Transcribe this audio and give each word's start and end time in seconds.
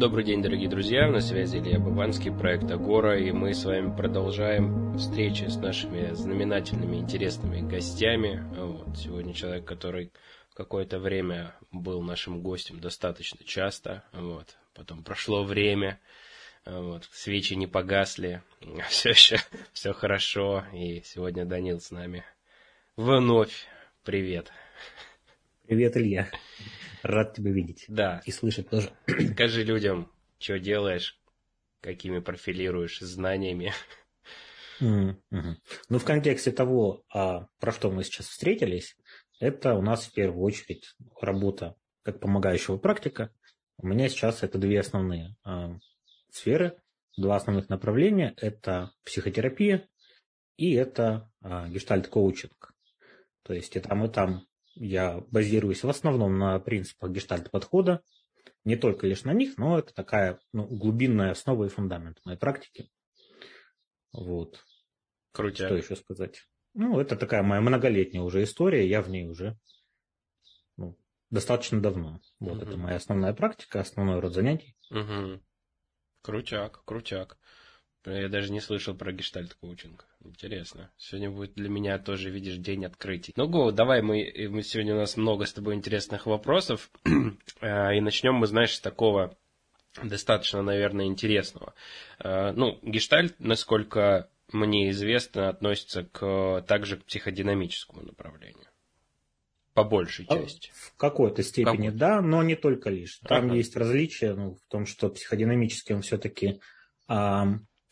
Добрый 0.00 0.24
день, 0.24 0.40
дорогие 0.40 0.70
друзья, 0.70 1.10
на 1.10 1.20
связи 1.20 1.58
Илья 1.58 1.78
Бабанский, 1.78 2.32
проект 2.32 2.70
Агора, 2.70 3.20
и 3.20 3.32
мы 3.32 3.52
с 3.52 3.66
вами 3.66 3.94
продолжаем 3.94 4.96
встречи 4.96 5.44
с 5.44 5.56
нашими 5.56 6.14
знаменательными, 6.14 6.96
интересными 6.96 7.60
гостями. 7.60 8.42
Вот, 8.56 8.96
сегодня 8.96 9.34
человек, 9.34 9.66
который 9.66 10.10
какое-то 10.54 10.98
время 11.00 11.54
был 11.70 12.00
нашим 12.00 12.40
гостем 12.40 12.80
достаточно 12.80 13.44
часто, 13.44 14.02
вот, 14.14 14.56
потом 14.72 15.04
прошло 15.04 15.44
время, 15.44 16.00
вот, 16.64 17.06
свечи 17.12 17.52
не 17.52 17.66
погасли, 17.66 18.40
все 18.88 19.10
еще 19.10 19.36
все 19.74 19.92
хорошо, 19.92 20.64
и 20.72 21.02
сегодня 21.04 21.44
Данил 21.44 21.78
с 21.78 21.90
нами 21.90 22.24
вновь. 22.96 23.66
Привет. 24.02 24.50
Привет, 25.66 25.94
Илья. 25.98 26.30
Рад 27.02 27.34
тебя 27.34 27.52
видеть. 27.52 27.84
Да. 27.88 28.22
И 28.24 28.30
слышать 28.30 28.68
тоже. 28.68 28.90
Скажи 29.32 29.64
людям, 29.64 30.10
что 30.38 30.58
делаешь, 30.58 31.18
какими 31.80 32.18
профилируешь 32.18 33.00
знаниями. 33.00 33.72
Mm-hmm. 34.80 35.56
Ну, 35.90 35.98
в 35.98 36.04
контексте 36.04 36.52
того, 36.52 37.04
а, 37.12 37.48
про 37.58 37.72
что 37.72 37.90
мы 37.90 38.02
сейчас 38.02 38.28
встретились, 38.28 38.96
это 39.38 39.74
у 39.74 39.82
нас 39.82 40.06
в 40.06 40.12
первую 40.12 40.42
очередь 40.42 40.94
работа 41.20 41.76
как 42.02 42.20
помогающего 42.20 42.78
практика. 42.78 43.32
У 43.78 43.86
меня 43.86 44.08
сейчас 44.08 44.42
это 44.42 44.58
две 44.58 44.80
основные 44.80 45.36
а, 45.44 45.78
сферы, 46.30 46.80
два 47.16 47.36
основных 47.36 47.68
направления. 47.68 48.34
Это 48.36 48.92
психотерапия 49.04 49.88
и 50.56 50.74
это 50.74 51.30
а, 51.40 51.68
гештальт-коучинг. 51.68 52.74
То 53.42 53.54
есть 53.54 53.76
и 53.76 53.80
там, 53.80 54.04
и 54.04 54.08
там 54.08 54.46
я 54.74 55.20
базируюсь 55.30 55.82
в 55.82 55.88
основном 55.88 56.38
на 56.38 56.58
принципах 56.60 57.10
гештальт-подхода, 57.10 58.02
не 58.64 58.76
только 58.76 59.06
лишь 59.06 59.24
на 59.24 59.32
них, 59.32 59.56
но 59.58 59.78
это 59.78 59.94
такая 59.94 60.38
ну, 60.52 60.66
глубинная 60.66 61.32
основа 61.32 61.64
и 61.64 61.68
фундамент 61.68 62.20
моей 62.24 62.38
практики. 62.38 62.90
Вот. 64.12 64.64
Крутя. 65.32 65.66
Что 65.66 65.76
еще 65.76 65.96
сказать? 65.96 66.46
Ну, 66.74 67.00
это 67.00 67.16
такая 67.16 67.42
моя 67.42 67.60
многолетняя 67.60 68.22
уже 68.22 68.42
история, 68.42 68.88
я 68.88 69.02
в 69.02 69.08
ней 69.08 69.26
уже 69.26 69.58
ну, 70.76 70.98
достаточно 71.30 71.80
давно. 71.80 72.20
Вот 72.38 72.58
угу. 72.58 72.62
это 72.62 72.76
моя 72.76 72.96
основная 72.96 73.32
практика, 73.32 73.80
основной 73.80 74.20
род 74.20 74.34
занятий. 74.34 74.76
Угу. 74.90 75.40
Крутяк, 76.22 76.84
крутяк. 76.84 77.38
Я 78.06 78.28
даже 78.28 78.50
не 78.50 78.60
слышал 78.60 78.94
про 78.94 79.12
гештальт-коучинг. 79.12 80.06
Интересно. 80.24 80.90
Сегодня 80.96 81.30
будет 81.30 81.54
для 81.54 81.68
меня 81.68 81.98
тоже, 81.98 82.30
видишь, 82.30 82.56
день 82.56 82.86
открытий. 82.86 83.34
Ну, 83.36 83.46
Го, 83.46 83.72
давай 83.72 84.00
мы, 84.00 84.32
мы 84.48 84.62
сегодня 84.62 84.94
у 84.94 84.98
нас 84.98 85.16
много 85.16 85.44
с 85.44 85.52
тобой 85.52 85.74
интересных 85.74 86.26
вопросов. 86.26 86.90
А, 87.62 87.92
и 87.92 88.00
начнем 88.00 88.34
мы, 88.34 88.46
знаешь, 88.46 88.74
с 88.74 88.80
такого 88.80 89.36
достаточно, 90.02 90.62
наверное, 90.62 91.04
интересного. 91.06 91.74
А, 92.18 92.52
ну, 92.52 92.78
гештальт, 92.82 93.34
насколько 93.38 94.30
мне 94.50 94.90
известно, 94.90 95.50
относится 95.50 96.04
к, 96.04 96.64
также 96.66 96.96
к 96.96 97.04
психодинамическому 97.04 98.02
направлению. 98.02 98.66
По 99.74 99.84
большей 99.84 100.26
а 100.28 100.38
части. 100.38 100.72
В 100.74 100.96
какой-то 100.96 101.42
степени, 101.42 101.86
какой 101.86 101.98
да, 101.98 102.20
но 102.22 102.42
не 102.42 102.56
только 102.56 102.90
лишь. 102.90 103.18
Там 103.18 103.46
ага. 103.46 103.54
есть 103.54 103.76
различия 103.76 104.34
ну, 104.34 104.54
в 104.54 104.70
том, 104.70 104.86
что 104.86 105.10
психодинамический 105.10 105.94
он 105.94 106.02
все-таки 106.02 106.60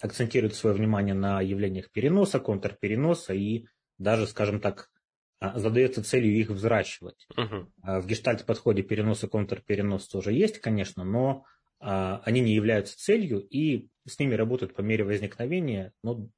акцентирует 0.00 0.54
свое 0.54 0.74
внимание 0.76 1.14
на 1.14 1.40
явлениях 1.40 1.90
переноса, 1.90 2.40
контрпереноса 2.40 3.34
и 3.34 3.66
даже, 3.98 4.26
скажем 4.26 4.60
так, 4.60 4.90
а, 5.40 5.58
задается 5.58 6.02
целью 6.02 6.36
их 6.36 6.50
взращивать. 6.50 7.26
Uh-huh. 7.36 7.66
В 7.82 8.06
гештальт-подходе 8.06 8.82
перенос 8.82 9.24
и 9.24 9.28
контрперенос 9.28 10.08
тоже 10.08 10.32
есть, 10.32 10.58
конечно, 10.58 11.04
но 11.04 11.44
а, 11.80 12.20
они 12.24 12.40
не 12.40 12.54
являются 12.54 12.96
целью 12.96 13.40
и 13.40 13.88
с 14.06 14.18
ними 14.18 14.34
работают 14.34 14.74
по 14.74 14.80
мере 14.80 15.04
возникновения, 15.04 15.92
но 16.02 16.28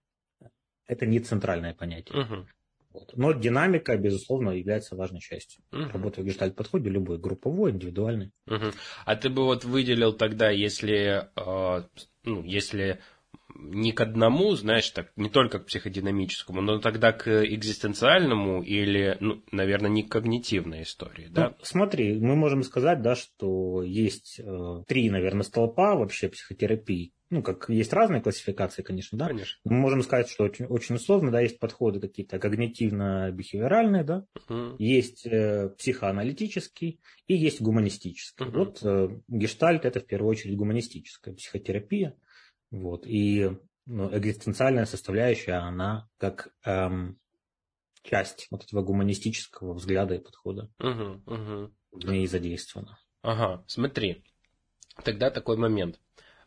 это 0.87 1.07
не 1.07 1.21
центральное 1.21 1.75
понятие. 1.75 2.19
Uh-huh. 2.19 2.47
Вот. 2.93 3.17
Но 3.17 3.33
динамика, 3.33 3.97
безусловно, 3.97 4.51
является 4.51 4.97
важной 4.97 5.21
частью 5.21 5.63
uh-huh. 5.71 5.93
работы 5.93 6.23
в 6.23 6.25
гештальт-подходе, 6.25 6.91
любой 6.91 7.19
групповой, 7.19 7.71
индивидуальный. 7.71 8.33
Uh-huh. 8.49 8.75
А 9.05 9.17
ты 9.17 9.31
бы 9.31 9.45
вот 9.45 9.65
выделил 9.65 10.13
тогда, 10.13 10.51
если, 10.51 11.29
ну, 11.37 12.43
если 12.43 13.01
не 13.63 13.93
к 13.93 14.01
одному, 14.01 14.55
знаешь, 14.55 14.91
так, 14.91 15.13
не 15.17 15.29
только 15.29 15.59
к 15.59 15.67
психодинамическому, 15.67 16.61
но 16.61 16.79
тогда 16.79 17.13
к 17.13 17.45
экзистенциальному 17.45 18.63
или, 18.63 19.17
ну, 19.21 19.43
наверное, 19.53 19.91
не 19.91 20.03
к 20.03 20.11
когнитивной 20.11 20.83
истории, 20.83 21.29
да? 21.29 21.51
Ну, 21.51 21.57
смотри, 21.63 22.19
мы 22.19 22.37
можем 22.37 22.63
сказать, 22.63 23.03
да, 23.03 23.15
что 23.15 23.83
есть 23.83 24.41
э, 24.41 24.83
три, 24.87 25.11
наверное, 25.11 25.43
столпа 25.43 25.97
вообще 25.97 26.29
психотерапии. 26.29 27.13
Ну, 27.31 27.45
как 27.45 27.69
есть 27.69 27.93
разные 27.93 28.21
классификации, 28.21 28.83
конечно, 28.83 29.17
да? 29.17 29.29
Конечно. 29.29 29.61
Мы 29.65 29.77
можем 29.77 30.03
сказать, 30.03 30.29
что 30.29 30.43
очень, 30.43 30.65
очень 30.65 30.97
условно, 30.97 31.31
да, 31.31 31.41
есть 31.41 31.61
подходы 31.61 32.01
какие-то 32.01 32.39
когнитивно-бихевиоральные, 32.39 34.03
да, 34.03 34.27
uh-huh. 34.49 34.75
есть 34.79 35.27
э, 35.27 35.69
психоаналитический 35.79 37.01
и 37.29 37.35
есть 37.37 37.63
гуманистический. 37.63 38.45
Uh-huh. 38.45 38.59
Вот 38.59 38.81
э, 38.83 39.09
гештальт 39.29 39.85
это 39.85 40.01
в 40.01 40.07
первую 40.07 40.31
очередь 40.31 40.57
гуманистическая 40.57 41.33
психотерапия. 41.33 42.17
Вот. 42.71 43.07
И 43.07 43.51
ну, 43.87 44.17
экзистенциальная 44.17 44.87
составляющая, 44.87 45.55
она 45.55 46.09
как 46.19 46.53
эм, 46.65 47.19
часть 48.03 48.47
вот 48.51 48.65
этого 48.65 48.83
гуманистического 48.83 49.75
взгляда 49.75 50.15
и 50.15 50.19
подхода 50.19 50.71
угу, 50.79 51.23
угу. 51.27 51.73
в 51.93 52.11
ней 52.11 52.27
задействована. 52.27 52.99
Ага, 53.23 53.65
смотри, 53.67 54.25
тогда 55.05 55.31
такой 55.31 55.57
момент. 55.57 56.01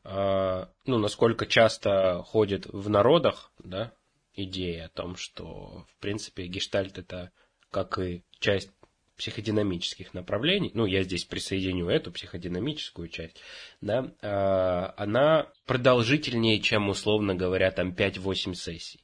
А, 0.03 0.69
ну, 0.85 0.97
насколько 0.97 1.45
часто 1.45 2.23
ходит 2.23 2.65
в 2.65 2.89
народах, 2.89 3.51
да, 3.63 3.93
идея 4.33 4.85
о 4.85 4.89
том, 4.89 5.15
что, 5.15 5.85
в 5.89 5.97
принципе, 5.99 6.47
гештальт 6.47 6.97
это 6.97 7.31
как 7.71 7.97
и 7.99 8.23
часть 8.39 8.71
психодинамических 9.17 10.13
направлений, 10.13 10.71
ну, 10.73 10.85
я 10.85 11.03
здесь 11.03 11.25
присоединю 11.25 11.87
эту 11.87 12.11
психодинамическую 12.11 13.07
часть, 13.09 13.39
да, 13.81 14.11
а, 14.21 14.93
она 14.97 15.51
продолжительнее, 15.65 16.59
чем, 16.59 16.89
условно 16.89 17.35
говоря, 17.35 17.71
там 17.71 17.93
5-8 17.93 18.53
сессий. 18.53 18.99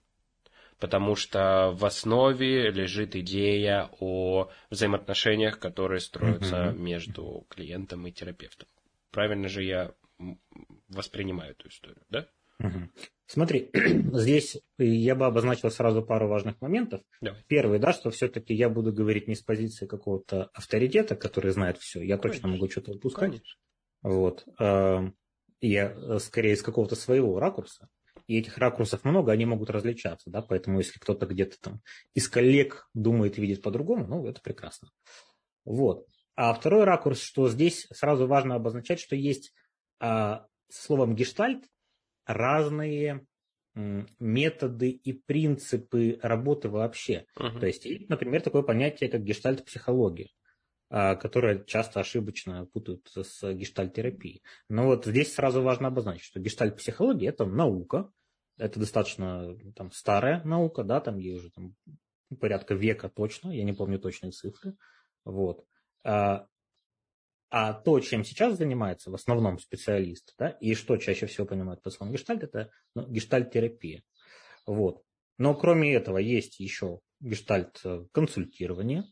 Потому 0.79 1.15
что 1.15 1.71
в 1.73 1.83
основе 1.83 2.71
лежит 2.71 3.15
идея 3.15 3.89
о 3.99 4.49
взаимоотношениях, 4.69 5.59
которые 5.59 5.99
строятся 5.99 6.55
mm-hmm. 6.55 6.77
между 6.77 7.45
клиентом 7.49 8.07
и 8.07 8.11
терапевтом. 8.11 8.69
Правильно 9.11 9.49
же 9.49 9.63
я 9.63 9.93
воспринимаю 10.87 11.51
эту 11.51 11.67
историю, 11.67 12.03
да? 12.09 12.27
Угу. 12.59 12.89
Смотри, 13.25 13.69
здесь 14.13 14.57
я 14.77 15.15
бы 15.15 15.25
обозначил 15.25 15.69
сразу 15.71 16.03
пару 16.03 16.27
важных 16.27 16.59
моментов. 16.61 17.01
Давай. 17.21 17.43
Первый, 17.47 17.79
да, 17.79 17.93
что 17.93 18.09
все-таки 18.09 18.53
я 18.53 18.69
буду 18.69 18.91
говорить 18.91 19.27
не 19.27 19.35
с 19.35 19.41
позиции 19.41 19.85
какого-то 19.85 20.49
авторитета, 20.53 21.15
который 21.15 21.51
знает 21.51 21.77
все. 21.77 22.01
Я 22.01 22.17
Конечно. 22.17 22.29
точно 22.29 22.47
могу 22.49 22.69
что-то 22.69 22.91
упускать. 22.93 23.31
Конечно. 23.31 23.59
Вот. 24.01 24.45
Эм, 24.59 25.15
я 25.61 25.91
э, 25.91 26.19
скорее 26.19 26.53
из 26.53 26.61
какого-то 26.61 26.95
своего 26.95 27.39
ракурса. 27.39 27.87
И 28.27 28.37
этих 28.37 28.57
ракурсов 28.57 29.03
много, 29.03 29.31
они 29.31 29.45
могут 29.45 29.71
различаться, 29.71 30.29
да, 30.29 30.43
поэтому 30.43 30.77
если 30.77 30.99
кто-то 30.99 31.25
где-то 31.25 31.59
там 31.59 31.81
из 32.13 32.29
коллег 32.29 32.87
думает 32.93 33.37
и 33.37 33.41
видит 33.41 33.63
по-другому, 33.63 34.05
ну, 34.05 34.27
это 34.27 34.39
прекрасно. 34.39 34.91
Вот. 35.65 36.05
А 36.35 36.53
второй 36.53 36.83
ракурс, 36.83 37.21
что 37.21 37.49
здесь 37.49 37.87
сразу 37.91 38.27
важно 38.27 38.53
обозначать, 38.53 38.99
что 38.99 39.15
есть 39.15 39.51
а, 39.99 40.45
словом 40.69 41.15
гештальт 41.15 41.65
разные 42.29 43.25
методы 44.19 44.89
и 44.89 45.13
принципы 45.13 46.19
работы 46.21 46.69
вообще. 46.69 47.25
Uh-huh. 47.37 47.59
То 47.59 47.67
есть, 47.67 47.87
например, 48.09 48.41
такое 48.41 48.61
понятие, 48.61 49.09
как 49.09 49.23
гештальт-психология, 49.23 50.29
а, 50.89 51.15
которое 51.15 51.63
часто 51.63 51.99
ошибочно 51.99 52.65
путают 52.65 53.07
с 53.13 53.53
гештальт-терапией. 53.53 54.43
Но 54.69 54.85
вот 54.85 55.05
здесь 55.05 55.33
сразу 55.33 55.61
важно 55.61 55.87
обозначить, 55.87 56.23
что 56.23 56.39
гештальт-психология– 56.39 57.27
это 57.29 57.45
наука, 57.45 58.11
это 58.57 58.79
достаточно 58.79 59.55
там, 59.75 59.91
старая 59.91 60.43
наука, 60.43 60.83
да, 60.83 60.99
там 60.99 61.17
ей 61.17 61.35
уже 61.35 61.49
там, 61.51 61.75
порядка 62.39 62.73
века 62.75 63.09
точно, 63.09 63.51
я 63.51 63.63
не 63.63 63.73
помню 63.73 63.99
точные 63.99 64.31
цифры. 64.31 64.75
Вот. 65.23 65.65
А, 67.51 67.73
то, 67.73 67.99
чем 67.99 68.23
сейчас 68.23 68.57
занимается 68.57 69.09
в 69.09 69.15
основном 69.15 69.57
специалист, 69.57 70.35
да, 70.37 70.49
и 70.49 70.75
что 70.75 70.97
чаще 70.97 71.25
всего 71.25 71.47
понимают 71.47 71.81
под 71.81 71.93
словом 71.93 72.13
гештальт, 72.13 72.43
это 72.43 72.69
ну, 72.93 73.07
гештальт-терапия. 73.07 74.03
Вот. 74.67 75.03
Но 75.39 75.55
кроме 75.55 75.93
этого 75.93 76.19
есть 76.19 76.59
еще 76.59 76.99
гештальт-консультирование, 77.21 79.03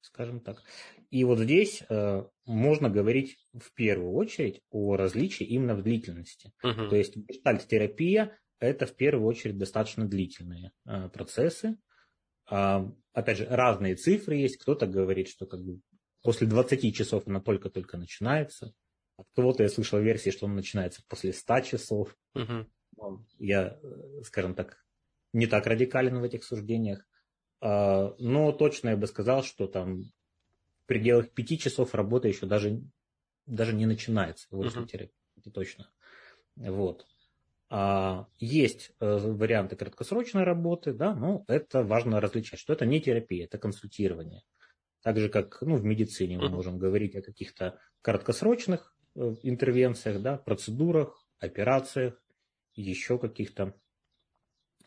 скажем 0.00 0.40
так. 0.40 0.62
И 1.10 1.24
вот 1.24 1.38
здесь 1.40 1.82
э, 1.88 2.24
можно 2.44 2.90
говорить 2.90 3.38
в 3.52 3.72
первую 3.74 4.12
очередь 4.12 4.60
о 4.70 4.96
различии 4.96 5.44
именно 5.44 5.74
в 5.74 5.82
длительности. 5.82 6.52
Uh-huh. 6.64 6.88
То 6.88 6.96
есть 6.96 7.16
гештальт-терапия– 7.16 8.38
это 8.60 8.86
в 8.86 8.94
первую 8.94 9.26
очередь 9.26 9.58
достаточно 9.58 10.06
длительные 10.06 10.70
э, 10.86 11.08
процессы. 11.08 11.76
Э, 12.50 12.86
опять 13.12 13.38
же, 13.38 13.46
разные 13.46 13.96
цифры 13.96 14.36
есть. 14.36 14.58
Кто-то 14.58 14.86
говорит, 14.86 15.28
что 15.28 15.46
как 15.46 15.60
бы 15.60 15.80
После 16.24 16.46
20 16.46 16.96
часов 16.96 17.24
она 17.26 17.38
только-только 17.38 17.98
начинается. 17.98 18.74
От 19.18 19.26
кого-то 19.36 19.62
я 19.62 19.68
слышал 19.68 20.00
версии, 20.00 20.30
что 20.30 20.46
он 20.46 20.56
начинается 20.56 21.02
после 21.06 21.34
100 21.34 21.60
часов. 21.60 22.16
Угу. 22.34 23.20
Я, 23.38 23.78
скажем 24.24 24.54
так, 24.54 24.82
не 25.34 25.46
так 25.46 25.66
радикален 25.66 26.18
в 26.18 26.24
этих 26.24 26.42
суждениях. 26.42 27.06
А, 27.60 28.14
но 28.18 28.52
точно 28.52 28.90
я 28.90 28.96
бы 28.96 29.06
сказал, 29.06 29.42
что 29.42 29.66
там 29.66 30.04
в 30.04 30.86
пределах 30.86 31.30
5 31.30 31.60
часов 31.60 31.94
работа 31.94 32.26
еще 32.26 32.46
даже, 32.46 32.80
даже 33.44 33.74
не 33.74 33.84
начинается. 33.84 34.48
Вот 34.50 34.74
угу. 34.74 34.86
это 34.86 35.50
точно. 35.52 35.90
Вот. 36.56 37.06
А, 37.68 38.28
есть 38.38 38.92
э, 38.98 39.18
варианты 39.18 39.76
краткосрочной 39.76 40.44
работы, 40.44 40.94
да, 40.94 41.14
но 41.14 41.44
это 41.48 41.82
важно 41.82 42.18
различать, 42.18 42.60
что 42.60 42.72
это 42.72 42.86
не 42.86 43.02
терапия, 43.02 43.44
это 43.44 43.58
консультирование. 43.58 44.42
Так 45.04 45.18
же, 45.18 45.28
как 45.28 45.60
ну, 45.60 45.76
в 45.76 45.84
медицине 45.84 46.38
мы 46.38 46.48
можем 46.48 46.78
говорить 46.78 47.14
о 47.14 47.20
каких-то 47.20 47.78
краткосрочных 48.00 48.96
э, 49.14 49.34
интервенциях, 49.42 50.22
да, 50.22 50.38
процедурах, 50.38 51.28
операциях, 51.38 52.14
еще 52.72 53.18
каких-то 53.18 53.74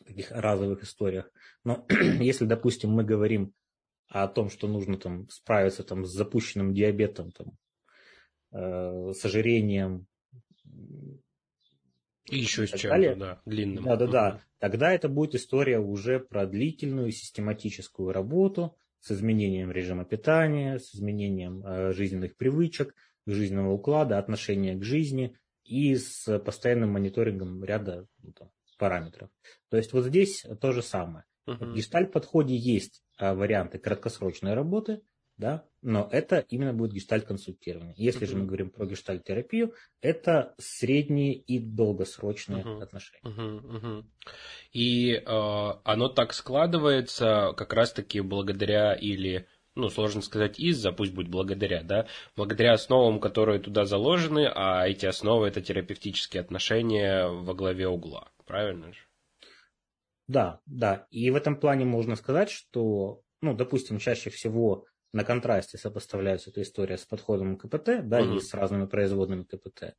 таких 0.08 0.32
разовых 0.32 0.82
историях. 0.82 1.30
Но 1.64 1.86
если, 2.20 2.46
допустим, 2.46 2.90
мы 2.90 3.04
говорим 3.04 3.54
о 4.08 4.28
том, 4.28 4.50
что 4.50 4.68
нужно 4.68 4.98
там 4.98 5.30
справиться 5.30 5.84
там, 5.84 6.04
с 6.04 6.10
запущенным 6.10 6.74
диабетом, 6.74 7.32
там, 7.32 7.56
э, 8.54 9.14
с 9.14 9.24
ожирением, 9.24 10.08
и 12.26 12.40
еще 12.40 12.66
с 12.66 12.72
чем-то, 12.72 13.16
да, 13.16 13.42
длинным. 13.46 13.84
Да, 13.84 13.96
да, 13.98 14.08
да. 14.08 14.44
Тогда 14.58 14.92
это 14.92 15.10
будет 15.10 15.36
история 15.36 15.78
уже 15.78 16.20
про 16.20 16.48
длительную 16.48 17.12
систематическую 17.12 18.12
работу 18.12 18.76
с 19.08 19.12
изменением 19.12 19.72
режима 19.72 20.06
питания, 20.06 20.80
с 20.80 20.94
изменением 20.94 21.66
э, 21.66 21.94
жизненных 21.94 22.36
привычек, 22.36 22.94
жизненного 23.26 23.72
уклада, 23.72 24.18
отношения 24.18 24.76
к 24.76 24.84
жизни 24.84 25.36
и 25.64 25.96
с 25.96 26.40
постоянным 26.40 26.92
мониторингом 26.92 27.64
ряда 27.64 28.08
ну, 28.22 28.34
там, 28.34 28.52
параметров. 28.78 29.30
То 29.70 29.78
есть 29.78 29.94
вот 29.94 30.06
здесь 30.06 30.46
то 30.62 30.72
же 30.72 30.82
самое. 30.82 31.26
Uh-huh. 31.48 31.72
В 31.72 31.76
гештальт-подходе 31.76 32.56
есть 32.56 33.02
э, 33.18 33.34
варианты 33.34 33.80
краткосрочной 33.80 34.54
работы– 34.54 35.02
да, 35.38 35.66
но 35.82 36.10
это 36.12 36.40
именно 36.50 36.74
будет 36.74 36.94
гештальт-консультирование. 36.94 37.94
Если 37.96 38.26
uh-huh. 38.26 38.32
же 38.32 38.38
мы 38.38 38.46
говорим 38.46 38.70
про 38.70 38.86
гештальт-терапию, 38.86 39.74
это 40.02 40.56
средние 40.58 41.36
и 41.36 41.60
долгосрочные 41.60 42.64
uh-huh. 42.64 42.84
отношения. 42.84 43.22
Uh-huh. 43.24 43.62
Uh-huh. 43.62 44.06
И 44.74 45.14
э, 45.14 45.22
оно 45.26 46.10
так 46.10 46.34
складывается 46.34 47.54
как 47.56 47.74
раз-таки 47.74 48.22
благодаря 48.22 48.94
или 48.94 49.48
ну, 49.76 49.90
сложно 49.90 50.22
сказать 50.24 50.60
из-за, 50.60 50.92
пусть 50.92 51.14
будет 51.14 51.30
благодаря, 51.30 51.84
да, 51.84 52.08
благодаря 52.36 52.74
основам, 52.74 53.20
которые 53.20 53.60
туда 53.60 53.86
заложены, 53.86 54.52
а 54.54 54.88
эти 54.88 55.06
основы 55.06 55.48
это 55.48 55.62
терапевтические 55.62 56.42
отношения 56.42 57.28
во 57.28 57.54
главе 57.54 57.88
угла, 57.88 58.32
правильно 58.48 58.92
же? 58.92 59.00
Да, 60.28 60.60
да. 60.66 61.06
И 61.12 61.30
в 61.30 61.36
этом 61.36 61.60
плане 61.60 61.86
можно 61.86 62.16
сказать, 62.16 62.50
что, 62.50 63.22
ну, 63.42 63.56
допустим, 63.56 64.00
чаще 64.00 64.32
всего 64.32 64.86
на 65.14 65.24
контрасте 65.24 65.78
сопоставляется 65.78 66.50
эта 66.50 66.62
история 66.62 66.98
с 66.98 67.06
подходом 67.06 67.58
КПТ, 67.58 68.08
да, 68.08 68.22
угу. 68.22 68.36
и 68.36 68.40
с 68.40 68.54
разными 68.54 68.86
производными 68.86 69.44
КПТ. 69.44 69.96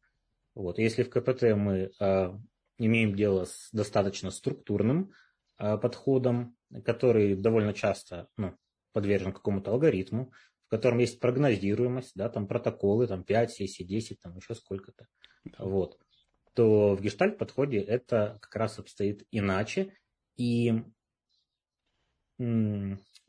Вот. 0.54 0.78
Если 0.78 1.02
в 1.02 1.10
КПТ 1.10 1.54
мы 1.54 1.90
э, 1.98 2.32
имеем 2.78 3.14
дело 3.14 3.44
с 3.44 3.68
достаточно 3.72 4.30
структурным 4.30 5.12
э, 5.58 5.78
подходом, 5.78 6.56
который 6.84 7.36
довольно 7.36 7.72
часто 7.72 8.28
ну, 8.36 8.56
подвержен 8.92 9.32
какому-то 9.32 9.70
алгоритму, 9.70 10.32
в 10.66 10.70
котором 10.70 10.98
есть 10.98 11.20
прогнозируемость, 11.20 12.12
да, 12.14 12.28
там 12.28 12.46
протоколы, 12.46 13.06
там 13.06 13.24
5 13.24 13.50
сессий, 13.52 13.84
10, 13.84 14.20
там 14.20 14.36
еще 14.36 14.54
сколько-то, 14.54 15.06
вот, 15.58 15.98
то 16.54 16.94
в 16.94 17.00
гештальт-подходе 17.00 17.78
это 17.78 18.38
как 18.42 18.56
раз 18.56 18.78
обстоит 18.78 19.24
иначе. 19.30 19.94
И 20.36 20.82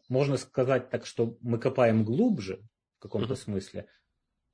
можно 0.09 0.38
сказать 0.38 0.89
так, 0.89 1.06
что 1.06 1.38
мы 1.41 1.59
копаем 1.59 2.03
глубже 2.03 2.61
в 2.97 3.03
каком-то 3.03 3.33
mm-hmm. 3.33 3.38
смысле, 3.38 3.88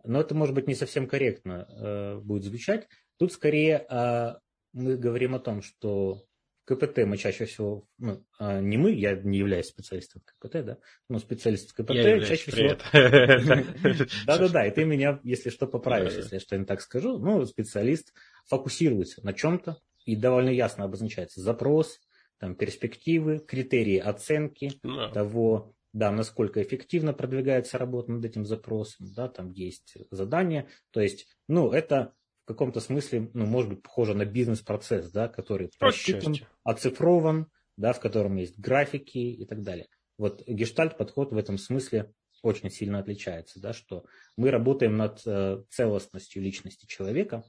но 0.03 0.21
это 0.21 0.35
может 0.35 0.53
быть 0.53 0.67
не 0.67 0.75
совсем 0.75 1.07
корректно 1.07 1.67
э, 1.69 2.19
будет 2.19 2.43
звучать. 2.43 2.87
Тут 3.17 3.33
скорее 3.33 3.85
э, 3.89 4.35
мы 4.73 4.97
говорим 4.97 5.33
о 5.33 5.39
том, 5.39 5.61
что 5.61 6.25
КПТ 6.65 7.05
мы 7.05 7.17
чаще 7.17 7.45
всего, 7.45 7.87
ну, 7.97 8.25
э, 8.39 8.59
не 8.59 8.77
мы, 8.77 8.91
я 8.91 9.15
не 9.15 9.37
являюсь 9.37 9.67
специалистом 9.67 10.21
КПТ, 10.25 10.65
да, 10.65 10.77
но 11.09 11.19
специалист 11.19 11.73
КПТ 11.73 11.91
я 11.91 12.19
чаще 12.19 12.51
всего... 12.51 12.75
Да-да-да, 14.25 14.65
и 14.65 14.71
ты 14.71 14.83
меня, 14.83 15.19
если 15.23 15.49
что, 15.49 15.67
поправишь, 15.67 16.13
если 16.13 16.35
я 16.35 16.39
что 16.39 16.57
не 16.57 16.65
так 16.65 16.81
скажу. 16.81 17.19
Ну, 17.19 17.45
специалист 17.45 18.13
фокусируется 18.47 19.23
на 19.23 19.33
чем-то 19.33 19.77
и 20.05 20.15
довольно 20.15 20.49
ясно 20.49 20.85
обозначается 20.85 21.39
запрос, 21.39 21.99
там, 22.39 22.55
перспективы, 22.55 23.39
критерии 23.39 23.97
оценки 23.97 24.73
да. 24.83 25.09
того, 25.09 25.73
да, 25.93 26.11
насколько 26.11 26.61
эффективно 26.61 27.13
продвигается 27.13 27.77
работа 27.77 28.11
над 28.11 28.25
этим 28.25 28.45
запросом, 28.45 29.13
да, 29.13 29.29
там 29.29 29.51
есть 29.51 29.95
задания. 30.11 30.67
То 30.91 30.99
есть, 30.99 31.27
ну, 31.47 31.71
это 31.71 32.13
в 32.43 32.47
каком-то 32.47 32.79
смысле, 32.79 33.29
ну, 33.33 33.45
может 33.45 33.69
быть, 33.69 33.81
похоже 33.81 34.13
на 34.13 34.25
бизнес-процесс, 34.25 35.09
да, 35.11 35.27
который 35.27 35.71
просчитан, 35.79 36.35
оцифрован, 36.63 37.47
да, 37.77 37.93
в 37.93 37.99
котором 37.99 38.35
есть 38.35 38.59
графики 38.59 39.17
и 39.17 39.45
так 39.45 39.63
далее. 39.63 39.87
Вот 40.17 40.43
гештальт-подход 40.47 41.31
в 41.31 41.37
этом 41.37 41.57
смысле 41.57 42.13
очень 42.41 42.69
сильно 42.69 42.99
отличается, 42.99 43.59
да, 43.59 43.73
что 43.73 44.05
мы 44.37 44.51
работаем 44.51 44.97
над 44.97 45.21
э, 45.25 45.63
целостностью 45.69 46.43
личности 46.43 46.85
человека, 46.85 47.43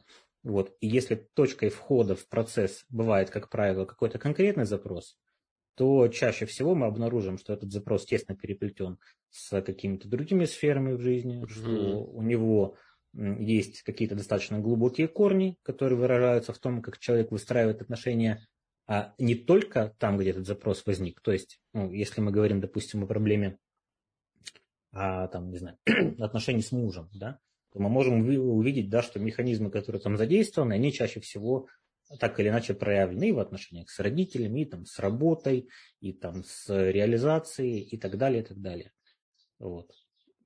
вот. 0.46 0.76
И 0.80 0.86
если 0.86 1.16
точкой 1.16 1.70
входа 1.70 2.14
в 2.14 2.28
процесс 2.28 2.84
бывает, 2.88 3.30
как 3.30 3.50
правило, 3.50 3.84
какой-то 3.84 4.18
конкретный 4.18 4.64
запрос, 4.64 5.18
то 5.74 6.06
чаще 6.08 6.46
всего 6.46 6.74
мы 6.74 6.86
обнаружим, 6.86 7.36
что 7.36 7.52
этот 7.52 7.72
запрос 7.72 8.06
тесно 8.06 8.36
переплетен 8.36 8.98
с 9.30 9.60
какими-то 9.60 10.08
другими 10.08 10.44
сферами 10.44 10.92
в 10.92 11.00
жизни, 11.00 11.42
mm-hmm. 11.42 11.48
что 11.48 12.04
у 12.04 12.22
него 12.22 12.76
есть 13.12 13.82
какие-то 13.82 14.14
достаточно 14.14 14.60
глубокие 14.60 15.08
корни, 15.08 15.58
которые 15.62 15.98
выражаются 15.98 16.52
в 16.52 16.58
том, 16.58 16.80
как 16.80 16.98
человек 16.98 17.32
выстраивает 17.32 17.82
отношения, 17.82 18.46
а 18.86 19.14
не 19.18 19.34
только 19.34 19.96
там, 19.98 20.16
где 20.16 20.30
этот 20.30 20.46
запрос 20.46 20.86
возник. 20.86 21.20
То 21.22 21.32
есть, 21.32 21.60
ну, 21.72 21.90
если 21.90 22.20
мы 22.20 22.30
говорим, 22.30 22.60
допустим, 22.60 23.02
о 23.02 23.06
проблеме 23.06 23.58
а, 24.92 25.26
там, 25.26 25.50
не 25.50 25.58
знаю, 25.58 25.76
отношений 26.20 26.62
с 26.62 26.70
мужем, 26.70 27.10
да, 27.12 27.40
то 27.76 27.82
мы 27.82 27.90
можем 27.90 28.26
увидеть, 28.26 28.88
да, 28.88 29.02
что 29.02 29.20
механизмы, 29.20 29.70
которые 29.70 30.00
там 30.00 30.16
задействованы, 30.16 30.72
они 30.72 30.94
чаще 30.94 31.20
всего 31.20 31.68
так 32.18 32.40
или 32.40 32.48
иначе 32.48 32.72
проявлены 32.72 33.34
в 33.34 33.38
отношениях 33.38 33.90
с 33.90 33.98
родителями, 33.98 34.60
и 34.60 34.64
там, 34.64 34.86
с 34.86 34.98
работой, 34.98 35.68
и 36.00 36.14
там, 36.14 36.42
с 36.42 36.70
реализацией 36.70 37.80
и 37.80 37.98
так 37.98 38.16
далее, 38.16 38.42
и 38.42 38.46
так 38.46 38.62
далее. 38.62 38.92
Вот. 39.58 39.90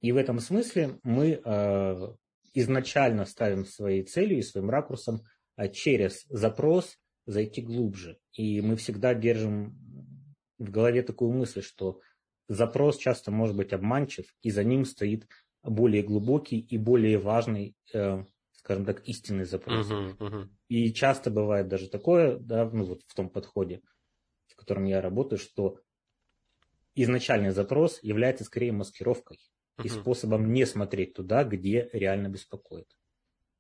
И 0.01 0.11
в 0.11 0.17
этом 0.17 0.41
смысле 0.41 0.99
мы 1.05 1.41
э, 1.45 2.15
изначально 2.55 3.25
ставим 3.27 3.65
своей 3.65 4.03
целью 4.03 4.39
и 4.39 4.43
своим 4.43 4.69
ракурсом 4.69 5.23
э, 5.57 5.69
через 5.69 6.25
запрос 6.31 6.99
зайти 7.27 7.63
глубже. 7.63 8.19
И 8.33 8.61
мы 8.61 8.75
всегда 8.75 9.15
держим 9.15 9.79
в 10.59 10.69
голове 10.73 11.03
такую 11.05 11.31
мысль, 11.31 11.63
что 11.63 12.01
запрос 12.49 12.99
часто 12.99 13.31
может 13.31 13.55
быть 13.55 13.73
обманчив, 13.73 14.25
и 14.43 14.51
за 14.51 14.65
ним 14.65 14.85
стоит 14.85 15.29
более 15.63 16.03
глубокий 16.03 16.59
и 16.59 16.79
более 16.79 17.19
важный, 17.19 17.77
э, 17.93 18.25
скажем 18.53 18.85
так, 18.85 19.07
истинный 19.07 19.45
запрос. 19.45 19.91
Uh-huh, 19.91 20.17
uh-huh. 20.19 20.49
И 20.69 20.93
часто 20.93 21.31
бывает 21.31 21.69
даже 21.69 21.89
такое, 21.89 22.39
да, 22.39 22.69
ну 22.71 22.85
вот 22.85 23.03
в 23.07 23.15
том 23.15 23.29
подходе, 23.29 23.83
в 24.49 24.57
котором 24.57 24.85
я 24.85 25.01
работаю, 25.01 25.39
что 25.39 25.81
изначальный 26.95 27.51
запрос 27.51 28.03
является 28.03 28.45
скорее 28.45 28.73
маскировкой 28.73 29.39
uh-huh. 29.79 29.85
и 29.85 29.89
способом 29.89 30.53
не 30.53 30.65
смотреть 30.67 31.15
туда, 31.15 31.45
где 31.45 31.91
реально 31.93 32.29
беспокоит. 32.29 32.89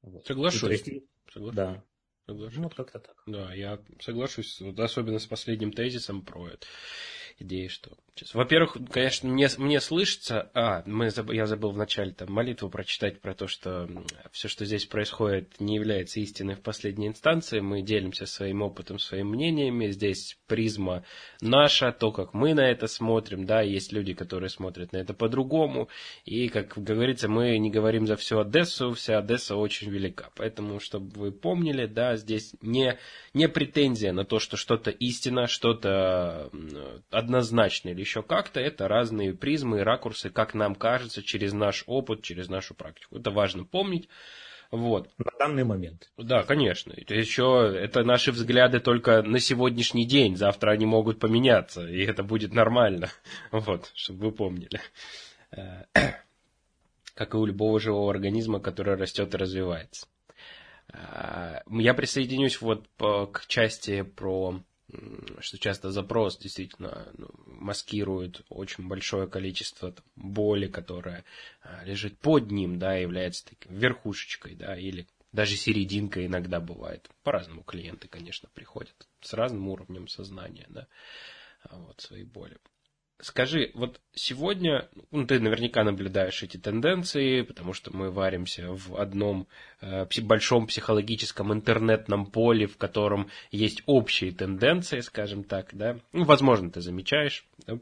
Вот. 0.02 0.26
Соглашусь. 0.26 0.70
есть, 0.70 1.04
Соглашусь. 1.30 1.56
Да. 1.56 1.84
Соглашусь. 2.26 2.56
Ну, 2.56 2.62
вот 2.64 2.74
как-то 2.74 2.98
так. 3.00 3.22
Да, 3.26 3.52
я 3.54 3.78
соглашусь, 4.00 4.62
особенно 4.78 5.18
с 5.18 5.26
последним 5.26 5.72
тезисом 5.72 6.24
про 6.24 6.48
это 6.48 6.66
идеи, 7.40 7.68
что... 7.68 7.90
Во-первых, 8.34 8.76
конечно, 8.90 9.28
мне, 9.28 9.48
мне 9.56 9.80
слышится... 9.80 10.50
А, 10.54 10.82
мы, 10.86 11.10
я 11.32 11.46
забыл 11.46 11.70
вначале 11.70 12.12
там 12.12 12.30
молитву 12.30 12.68
прочитать 12.68 13.20
про 13.20 13.34
то, 13.34 13.46
что 13.46 13.88
все, 14.30 14.48
что 14.48 14.64
здесь 14.64 14.84
происходит, 14.84 15.58
не 15.58 15.76
является 15.76 16.20
истиной 16.20 16.56
в 16.56 16.60
последней 16.60 17.08
инстанции. 17.08 17.60
Мы 17.60 17.82
делимся 17.82 18.26
своим 18.26 18.62
опытом, 18.62 18.98
своими 18.98 19.28
мнениями. 19.28 19.88
Здесь 19.88 20.38
призма 20.46 21.04
наша, 21.40 21.92
то, 21.92 22.12
как 22.12 22.34
мы 22.34 22.52
на 22.52 22.70
это 22.70 22.88
смотрим. 22.88 23.46
Да, 23.46 23.62
есть 23.62 23.92
люди, 23.92 24.12
которые 24.12 24.50
смотрят 24.50 24.92
на 24.92 24.98
это 24.98 25.14
по-другому. 25.14 25.88
И, 26.24 26.48
как 26.48 26.76
говорится, 26.76 27.28
мы 27.28 27.56
не 27.58 27.70
говорим 27.70 28.06
за 28.06 28.16
всю 28.16 28.40
Одессу. 28.40 28.92
Вся 28.92 29.18
Одесса 29.18 29.56
очень 29.56 29.88
велика. 29.88 30.30
Поэтому, 30.36 30.78
чтобы 30.80 31.18
вы 31.18 31.32
помнили, 31.32 31.86
да, 31.86 32.16
здесь 32.16 32.54
не, 32.60 32.98
не 33.32 33.48
претензия 33.48 34.12
на 34.12 34.24
то, 34.24 34.40
что 34.40 34.56
что-то 34.58 34.90
истина, 34.90 35.46
что-то 35.46 36.50
однозначно 37.30 37.90
или 37.90 38.00
еще 38.00 38.22
как-то, 38.22 38.58
это 38.60 38.88
разные 38.88 39.32
призмы 39.34 39.78
и 39.78 39.82
ракурсы, 39.82 40.30
как 40.30 40.54
нам 40.54 40.74
кажется, 40.74 41.22
через 41.22 41.52
наш 41.52 41.84
опыт, 41.86 42.22
через 42.22 42.48
нашу 42.48 42.74
практику. 42.74 43.18
Это 43.18 43.30
важно 43.30 43.64
помнить. 43.64 44.08
Вот. 44.72 45.08
На 45.18 45.32
данный 45.38 45.64
момент. 45.64 46.10
Да, 46.16 46.42
конечно. 46.42 46.92
Это 46.96 47.14
еще 47.14 47.72
это 47.76 48.02
наши 48.04 48.32
взгляды 48.32 48.80
только 48.80 49.22
на 49.22 49.38
сегодняшний 49.40 50.06
день. 50.06 50.36
Завтра 50.36 50.72
они 50.72 50.86
могут 50.86 51.18
поменяться, 51.18 51.88
и 51.88 52.04
это 52.04 52.22
будет 52.22 52.52
нормально. 52.52 53.10
Вот, 53.52 53.90
чтобы 53.94 54.26
вы 54.26 54.32
помнили. 54.32 54.80
Э, 55.52 55.84
как 57.14 57.34
и 57.34 57.36
у 57.36 57.46
любого 57.46 57.80
живого 57.80 58.10
организма, 58.10 58.60
который 58.60 58.96
растет 58.96 59.34
и 59.34 59.38
развивается. 59.38 60.06
Э, 60.92 61.60
я 61.68 61.94
присоединюсь 61.94 62.60
вот 62.60 62.86
к 62.98 63.46
части 63.48 64.02
про 64.02 64.62
что 65.40 65.58
часто 65.58 65.90
запрос 65.90 66.38
действительно 66.38 67.08
ну, 67.16 67.28
маскирует 67.46 68.42
очень 68.48 68.88
большое 68.88 69.26
количество 69.28 69.94
боли, 70.16 70.66
которая 70.66 71.24
а, 71.62 71.84
лежит 71.84 72.18
под 72.18 72.50
ним, 72.50 72.78
да, 72.78 72.94
является 72.94 73.46
таким 73.46 73.74
верхушечкой, 73.74 74.54
да, 74.54 74.76
или 74.76 75.06
даже 75.32 75.56
серединка 75.56 76.24
иногда 76.24 76.60
бывает. 76.60 77.08
По-разному 77.22 77.62
клиенты, 77.62 78.08
конечно, 78.08 78.48
приходят 78.54 79.08
с 79.20 79.32
разным 79.32 79.68
уровнем 79.68 80.08
сознания, 80.08 80.66
да, 80.68 80.88
вот 81.70 82.00
свои 82.00 82.24
боли. 82.24 82.58
Скажи, 83.22 83.70
вот 83.74 84.00
сегодня, 84.14 84.88
ну, 85.10 85.26
ты 85.26 85.40
наверняка 85.40 85.84
наблюдаешь 85.84 86.42
эти 86.42 86.56
тенденции, 86.56 87.42
потому 87.42 87.74
что 87.74 87.94
мы 87.94 88.10
варимся 88.10 88.72
в 88.72 88.96
одном 88.96 89.46
э, 89.80 90.06
большом 90.22 90.66
психологическом 90.66 91.52
интернетном 91.52 92.26
поле, 92.26 92.66
в 92.66 92.78
котором 92.78 93.28
есть 93.50 93.82
общие 93.86 94.32
тенденции, 94.32 95.00
скажем 95.00 95.44
так, 95.44 95.70
да. 95.72 95.98
Ну, 96.12 96.24
возможно, 96.24 96.70
ты 96.70 96.80
замечаешь, 96.80 97.46
да, 97.66 97.78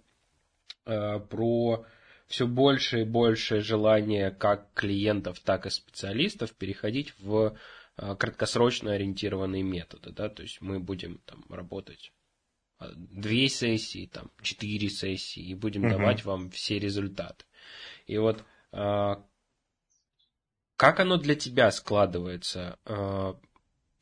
э, 0.86 1.20
про 1.20 1.84
все 2.26 2.46
больше 2.46 3.02
и 3.02 3.04
больше 3.04 3.60
желание 3.60 4.30
как 4.32 4.72
клиентов, 4.74 5.38
так 5.40 5.66
и 5.66 5.70
специалистов 5.70 6.52
переходить 6.52 7.14
в 7.20 7.56
э, 7.96 8.16
краткосрочно 8.16 8.92
ориентированные 8.92 9.62
методы, 9.62 10.10
да, 10.10 10.28
то 10.28 10.42
есть 10.42 10.60
мы 10.60 10.80
будем 10.80 11.20
там 11.26 11.44
работать 11.48 12.12
две 12.80 13.48
сессии, 13.48 14.06
там, 14.12 14.30
четыре 14.40 14.88
сессии, 14.88 15.42
и 15.42 15.54
будем 15.54 15.84
угу. 15.84 15.90
давать 15.90 16.24
вам 16.24 16.50
все 16.50 16.78
результаты. 16.78 17.44
И 18.06 18.18
вот 18.18 18.44
а, 18.72 19.24
как 20.76 21.00
оно 21.00 21.16
для 21.16 21.34
тебя 21.34 21.70
складывается? 21.72 22.78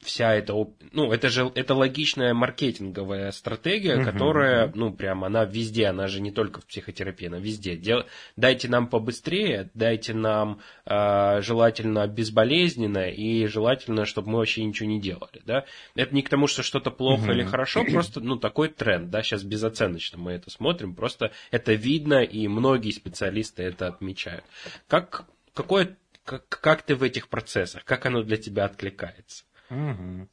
Вся 0.06 0.34
эта, 0.34 0.54
ну, 0.92 1.12
это 1.12 1.28
же, 1.28 1.50
это 1.56 1.74
логичная 1.74 2.32
маркетинговая 2.32 3.32
стратегия, 3.32 4.04
которая, 4.04 4.70
ну, 4.72 4.92
прям, 4.92 5.24
она 5.24 5.44
везде, 5.44 5.86
она 5.86 6.06
же 6.06 6.20
не 6.20 6.30
только 6.30 6.60
в 6.60 6.66
психотерапии, 6.66 7.26
она 7.26 7.38
везде. 7.38 7.76
Дел, 7.76 8.04
дайте 8.36 8.68
нам 8.68 8.86
побыстрее, 8.86 9.68
дайте 9.74 10.14
нам 10.14 10.60
э, 10.84 11.40
желательно 11.42 12.06
безболезненно 12.06 13.10
и 13.10 13.46
желательно, 13.46 14.06
чтобы 14.06 14.30
мы 14.30 14.38
вообще 14.38 14.62
ничего 14.62 14.88
не 14.88 15.00
делали, 15.00 15.42
да. 15.44 15.64
Это 15.96 16.14
не 16.14 16.22
к 16.22 16.28
тому, 16.28 16.46
что 16.46 16.62
что-то 16.62 16.92
плохо 16.92 17.32
или 17.32 17.42
хорошо, 17.42 17.84
просто, 17.90 18.20
ну, 18.20 18.36
такой 18.36 18.68
тренд, 18.68 19.10
да, 19.10 19.24
сейчас 19.24 19.42
безоценочно 19.42 20.18
мы 20.18 20.32
это 20.32 20.50
смотрим, 20.50 20.94
просто 20.94 21.32
это 21.50 21.72
видно, 21.72 22.22
и 22.22 22.46
многие 22.46 22.92
специалисты 22.92 23.64
это 23.64 23.88
отмечают. 23.88 24.44
Как, 24.86 25.26
какое, 25.52 25.96
как, 26.24 26.48
как 26.48 26.82
ты 26.82 26.94
в 26.94 27.02
этих 27.02 27.26
процессах, 27.28 27.84
как 27.84 28.06
оно 28.06 28.22
для 28.22 28.36
тебя 28.36 28.66
откликается? 28.66 29.44
Угу. 29.70 30.28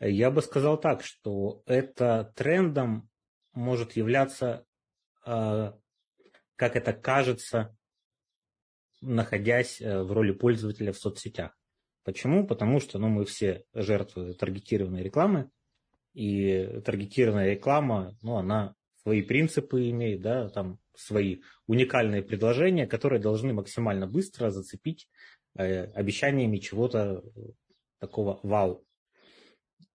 Я 0.00 0.30
бы 0.30 0.42
сказал 0.42 0.80
так, 0.80 1.02
что 1.02 1.62
это 1.66 2.32
трендом 2.36 3.08
может 3.52 3.92
являться, 3.92 4.64
э, 5.26 5.72
как 6.56 6.76
это 6.76 6.92
кажется, 6.92 7.76
находясь 9.00 9.80
э, 9.80 10.02
в 10.02 10.12
роли 10.12 10.32
пользователя 10.32 10.92
в 10.92 10.98
соцсетях. 10.98 11.56
Почему? 12.04 12.46
Потому 12.46 12.80
что 12.80 12.98
ну, 12.98 13.08
мы 13.08 13.24
все 13.24 13.64
жертвы 13.74 14.34
таргетированной 14.34 15.02
рекламы, 15.02 15.50
и 16.14 16.80
таргетированная 16.84 17.50
реклама, 17.50 18.16
ну, 18.22 18.36
она 18.36 18.74
свои 19.02 19.22
принципы 19.22 19.90
имеет, 19.90 20.20
да, 20.20 20.48
там 20.48 20.78
свои 20.96 21.42
уникальные 21.66 22.22
предложения, 22.22 22.86
которые 22.86 23.20
должны 23.20 23.52
максимально 23.52 24.06
быстро 24.06 24.50
зацепить 24.50 25.08
э, 25.56 25.84
обещаниями 25.92 26.58
чего-то 26.58 27.22
такого 27.98 28.40
вау. 28.42 28.84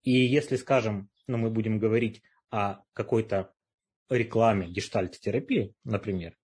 И 0.04 0.12
если, 0.12 0.56
скажем, 0.56 1.10
ну, 1.28 1.38
мы 1.38 1.50
будем 1.50 1.80
говорить 1.80 2.22
о 2.50 2.84
какой-то 2.94 3.52
рекламе 4.10 4.68
гештальт-терапии, 4.68 5.74
например, 5.84 6.36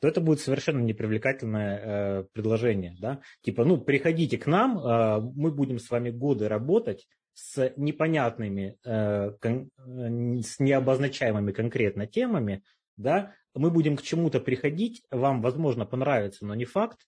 то 0.00 0.08
это 0.08 0.20
будет 0.20 0.40
совершенно 0.40 0.80
непривлекательное 0.80 1.78
э, 1.78 2.24
предложение. 2.32 2.96
Да? 3.00 3.20
Типа, 3.42 3.64
ну, 3.64 3.80
приходите 3.80 4.36
к 4.36 4.46
нам, 4.46 4.78
э, 4.78 5.20
мы 5.20 5.52
будем 5.52 5.78
с 5.78 5.88
вами 5.90 6.10
годы 6.10 6.48
работать 6.48 7.06
с 7.34 7.72
непонятными, 7.76 8.76
э, 8.84 9.30
кон, 9.40 9.70
э, 9.78 10.42
с 10.42 10.58
необозначаемыми 10.58 11.52
конкретно 11.52 12.06
темами, 12.06 12.62
да, 12.96 13.34
мы 13.54 13.70
будем 13.70 13.96
к 13.96 14.02
чему-то 14.02 14.40
приходить, 14.40 15.02
вам, 15.10 15.40
возможно, 15.40 15.86
понравится, 15.86 16.44
но 16.46 16.54
не 16.54 16.64
факт, 16.64 16.98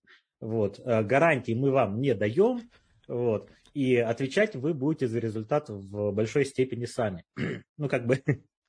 вот, 0.41 0.79
э, 0.79 1.03
гарантии 1.03 1.53
мы 1.53 1.71
вам 1.71 2.01
не 2.01 2.15
даем, 2.15 2.61
вот, 3.09 3.51
и 3.75 3.97
отвечать 3.97 4.55
вы 4.55 4.73
будете 4.75 5.09
за 5.09 5.19
результат 5.19 5.69
в 5.69 6.13
большой 6.13 6.45
степени 6.45 6.85
сами. 6.85 7.25
ну, 7.77 7.89
как 7.89 8.07
бы... 8.07 8.23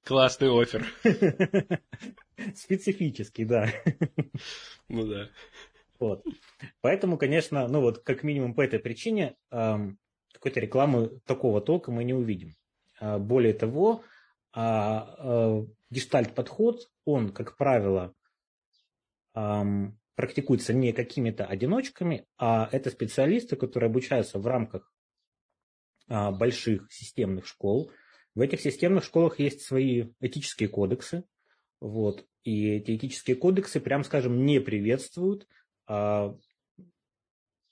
Классный 0.04 0.50
офер. 0.50 0.86
Специфический, 2.56 3.46
да. 3.46 3.70
ну 4.90 5.08
да. 5.08 5.30
Вот. 6.00 6.24
Поэтому, 6.82 7.18
конечно, 7.18 7.68
ну 7.68 7.82
вот 7.82 8.00
как 8.00 8.24
минимум 8.24 8.54
по 8.54 8.62
этой 8.62 8.80
причине 8.80 9.36
эм, 9.50 9.98
какой-то 10.34 10.60
рекламы 10.60 11.20
такого 11.26 11.62
толка 11.62 11.92
мы 11.92 12.04
не 12.04 12.14
увидим. 12.14 12.56
А, 13.00 13.18
более 13.18 13.54
того, 13.54 14.04
а, 14.54 15.66
гештальт-подход, 15.90 16.90
он, 17.06 17.32
как 17.32 17.58
правило, 17.58 18.14
эм, 19.34 19.98
практикуется 20.16 20.74
не 20.74 20.94
какими-то 20.94 21.46
одиночками, 21.46 22.26
а 22.38 22.70
это 22.72 22.90
специалисты, 22.90 23.56
которые 23.56 23.90
обучаются 23.90 24.40
в 24.40 24.48
рамках 24.48 24.92
а, 26.08 26.32
больших 26.32 26.92
системных 26.92 27.46
школ. 27.46 27.92
В 28.34 28.42
этих 28.42 28.62
системных 28.62 29.04
школах 29.04 29.40
есть 29.40 29.62
свои 29.62 30.10
этические 30.20 30.70
кодексы. 30.70 31.24
Вот. 31.80 32.26
И 32.44 32.70
эти 32.70 32.96
этические 32.96 33.36
кодексы, 33.36 33.80
прям 33.80 34.04
скажем, 34.04 34.46
не 34.46 34.60
приветствуют 34.60 35.48
а, 35.88 36.36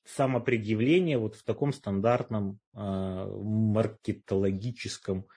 самопредъявление 0.05 1.17
вот 1.17 1.35
в 1.35 1.43
таком 1.43 1.71
стандартном 1.71 2.59
а, 2.73 3.27
маркетологическом, 3.27 5.27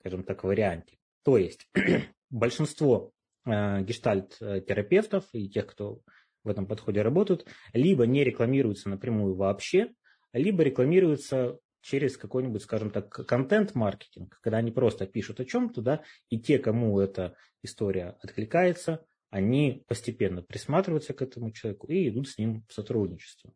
скажем 0.00 0.24
так, 0.24 0.44
варианте. 0.44 0.98
То 1.24 1.38
есть 1.38 1.68
большинство 2.30 3.12
а, 3.44 3.80
гештальт-терапевтов 3.80 5.24
и 5.32 5.48
тех, 5.48 5.66
кто 5.66 6.00
в 6.44 6.48
этом 6.48 6.66
подходе 6.66 7.02
работают, 7.02 7.46
либо 7.72 8.06
не 8.06 8.24
рекламируются 8.24 8.88
напрямую 8.88 9.34
вообще, 9.34 9.92
либо 10.32 10.62
рекламируются 10.62 11.58
через 11.82 12.16
какой-нибудь, 12.16 12.62
скажем 12.62 12.90
так, 12.90 13.10
контент-маркетинг, 13.10 14.38
когда 14.40 14.58
они 14.58 14.70
просто 14.70 15.06
пишут 15.06 15.40
о 15.40 15.44
чем-то, 15.44 15.82
да, 15.82 16.02
и 16.30 16.38
те, 16.38 16.58
кому 16.58 16.98
эта 17.00 17.34
история 17.62 18.16
откликается, 18.22 19.04
они 19.30 19.84
постепенно 19.88 20.42
присматриваются 20.42 21.14
к 21.14 21.22
этому 21.22 21.50
человеку 21.50 21.88
и 21.88 22.08
идут 22.08 22.28
с 22.28 22.38
ним 22.38 22.64
в 22.68 22.72
сотрудничество. 22.72 23.52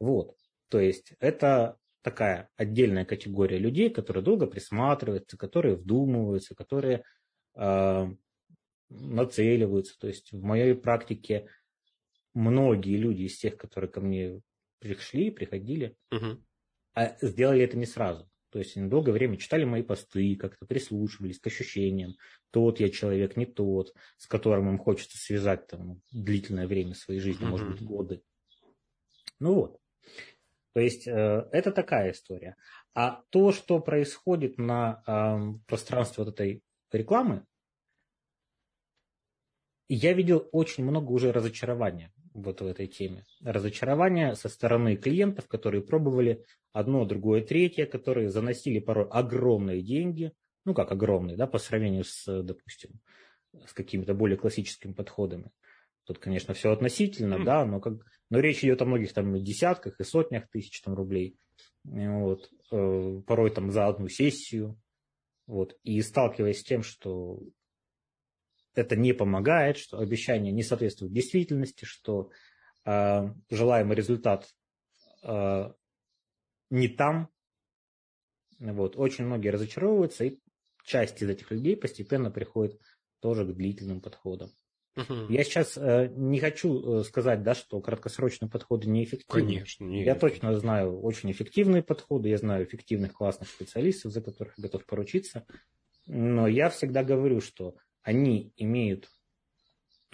Вот. 0.00 0.36
То 0.68 0.80
есть 0.80 1.12
это 1.20 1.76
такая 2.02 2.48
отдельная 2.56 3.04
категория 3.04 3.58
людей, 3.58 3.90
которые 3.90 4.24
долго 4.24 4.46
присматриваются, 4.46 5.36
которые 5.36 5.76
вдумываются, 5.76 6.54
которые 6.54 7.04
э, 7.54 8.06
нацеливаются. 8.88 9.98
То 9.98 10.08
есть 10.08 10.32
в 10.32 10.42
моей 10.42 10.74
практике 10.74 11.48
многие 12.34 12.96
люди 12.96 13.22
из 13.22 13.38
тех, 13.38 13.56
которые 13.56 13.90
ко 13.90 14.00
мне 14.00 14.40
пришли, 14.80 15.30
приходили, 15.30 15.96
угу 16.10 16.38
а 16.94 17.16
сделали 17.20 17.62
это 17.62 17.76
не 17.76 17.86
сразу. 17.86 18.30
То 18.50 18.60
есть 18.60 18.76
они 18.76 18.88
долгое 18.88 19.10
время 19.10 19.36
читали 19.36 19.64
мои 19.64 19.82
посты, 19.82 20.36
как-то 20.36 20.64
прислушивались 20.64 21.40
к 21.40 21.46
ощущениям. 21.48 22.14
Тот 22.52 22.78
я 22.78 22.88
человек, 22.88 23.36
не 23.36 23.46
тот, 23.46 23.92
с 24.16 24.28
которым 24.28 24.68
им 24.68 24.78
хочется 24.78 25.18
связать 25.18 25.66
там, 25.66 26.00
длительное 26.12 26.68
время 26.68 26.94
своей 26.94 27.18
жизни, 27.18 27.44
mm-hmm. 27.44 27.50
может 27.50 27.68
быть, 27.68 27.82
годы. 27.82 28.22
Ну 29.40 29.54
вот. 29.54 29.80
То 30.72 30.80
есть 30.80 31.08
э, 31.08 31.48
это 31.50 31.72
такая 31.72 32.12
история. 32.12 32.56
А 32.94 33.22
то, 33.30 33.50
что 33.50 33.80
происходит 33.80 34.56
на 34.56 35.02
э, 35.04 35.58
пространстве 35.66 36.22
вот 36.22 36.34
этой 36.34 36.62
рекламы, 36.92 37.44
я 39.88 40.12
видел 40.12 40.48
очень 40.52 40.84
много 40.84 41.10
уже 41.10 41.32
разочарования 41.32 42.13
вот 42.34 42.60
в 42.60 42.66
этой 42.66 42.86
теме. 42.86 43.24
Разочарование 43.42 44.34
со 44.34 44.48
стороны 44.48 44.96
клиентов, 44.96 45.46
которые 45.48 45.82
пробовали 45.82 46.44
одно, 46.72 47.04
другое, 47.04 47.40
третье, 47.40 47.86
которые 47.86 48.28
заносили 48.28 48.80
порой 48.80 49.06
огромные 49.08 49.80
деньги, 49.80 50.32
ну 50.64 50.74
как 50.74 50.90
огромные, 50.92 51.36
да, 51.36 51.46
по 51.46 51.58
сравнению 51.58 52.04
с, 52.04 52.42
допустим, 52.42 53.00
с 53.66 53.72
какими-то 53.72 54.14
более 54.14 54.36
классическими 54.36 54.92
подходами. 54.92 55.50
Тут, 56.04 56.18
конечно, 56.18 56.52
все 56.52 56.70
относительно, 56.70 57.36
mm. 57.36 57.44
да, 57.44 57.64
но, 57.64 57.80
как, 57.80 57.94
но 58.28 58.40
речь 58.40 58.62
идет 58.62 58.82
о 58.82 58.84
многих 58.84 59.12
там 59.14 59.42
десятках 59.42 59.98
и 60.00 60.04
сотнях 60.04 60.50
тысяч 60.50 60.82
там 60.82 60.94
рублей. 60.94 61.38
Вот, 61.84 62.50
э, 62.72 63.22
порой 63.26 63.50
там 63.50 63.70
за 63.70 63.86
одну 63.86 64.08
сессию. 64.08 64.78
Вот, 65.46 65.76
и 65.82 66.00
сталкиваясь 66.00 66.60
с 66.60 66.64
тем, 66.64 66.82
что 66.82 67.38
это 68.74 68.96
не 68.96 69.12
помогает, 69.12 69.76
что 69.78 69.98
обещания 69.98 70.52
не 70.52 70.62
соответствуют 70.62 71.12
действительности, 71.12 71.84
что 71.84 72.30
э, 72.84 73.22
желаемый 73.50 73.96
результат 73.96 74.48
э, 75.22 75.72
не 76.70 76.88
там. 76.88 77.28
Вот, 78.58 78.96
очень 78.96 79.24
многие 79.24 79.48
разочаровываются, 79.48 80.24
и 80.24 80.38
часть 80.84 81.22
из 81.22 81.28
этих 81.28 81.50
людей 81.50 81.76
постепенно 81.76 82.30
приходит 82.30 82.80
тоже 83.20 83.44
к 83.44 83.54
длительным 83.54 84.00
подходам. 84.00 84.50
Угу. 84.96 85.26
Я 85.28 85.42
сейчас 85.42 85.76
э, 85.76 86.08
не 86.14 86.38
хочу 86.38 87.00
э, 87.00 87.04
сказать, 87.04 87.42
да, 87.42 87.54
что 87.54 87.80
краткосрочные 87.80 88.48
подходы 88.48 88.88
неэффективны. 88.88 89.40
Конечно. 89.40 89.84
Нет. 89.84 90.06
Я 90.06 90.14
точно 90.14 90.56
знаю 90.56 91.00
очень 91.00 91.32
эффективные 91.32 91.82
подходы, 91.82 92.28
я 92.28 92.38
знаю 92.38 92.64
эффективных 92.64 93.12
классных 93.12 93.48
специалистов, 93.48 94.12
за 94.12 94.22
которых 94.22 94.54
готов 94.56 94.86
поручиться. 94.86 95.46
Но 96.06 96.46
я 96.46 96.68
всегда 96.70 97.02
говорю, 97.02 97.40
что 97.40 97.74
они 98.04 98.52
имеют 98.56 99.10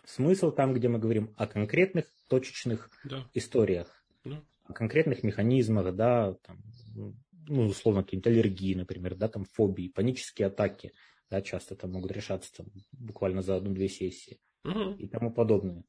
смысл 0.04 0.50
там, 0.52 0.72
где 0.72 0.88
мы 0.88 0.98
говорим 0.98 1.34
о 1.36 1.46
конкретных 1.46 2.06
точечных 2.28 2.90
да. 3.04 3.28
историях, 3.34 4.02
да. 4.24 4.42
о 4.64 4.72
конкретных 4.72 5.22
механизмах, 5.22 5.94
да, 5.94 6.34
там, 6.46 6.62
ну, 7.46 7.66
условно, 7.66 8.02
какие-нибудь 8.02 8.28
аллергии, 8.28 8.74
например, 8.74 9.16
да, 9.16 9.28
там 9.28 9.44
фобии, 9.44 9.88
панические 9.88 10.46
атаки, 10.46 10.92
да, 11.28 11.42
часто 11.42 11.76
там 11.76 11.92
могут 11.92 12.12
решаться 12.12 12.52
там, 12.56 12.68
буквально 12.92 13.42
за 13.42 13.56
одну-две 13.56 13.88
сессии 13.88 14.40
угу. 14.64 14.94
и 14.94 15.06
тому 15.08 15.32
подобное. 15.32 15.84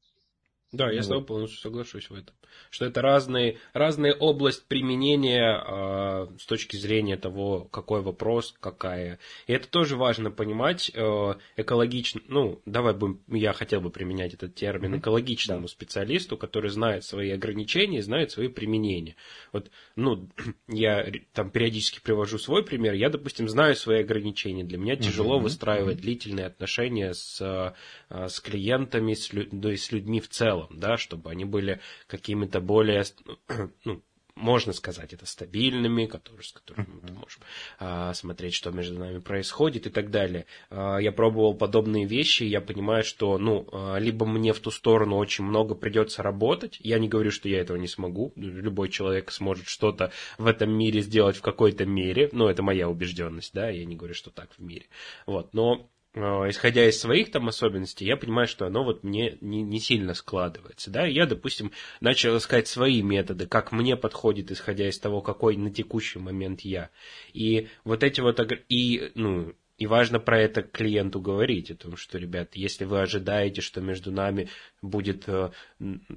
Да, 0.72 0.90
я 0.90 0.96
ну, 0.96 1.02
с 1.02 1.08
тобой 1.08 1.24
полностью 1.24 1.60
соглашусь 1.60 2.08
в 2.08 2.14
этом. 2.14 2.34
Что 2.70 2.86
это 2.86 3.02
разные, 3.02 3.58
разные 3.74 4.14
область 4.14 4.66
применения 4.66 5.62
э, 5.62 6.28
с 6.38 6.46
точки 6.46 6.76
зрения 6.76 7.18
того, 7.18 7.64
какой 7.70 8.00
вопрос, 8.00 8.54
какая. 8.58 9.18
И 9.46 9.52
это 9.52 9.68
тоже 9.68 9.96
важно 9.96 10.30
понимать 10.30 10.90
э, 10.94 11.34
экологично. 11.56 12.22
Ну, 12.26 12.62
давай 12.64 12.94
будем, 12.94 13.20
я 13.28 13.52
хотел 13.52 13.82
бы 13.82 13.90
применять 13.90 14.32
этот 14.32 14.54
термин 14.54 14.98
экологичному 14.98 15.62
да. 15.62 15.68
специалисту, 15.68 16.38
который 16.38 16.70
знает 16.70 17.04
свои 17.04 17.30
ограничения, 17.30 18.02
знает 18.02 18.30
свои 18.30 18.48
применения. 18.48 19.16
Вот, 19.52 19.70
ну, 19.94 20.26
я 20.68 21.06
там 21.34 21.50
периодически 21.50 22.00
привожу 22.00 22.38
свой 22.38 22.64
пример. 22.64 22.94
Я, 22.94 23.10
допустим, 23.10 23.46
знаю 23.46 23.76
свои 23.76 24.00
ограничения. 24.00 24.64
Для 24.64 24.78
меня 24.78 24.96
тяжело 24.96 25.36
угу. 25.36 25.44
выстраивать 25.44 25.96
угу. 25.96 26.02
длительные 26.02 26.46
отношения 26.46 27.12
с, 27.12 27.74
э, 28.08 28.28
с 28.28 28.40
клиентами, 28.40 29.12
с, 29.12 29.30
да 29.50 29.70
и 29.70 29.76
с 29.76 29.92
людьми 29.92 30.20
в 30.20 30.28
целом 30.30 30.61
целом, 30.62 30.80
да, 30.80 30.96
чтобы 30.96 31.30
они 31.30 31.44
были 31.44 31.80
какими-то 32.06 32.60
более, 32.60 33.04
ну, 33.84 34.02
можно 34.34 34.72
сказать, 34.72 35.12
это 35.12 35.26
стабильными, 35.26 36.06
которые, 36.06 36.42
с 36.42 36.52
которыми 36.52 36.88
мы 37.02 37.12
можем 37.12 37.42
а, 37.78 38.14
смотреть, 38.14 38.54
что 38.54 38.70
между 38.70 38.98
нами 38.98 39.18
происходит 39.18 39.86
и 39.86 39.90
так 39.90 40.10
далее. 40.10 40.46
А, 40.70 40.96
я 40.98 41.12
пробовал 41.12 41.54
подобные 41.54 42.06
вещи, 42.06 42.44
я 42.44 42.62
понимаю, 42.62 43.04
что, 43.04 43.36
ну, 43.36 43.68
а, 43.72 43.98
либо 43.98 44.24
мне 44.24 44.54
в 44.54 44.60
ту 44.60 44.70
сторону 44.70 45.16
очень 45.16 45.44
много 45.44 45.74
придется 45.74 46.22
работать, 46.22 46.78
я 46.80 46.98
не 46.98 47.08
говорю, 47.08 47.30
что 47.30 47.48
я 47.48 47.60
этого 47.60 47.76
не 47.76 47.88
смогу, 47.88 48.32
любой 48.36 48.88
человек 48.88 49.30
сможет 49.30 49.68
что-то 49.68 50.12
в 50.38 50.46
этом 50.46 50.70
мире 50.72 51.02
сделать 51.02 51.36
в 51.36 51.42
какой-то 51.42 51.84
мере, 51.84 52.30
но 52.32 52.50
это 52.50 52.62
моя 52.62 52.88
убежденность, 52.88 53.52
да, 53.52 53.68
я 53.68 53.84
не 53.84 53.96
говорю, 53.96 54.14
что 54.14 54.30
так 54.30 54.48
в 54.56 54.62
мире, 54.62 54.86
вот, 55.26 55.52
но 55.52 55.90
исходя 56.14 56.86
из 56.86 57.00
своих 57.00 57.30
там 57.30 57.48
особенностей, 57.48 58.04
я 58.04 58.16
понимаю, 58.16 58.46
что 58.46 58.66
оно 58.66 58.84
вот 58.84 59.02
мне 59.02 59.38
не, 59.40 59.62
не 59.62 59.80
сильно 59.80 60.14
складывается, 60.14 60.90
да, 60.90 61.06
я, 61.06 61.26
допустим, 61.26 61.72
начал 62.00 62.36
искать 62.36 62.68
свои 62.68 63.02
методы, 63.02 63.46
как 63.46 63.72
мне 63.72 63.96
подходит, 63.96 64.50
исходя 64.50 64.88
из 64.88 64.98
того, 64.98 65.22
какой 65.22 65.56
на 65.56 65.70
текущий 65.70 66.18
момент 66.18 66.60
я. 66.62 66.90
И 67.32 67.68
вот 67.84 68.02
эти 68.02 68.20
вот, 68.20 68.40
и, 68.68 69.10
ну, 69.14 69.54
и 69.82 69.86
важно 69.86 70.20
про 70.20 70.40
это 70.40 70.62
клиенту 70.62 71.20
говорить, 71.20 71.72
о 71.72 71.74
том, 71.74 71.96
что, 71.96 72.16
ребят, 72.16 72.50
если 72.54 72.84
вы 72.84 73.00
ожидаете, 73.00 73.62
что 73.62 73.80
между 73.80 74.12
нами 74.12 74.48
будет 74.80 75.24
э, 75.26 75.50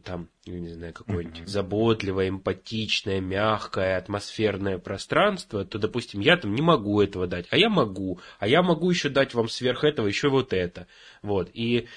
там, 0.04 0.30
не 0.46 0.70
знаю, 0.70 0.94
какое-нибудь 0.94 1.40
mm-hmm. 1.40 1.48
заботливое, 1.48 2.30
эмпатичное, 2.30 3.20
мягкое, 3.22 3.98
атмосферное 3.98 4.78
пространство, 4.78 5.66
то, 5.66 5.80
допустим, 5.80 6.20
я 6.20 6.38
там 6.38 6.54
не 6.54 6.62
могу 6.62 7.02
этого 7.02 7.26
дать, 7.26 7.48
а 7.50 7.58
я 7.58 7.70
могу, 7.70 8.20
а 8.38 8.48
я 8.48 8.62
могу 8.62 8.88
еще 8.88 9.10
дать 9.10 9.34
вам 9.34 9.50
сверх 9.50 9.84
этого 9.84 10.06
еще 10.06 10.30
вот 10.30 10.54
это. 10.54 10.86
Вот. 11.24 11.50
И 11.56 11.88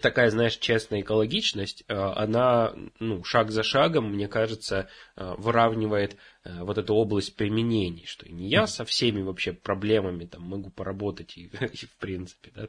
такая, 0.00 0.30
знаешь, 0.30 0.56
честная 0.58 1.00
экологичность, 1.00 1.82
э, 1.88 1.94
она, 1.94 2.74
ну, 3.00 3.24
шаг 3.24 3.50
за 3.50 3.62
шагом, 3.62 4.12
мне 4.12 4.28
кажется, 4.28 4.88
э, 5.16 5.34
выравнивает 5.38 6.16
э, 6.44 6.62
вот 6.62 6.78
эту 6.78 6.94
область 6.94 7.34
применений, 7.34 8.04
что 8.06 8.30
не 8.30 8.48
я 8.48 8.66
со 8.66 8.84
всеми 8.84 9.22
вообще 9.22 9.52
проблемами 9.52 10.24
там 10.24 10.42
могу 10.42 10.70
поработать 10.70 11.36
и, 11.36 11.46
и 11.72 11.86
в 11.86 11.96
принципе, 11.96 12.52
да, 12.54 12.68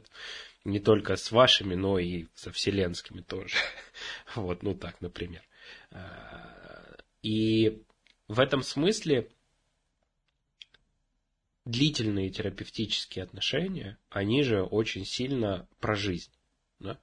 не 0.64 0.80
только 0.80 1.14
с 1.14 1.30
вашими, 1.30 1.74
но 1.74 1.98
и 1.98 2.26
со 2.34 2.50
вселенскими 2.50 3.20
тоже. 3.20 3.56
Вот, 4.34 4.62
ну 4.62 4.74
так, 4.74 5.00
например. 5.00 5.42
И 7.22 7.82
в 8.26 8.40
этом 8.40 8.62
смысле 8.62 9.28
длительные 11.64 12.30
терапевтические 12.30 13.22
отношения, 13.22 13.98
они 14.10 14.42
же 14.42 14.62
очень 14.62 15.04
сильно 15.04 15.68
про 15.78 15.94
жизнь. 15.94 16.33
Да? 16.78 16.98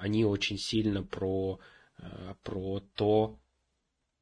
Они 0.00 0.24
очень 0.24 0.58
сильно 0.58 1.02
про, 1.02 1.60
э, 1.98 2.34
про 2.42 2.80
то, 2.94 3.38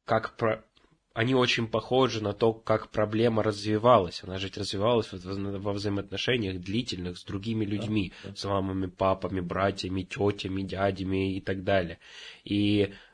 как 0.04 0.36
про... 0.36 0.64
Они 1.12 1.32
очень 1.32 1.68
похожи 1.68 2.20
на 2.20 2.32
то, 2.32 2.52
как 2.52 2.90
проблема 2.90 3.44
развивалась. 3.44 4.24
Она 4.24 4.38
же 4.38 4.50
развивалась 4.52 5.12
во 5.12 5.72
взаимоотношениях 5.72 6.60
длительных 6.60 7.18
с 7.18 7.24
другими 7.24 7.64
людьми, 7.64 8.12
да, 8.24 8.30
да. 8.30 8.36
с 8.36 8.44
мамами, 8.44 8.86
папами, 8.86 9.38
братьями, 9.38 10.02
тетями, 10.02 10.62
дядями 10.62 11.36
и 11.36 11.40
так 11.40 11.62
далее. 11.62 12.00
И 12.42 12.92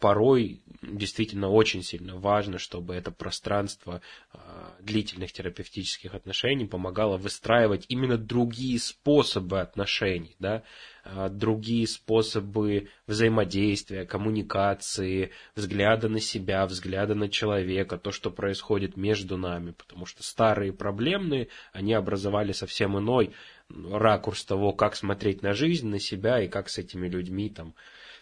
порой 0.00 0.60
действительно 0.82 1.48
очень 1.48 1.82
сильно 1.82 2.16
важно, 2.16 2.58
чтобы 2.58 2.94
это 2.94 3.10
пространство 3.10 4.00
а, 4.32 4.74
длительных 4.80 5.32
терапевтических 5.32 6.14
отношений 6.14 6.66
помогало 6.66 7.16
выстраивать 7.16 7.86
именно 7.88 8.16
другие 8.16 8.78
способы 8.78 9.60
отношений, 9.60 10.36
да, 10.38 10.62
а, 11.04 11.28
другие 11.28 11.86
способы 11.86 12.88
взаимодействия, 13.06 14.04
коммуникации, 14.04 15.30
взгляда 15.54 16.08
на 16.08 16.20
себя, 16.20 16.66
взгляда 16.66 17.14
на 17.14 17.28
человека, 17.28 17.98
то, 17.98 18.12
что 18.12 18.30
происходит 18.30 18.96
между 18.96 19.36
нами, 19.36 19.72
потому 19.72 20.06
что 20.06 20.22
старые 20.22 20.72
проблемные, 20.72 21.48
они 21.72 21.94
образовали 21.94 22.52
совсем 22.52 22.98
иной 22.98 23.32
ракурс 23.68 24.44
того, 24.44 24.72
как 24.72 24.94
смотреть 24.94 25.42
на 25.42 25.52
жизнь, 25.52 25.88
на 25.88 25.98
себя 25.98 26.40
и 26.40 26.48
как 26.48 26.68
с 26.68 26.78
этими 26.78 27.08
людьми 27.08 27.50
там 27.50 27.74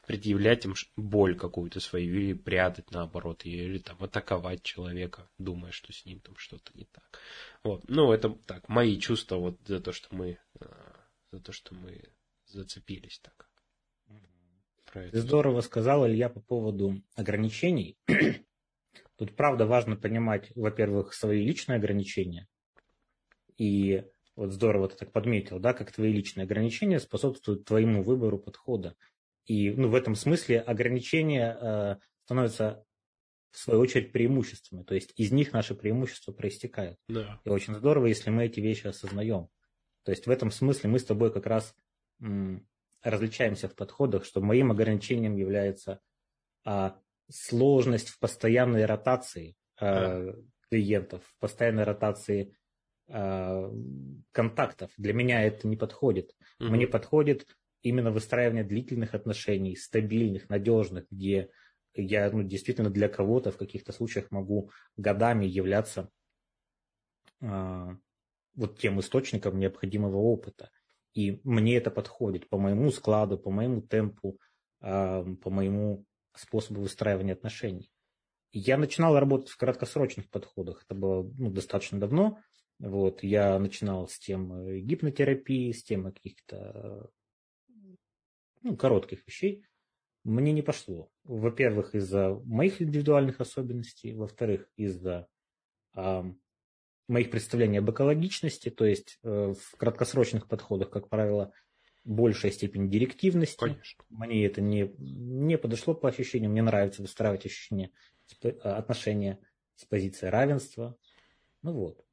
предъявлять 0.07 0.65
им 0.65 0.75
боль 0.97 1.37
какую-то 1.37 1.81
свою 1.81 2.15
или 2.21 2.33
прятать 2.33 2.91
наоборот 2.91 3.45
ее, 3.45 3.65
или 3.65 3.79
там 3.79 3.97
атаковать 4.01 4.63
человека, 4.63 5.29
думая, 5.39 5.73
что 5.73 5.93
с 5.93 6.05
ним 6.05 6.21
там 6.21 6.37
что-то 6.37 6.73
не 6.75 6.85
так. 6.85 7.21
Вот. 7.63 7.89
Ну, 7.89 8.13
это 8.13 8.31
так, 8.31 8.69
мои 8.69 8.99
чувства 8.99 9.37
вот 9.37 9.59
за 9.67 9.81
то, 9.81 9.93
что 9.93 10.15
мы, 10.15 10.39
э, 10.61 10.67
за 11.33 11.41
то, 11.41 11.53
что 11.53 11.75
мы 11.75 12.03
зацепились 12.47 13.19
так. 13.21 13.49
Ты 14.93 15.21
здорово 15.21 15.61
сказал, 15.61 16.07
Илья, 16.07 16.29
по 16.29 16.41
поводу 16.41 17.03
ограничений. 17.17 17.99
Тут, 19.17 19.35
правда, 19.35 19.67
важно 19.67 19.97
понимать, 19.97 20.53
во-первых, 20.55 21.15
свои 21.15 21.45
личные 21.45 21.77
ограничения. 21.77 22.47
И 23.59 24.05
вот 24.37 24.53
здорово 24.53 24.89
ты 24.89 24.97
так 24.97 25.13
подметил, 25.13 25.59
да, 25.59 25.73
как 25.73 25.93
твои 25.93 26.13
личные 26.13 26.45
ограничения 26.45 27.01
способствуют 27.01 27.65
твоему 27.65 28.03
выбору 28.03 28.39
подхода. 28.39 28.97
И 29.47 29.71
ну, 29.71 29.89
в 29.89 29.95
этом 29.95 30.15
смысле 30.15 30.61
ограничения 30.61 31.57
э, 31.61 31.97
становятся 32.25 32.85
в 33.51 33.59
свою 33.59 33.81
очередь 33.81 34.11
преимуществами. 34.11 34.83
То 34.83 34.95
есть 34.95 35.13
из 35.17 35.31
них 35.31 35.53
наши 35.53 35.75
преимущества 35.75 36.33
проистекают. 36.33 36.99
Да. 37.09 37.41
И 37.45 37.49
очень 37.49 37.75
здорово, 37.75 38.07
если 38.07 38.31
мы 38.31 38.47
эти 38.47 38.61
вещи 38.61 38.89
осознаем. 38.89 39.49
То 40.03 40.11
есть 40.11 40.27
в 40.27 40.31
этом 40.31 40.51
смысле 40.51 40.91
мы 40.91 40.99
с 40.99 41.05
тобой 41.05 41.33
как 41.33 41.47
раз 41.47 41.75
м, 42.21 42.67
различаемся 43.03 43.69
в 43.69 43.77
подходах, 43.77 44.25
что 44.25 44.41
моим 44.41 44.73
ограничением 44.73 45.37
является 45.37 46.01
а, 46.65 46.99
сложность 47.31 48.09
в 48.09 48.19
постоянной 48.19 48.87
ротации 48.87 49.57
а, 49.79 50.25
да. 50.25 50.35
клиентов, 50.69 51.23
в 51.25 51.39
постоянной 51.39 51.85
ротации 51.85 52.57
а, 53.09 53.71
контактов. 54.33 54.91
Для 54.97 55.13
меня 55.13 55.43
это 55.43 55.69
не 55.69 55.77
подходит. 55.77 56.35
Угу. 56.59 56.71
Мне 56.71 56.87
подходит 56.87 57.47
именно 57.85 58.11
выстраивание 58.11 58.65
длительных 58.65 59.15
отношений, 59.15 59.77
стабильных, 59.77 60.49
надежных, 60.49 61.07
где 61.11 61.51
я 61.95 62.31
ну, 62.31 62.43
действительно 62.43 62.91
для 62.91 63.09
кого-то 63.09 63.53
в 63.53 63.57
каких-то 63.57 63.93
случаях 63.93 64.33
могу 64.33 64.71
годами 64.97 65.47
являться 65.47 66.11
э, 67.41 67.89
вот 68.57 68.79
тем 68.79 68.99
источником 68.99 69.59
необходимого 69.59 70.17
опыта. 70.17 70.71
И 71.13 71.41
мне 71.45 71.77
это 71.77 71.93
подходит 71.93 72.49
по 72.49 72.59
моему 72.59 72.91
складу, 72.91 73.39
по 73.39 73.53
моему 73.53 73.81
темпу, 73.81 74.41
по 74.81 75.51
моему 75.51 76.05
способу 76.35 76.81
выстраивания 76.81 77.35
отношений. 77.35 77.89
Я 78.53 78.77
начинал 78.79 79.19
работать 79.19 79.51
в 79.51 79.57
краткосрочных 79.57 80.29
подходах. 80.31 80.85
Это 80.85 80.95
было 80.95 81.23
ну, 81.39 81.51
достаточно 81.51 81.99
давно. 81.99 82.39
Вот, 82.79 83.23
я 83.23 83.59
начинал 83.59 84.09
с 84.09 84.19
тем 84.19 84.53
э, 84.53 84.81
гипнотерапии, 84.81 85.73
с 85.73 85.85
тем 85.85 86.05
каких-то 86.05 87.11
ну, 88.65 88.77
коротких 88.77 89.25
вещей. 89.27 89.65
Мне 90.25 90.53
не 90.53 90.63
пошло. 90.63 91.11
Во-первых, 91.23 91.95
из-за 91.95 92.31
моих 92.45 92.81
индивидуальных 92.81 93.41
особенностей, 93.41 94.15
во-вторых, 94.15 94.69
из-за 94.77 95.29
э, 95.95 96.23
моих 97.09 97.31
представлений 97.31 97.79
об 97.79 97.91
экологичности, 97.91 98.71
то 98.71 98.87
есть 98.87 99.19
э, 99.23 99.53
в 99.53 99.77
краткосрочных 99.77 100.49
подходах, 100.49 100.91
как 100.91 101.11
правило, 101.11 101.53
большая 102.05 102.53
степень 102.53 102.91
директивности. 102.91 103.59
Конечно. 103.59 104.05
Мне 104.09 104.47
это 104.47 104.63
не, 104.63 104.95
не 104.99 105.59
подошло 105.59 105.95
по 105.95 106.09
ощущениям. 106.09 106.53
Мне 106.53 106.63
нравится 106.63 107.03
выстраивать 107.03 107.47
ощущения, 107.47 107.91
отношения 108.63 109.39
с 109.77 109.85
позиции 109.85 110.27
равенства. 110.27 110.97
Ну 111.63 111.73
вот. 111.73 112.05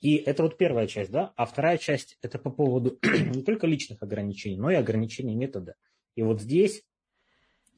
И 0.00 0.16
это 0.16 0.42
вот 0.42 0.56
первая 0.58 0.86
часть, 0.86 1.10
да? 1.10 1.32
А 1.36 1.44
вторая 1.44 1.78
часть 1.78 2.18
это 2.22 2.38
по 2.38 2.50
поводу 2.50 2.98
не 3.34 3.42
только 3.42 3.66
личных 3.66 4.02
ограничений, 4.02 4.56
но 4.56 4.70
и 4.70 4.74
ограничений 4.74 5.34
метода. 5.34 5.76
И 6.16 6.22
вот 6.22 6.40
здесь 6.40 6.82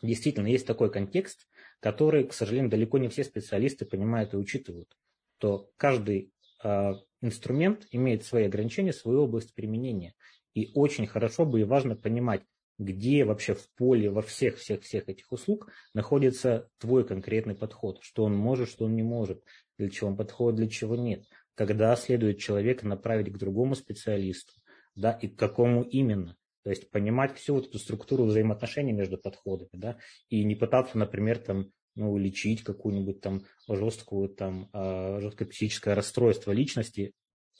действительно 0.03 0.49
есть 0.49 0.66
такой 0.66 0.90
контекст, 0.90 1.46
который, 1.81 2.25
к 2.25 2.33
сожалению, 2.33 2.70
далеко 2.70 2.99
не 2.99 3.09
все 3.09 3.25
специалисты 3.25 3.85
понимают 3.85 4.35
и 4.35 4.37
учитывают. 4.37 4.96
То 5.38 5.70
каждый 5.77 6.33
э, 6.62 6.92
инструмент 7.20 7.87
имеет 7.90 8.25
свои 8.25 8.44
ограничения, 8.44 8.92
свою 8.92 9.22
область 9.22 9.55
применения. 9.55 10.14
И 10.55 10.70
очень 10.75 11.07
хорошо 11.07 11.44
бы 11.44 11.61
и 11.61 11.64
важно 11.64 11.96
понимать, 11.96 12.42
где 12.79 13.25
вообще 13.25 13.55
в 13.55 13.68
поле 13.75 14.11
во 14.11 14.22
всех-всех-всех 14.22 15.09
этих 15.09 15.33
услуг 15.33 15.70
находится 15.94 16.68
твой 16.79 17.07
конкретный 17.07 17.55
подход, 17.55 17.99
что 18.03 18.25
он 18.25 18.35
может, 18.35 18.68
что 18.68 18.85
он 18.85 18.94
не 18.94 19.03
может, 19.03 19.42
для 19.79 19.88
чего 19.90 20.11
он 20.11 20.16
подходит, 20.16 20.57
для 20.57 20.68
чего 20.68 20.96
нет, 20.96 21.25
когда 21.55 21.94
следует 21.96 22.38
человека 22.38 22.87
направить 22.87 23.33
к 23.33 23.38
другому 23.38 23.75
специалисту, 23.75 24.53
да, 24.94 25.12
и 25.12 25.29
к 25.29 25.38
какому 25.38 25.83
именно. 25.83 26.37
То 26.66 26.70
есть 26.70 26.90
понимать 26.90 27.37
всю 27.37 27.55
вот 27.55 27.68
эту 27.68 27.79
структуру 27.79 28.24
взаимоотношений 28.24 28.90
между 28.92 29.18
подходами, 29.18 29.68
да, 29.74 29.98
и 30.31 30.42
не 30.42 30.57
пытаться, 30.57 30.98
например, 30.98 31.38
там, 31.38 31.70
ну, 31.94 32.16
лечить 32.16 32.64
какую-нибудь 32.64 33.20
там 33.20 33.44
жесткую, 33.68 34.31
там, 34.31 34.68
а, 34.72 35.20
жесткое 35.20 35.46
психическое 35.46 35.94
расстройство 35.94 36.50
личности 36.50 37.12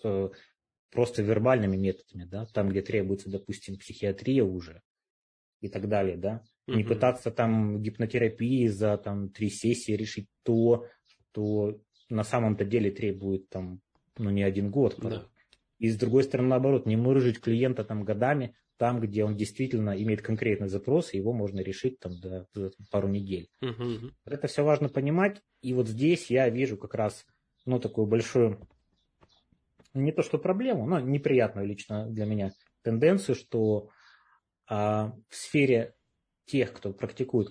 э, 0.03 0.29
просто 0.91 1.23
вербальными 1.23 1.77
методами, 1.77 2.25
да, 2.25 2.47
там, 2.47 2.69
где 2.69 2.83
требуется, 2.83 3.31
допустим, 3.31 3.79
психиатрия 3.79 4.43
уже 4.43 4.83
и 5.61 5.69
так 5.69 5.89
далее, 5.89 6.17
да, 6.17 6.43
угу. 6.67 6.77
не 6.77 6.83
пытаться 6.83 7.31
там 7.31 7.81
гипнотерапии 7.81 8.67
за 8.67 8.99
там 8.99 9.29
три 9.29 9.51
сессии 9.51 9.93
решить 9.93 10.27
то, 10.43 10.85
что 11.07 11.81
на 12.09 12.25
самом-то 12.25 12.65
деле 12.65 12.91
требует 12.91 13.49
там, 13.51 13.81
ну, 14.19 14.31
не 14.31 14.43
один 14.43 14.73
год. 14.73 14.97
Да. 14.99 15.29
И 15.79 15.91
с 15.91 15.97
другой 15.97 16.25
стороны, 16.25 16.49
наоборот, 16.49 16.87
не 16.87 16.97
мурыжить 16.97 17.39
клиента 17.39 17.85
там 17.85 18.03
годами, 18.03 18.57
там, 18.79 19.01
где 19.01 19.25
он 19.25 19.37
действительно 19.37 20.01
имеет 20.03 20.23
конкретный 20.23 20.69
запрос, 20.69 21.13
и 21.13 21.17
его 21.17 21.33
можно 21.33 21.61
решить 21.61 21.99
там 21.99 22.13
за, 22.13 22.47
за 22.53 22.71
пару 22.91 23.09
недель. 23.09 23.49
Угу. 23.63 24.13
Это 24.25 24.47
все 24.47 24.65
важно 24.65 24.89
понимать. 24.89 25.41
И 25.63 25.73
вот 25.73 25.89
здесь 25.89 26.31
я 26.31 26.49
вижу 26.49 26.77
как 26.77 26.95
раз 26.95 27.25
ну, 27.65 27.81
такую 27.81 28.07
большую 28.07 28.67
не 29.95 30.13
то 30.13 30.23
что 30.23 30.39
проблему, 30.39 30.87
но 30.87 31.01
неприятную 31.01 31.67
лично 31.67 32.07
для 32.07 32.27
меня 32.27 32.53
тенденцию, 32.83 33.35
что 33.35 33.89
а, 34.69 35.13
в 35.29 35.35
сфере 35.35 35.95
тех, 36.45 36.73
кто 36.73 36.93
практикует 36.93 37.49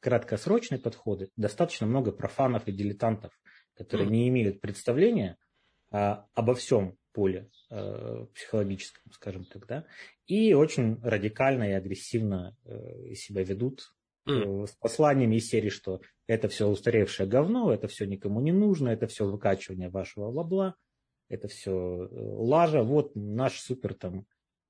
краткосрочные 0.00 0.78
подходы, 0.78 1.30
достаточно 1.36 1.86
много 1.86 2.12
профанов 2.12 2.66
и 2.66 2.72
дилетантов, 2.72 3.32
которые 3.74 4.08
mm. 4.08 4.10
не 4.10 4.28
имеют 4.28 4.60
представления 4.60 5.38
а, 5.90 6.26
обо 6.34 6.54
всем 6.54 6.98
поле 7.14 7.50
а, 7.70 8.26
психологическом, 8.34 9.10
скажем 9.12 9.44
так, 9.46 9.66
да, 9.66 9.86
и 10.26 10.52
очень 10.52 11.00
радикально 11.02 11.70
и 11.70 11.72
агрессивно 11.72 12.54
а, 12.64 13.14
себя 13.14 13.42
ведут 13.42 13.94
mm. 14.28 14.66
с 14.66 14.72
посланиями 14.72 15.36
из 15.36 15.48
серии, 15.48 15.70
что 15.70 16.00
это 16.26 16.48
все 16.48 16.66
устаревшее 16.66 17.28
говно, 17.28 17.72
это 17.72 17.88
все 17.88 18.04
никому 18.04 18.40
не 18.40 18.52
нужно, 18.52 18.88
это 18.88 19.06
все 19.06 19.26
выкачивание 19.26 19.88
вашего 19.88 20.30
бабла, 20.30 20.74
это 21.28 21.48
все 21.48 21.72
э, 21.72 22.08
лажа, 22.10 22.82
вот 22.82 23.12
наш 23.14 23.60
супер 23.60 23.94
там 23.94 24.26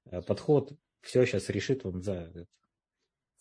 э, 0.06 0.22
подход, 0.22 0.72
все 1.00 1.24
сейчас 1.26 1.48
решит 1.48 1.84
вам 1.84 2.02
за... 2.02 2.46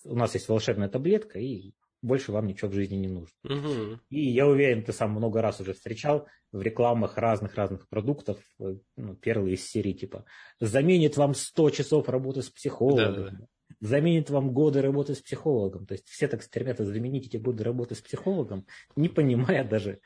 У 0.03 0.15
нас 0.15 0.33
есть 0.33 0.49
волшебная 0.49 0.89
таблетка, 0.89 1.39
и 1.39 1.73
больше 2.03 2.31
вам 2.31 2.45
ничего 2.45 2.69
в 2.69 2.73
жизни 2.73 2.97
не 2.97 3.07
нужно. 3.07 3.35
Угу. 3.43 3.99
И 4.09 4.29
я 4.29 4.47
уверен, 4.47 4.83
ты 4.83 4.93
сам 4.93 5.11
много 5.11 5.41
раз 5.41 5.59
уже 5.59 5.73
встречал 5.73 6.27
в 6.51 6.61
рекламах 6.61 7.17
разных-разных 7.17 7.89
продуктов, 7.89 8.37
э, 8.59 8.75
ну, 8.95 9.15
первые 9.15 9.55
из 9.55 9.67
серии 9.67 9.93
типа 9.93 10.25
«Заменит 10.59 11.17
вам 11.17 11.33
100 11.33 11.69
часов 11.71 12.09
работы 12.09 12.43
с 12.43 12.49
психологом», 12.49 13.15
да, 13.15 13.29
да. 13.31 13.47
«Заменит 13.79 14.29
вам 14.29 14.53
годы 14.53 14.81
работы 14.81 15.15
с 15.15 15.21
психологом». 15.21 15.87
То 15.87 15.93
есть 15.93 16.07
все 16.07 16.27
так 16.27 16.43
стремятся 16.43 16.85
заменить 16.85 17.25
эти 17.25 17.37
годы 17.37 17.63
работы 17.63 17.95
с 17.95 18.01
психологом, 18.01 18.67
не 18.95 19.09
понимая 19.09 19.63
даже, 19.67 19.99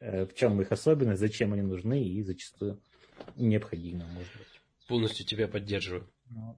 Э, 0.00 0.26
в 0.26 0.34
чем 0.34 0.60
их 0.60 0.70
особенность, 0.70 1.20
зачем 1.20 1.52
они 1.52 1.62
нужны 1.62 2.04
и 2.04 2.22
зачастую 2.22 2.80
необходимы, 3.36 4.04
может 4.06 4.32
быть. 4.36 4.60
Полностью 4.86 5.26
тебя 5.26 5.48
поддерживаю. 5.48 6.08
Вот. 6.30 6.56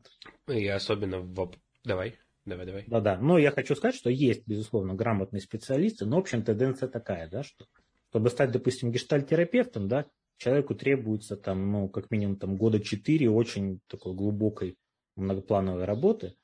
И 0.49 0.67
особенно 0.67 1.21
в... 1.21 1.53
Давай, 1.85 2.19
давай, 2.45 2.67
давай. 2.67 2.85
Да-да, 2.87 3.19
но 3.19 3.39
я 3.39 3.51
хочу 3.51 3.75
сказать, 3.75 3.95
что 3.95 4.11
есть, 4.11 4.47
безусловно, 4.47 4.95
грамотные 4.95 5.41
специалисты, 5.41 6.07
но, 6.07 6.17
в 6.17 6.21
общем, 6.21 6.43
тенденция 6.43 6.89
такая, 6.89 7.29
да, 7.29 7.43
что 7.43 7.67
чтобы 8.11 8.29
стать, 8.31 8.51
допустим, 8.51 8.91
гештальтерапевтом, 8.91 9.89
да, 9.89 10.07
человеку 10.37 10.75
требуется 10.75 11.37
там, 11.37 11.71
ну, 11.71 11.89
как 11.89 12.11
минимум 12.11 12.37
там 12.37 12.57
года 12.57 12.81
четыре 12.81 13.31
очень 13.31 13.81
такой 13.87 14.15
глубокой 14.15 14.77
многоплановой 15.15 15.85
работы, 15.85 16.35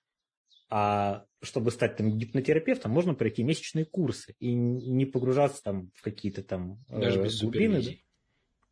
а 0.68 1.24
чтобы 1.42 1.70
стать 1.70 1.96
там 1.96 2.18
гипнотерапевтом, 2.18 2.92
можно 2.92 3.14
пройти 3.14 3.42
месячные 3.42 3.85
курсы 3.85 4.35
и 4.38 4.52
не 4.52 5.06
погружаться 5.06 5.62
там 5.62 5.90
в 5.94 6.02
какие-то 6.02 6.42
там 6.42 6.85
э, 6.88 7.00
Даже 7.00 7.22
без 7.22 7.40
глубины. 7.40 8.00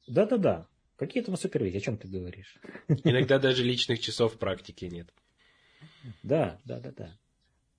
Да-да-да. 0.06 0.68
Какие 0.96 1.22
там 1.22 1.36
супервизии? 1.36 1.78
О 1.78 1.80
чем 1.80 1.96
ты 1.96 2.08
говоришь? 2.08 2.58
Иногда 2.88 3.38
даже 3.40 3.64
личных 3.64 4.00
часов 4.00 4.38
практики 4.38 4.84
нет. 4.84 5.12
Да, 6.22 6.60
да, 6.64 6.80
да, 6.80 6.92
да. 6.92 7.18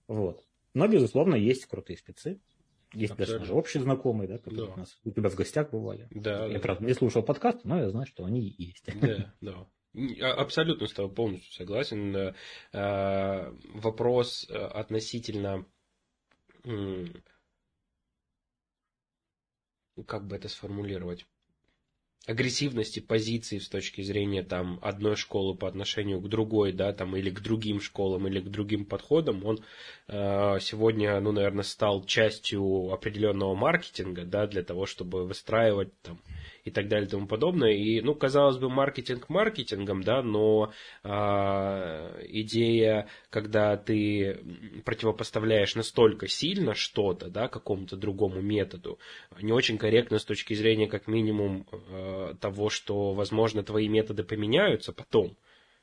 Вот. 0.07 0.43
Но, 0.73 0.87
безусловно, 0.87 1.35
есть 1.35 1.65
крутые 1.65 1.97
спецы. 1.97 2.39
Есть 2.93 3.13
Абсолютно. 3.13 3.39
даже 3.39 3.53
общие 3.53 3.83
знакомые, 3.83 4.27
да, 4.27 4.37
которые 4.37 4.67
да. 4.67 4.73
у 4.73 4.77
нас 4.77 4.97
у 5.03 5.11
тебя 5.11 5.29
в 5.29 5.35
гостях 5.35 5.69
бывали. 5.71 6.07
Да. 6.11 6.45
Я, 6.45 6.53
да. 6.53 6.59
правда, 6.59 6.85
не 6.85 6.93
слушал 6.93 7.23
подкаст, 7.23 7.65
но 7.65 7.79
я 7.79 7.89
знаю, 7.89 8.05
что 8.07 8.25
они 8.25 8.55
есть. 8.57 8.85
Да, 9.01 9.33
да. 9.41 9.67
А, 10.21 10.33
абсолютно 10.33 10.87
с 10.87 10.93
тобой 10.93 11.13
полностью 11.13 11.53
согласен. 11.53 12.15
Э, 12.15 12.33
э, 12.73 13.53
вопрос 13.73 14.45
э, 14.49 14.53
относительно 14.53 15.65
как 20.07 20.27
бы 20.27 20.35
это 20.35 20.49
сформулировать? 20.49 21.25
Агрессивности 22.27 22.99
позиций 22.99 23.59
с 23.59 23.69
точки 23.69 24.01
зрения 24.01 24.43
там 24.43 24.79
одной 24.81 25.15
школы 25.15 25.55
по 25.55 25.67
отношению 25.67 26.19
к 26.21 26.27
другой, 26.27 26.71
да, 26.71 26.91
там 26.93 27.15
или 27.15 27.29
к 27.29 27.39
другим 27.39 27.79
школам, 27.79 28.27
или 28.27 28.39
к 28.39 28.49
другим 28.49 28.85
подходам, 28.85 29.45
он 29.45 29.63
э, 30.07 30.57
сегодня, 30.61 31.19
ну, 31.19 31.31
наверное, 31.31 31.63
стал 31.63 32.03
частью 32.03 32.91
определенного 32.91 33.53
маркетинга, 33.55 34.23
да, 34.23 34.47
для 34.47 34.63
того, 34.63 34.85
чтобы 34.85 35.25
выстраивать 35.25 35.89
там 36.01 36.19
и 36.65 36.71
так 36.71 36.87
далее 36.87 37.07
и 37.07 37.09
тому 37.09 37.27
подобное. 37.27 37.71
И, 37.71 38.01
ну, 38.01 38.15
казалось 38.15 38.57
бы, 38.57 38.69
маркетинг 38.69 39.29
маркетингом, 39.29 40.03
да, 40.03 40.21
но 40.21 40.73
э, 41.03 41.09
идея, 42.29 43.07
когда 43.29 43.77
ты 43.77 44.39
противопоставляешь 44.83 45.75
настолько 45.75 46.27
сильно 46.27 46.73
что-то, 46.73 47.29
да, 47.29 47.47
какому-то 47.47 47.95
другому 47.95 48.41
методу, 48.41 48.99
не 49.39 49.53
очень 49.53 49.77
корректно 49.77 50.17
с 50.17 50.25
точки 50.25 50.55
зрения, 50.55 50.87
как 50.87 51.07
минимум, 51.07 51.67
э, 51.71 52.33
того, 52.41 52.69
что, 52.69 53.13
возможно, 53.13 53.63
твои 53.63 53.87
методы 53.87 54.23
поменяются 54.23 54.91
потом, 54.91 55.37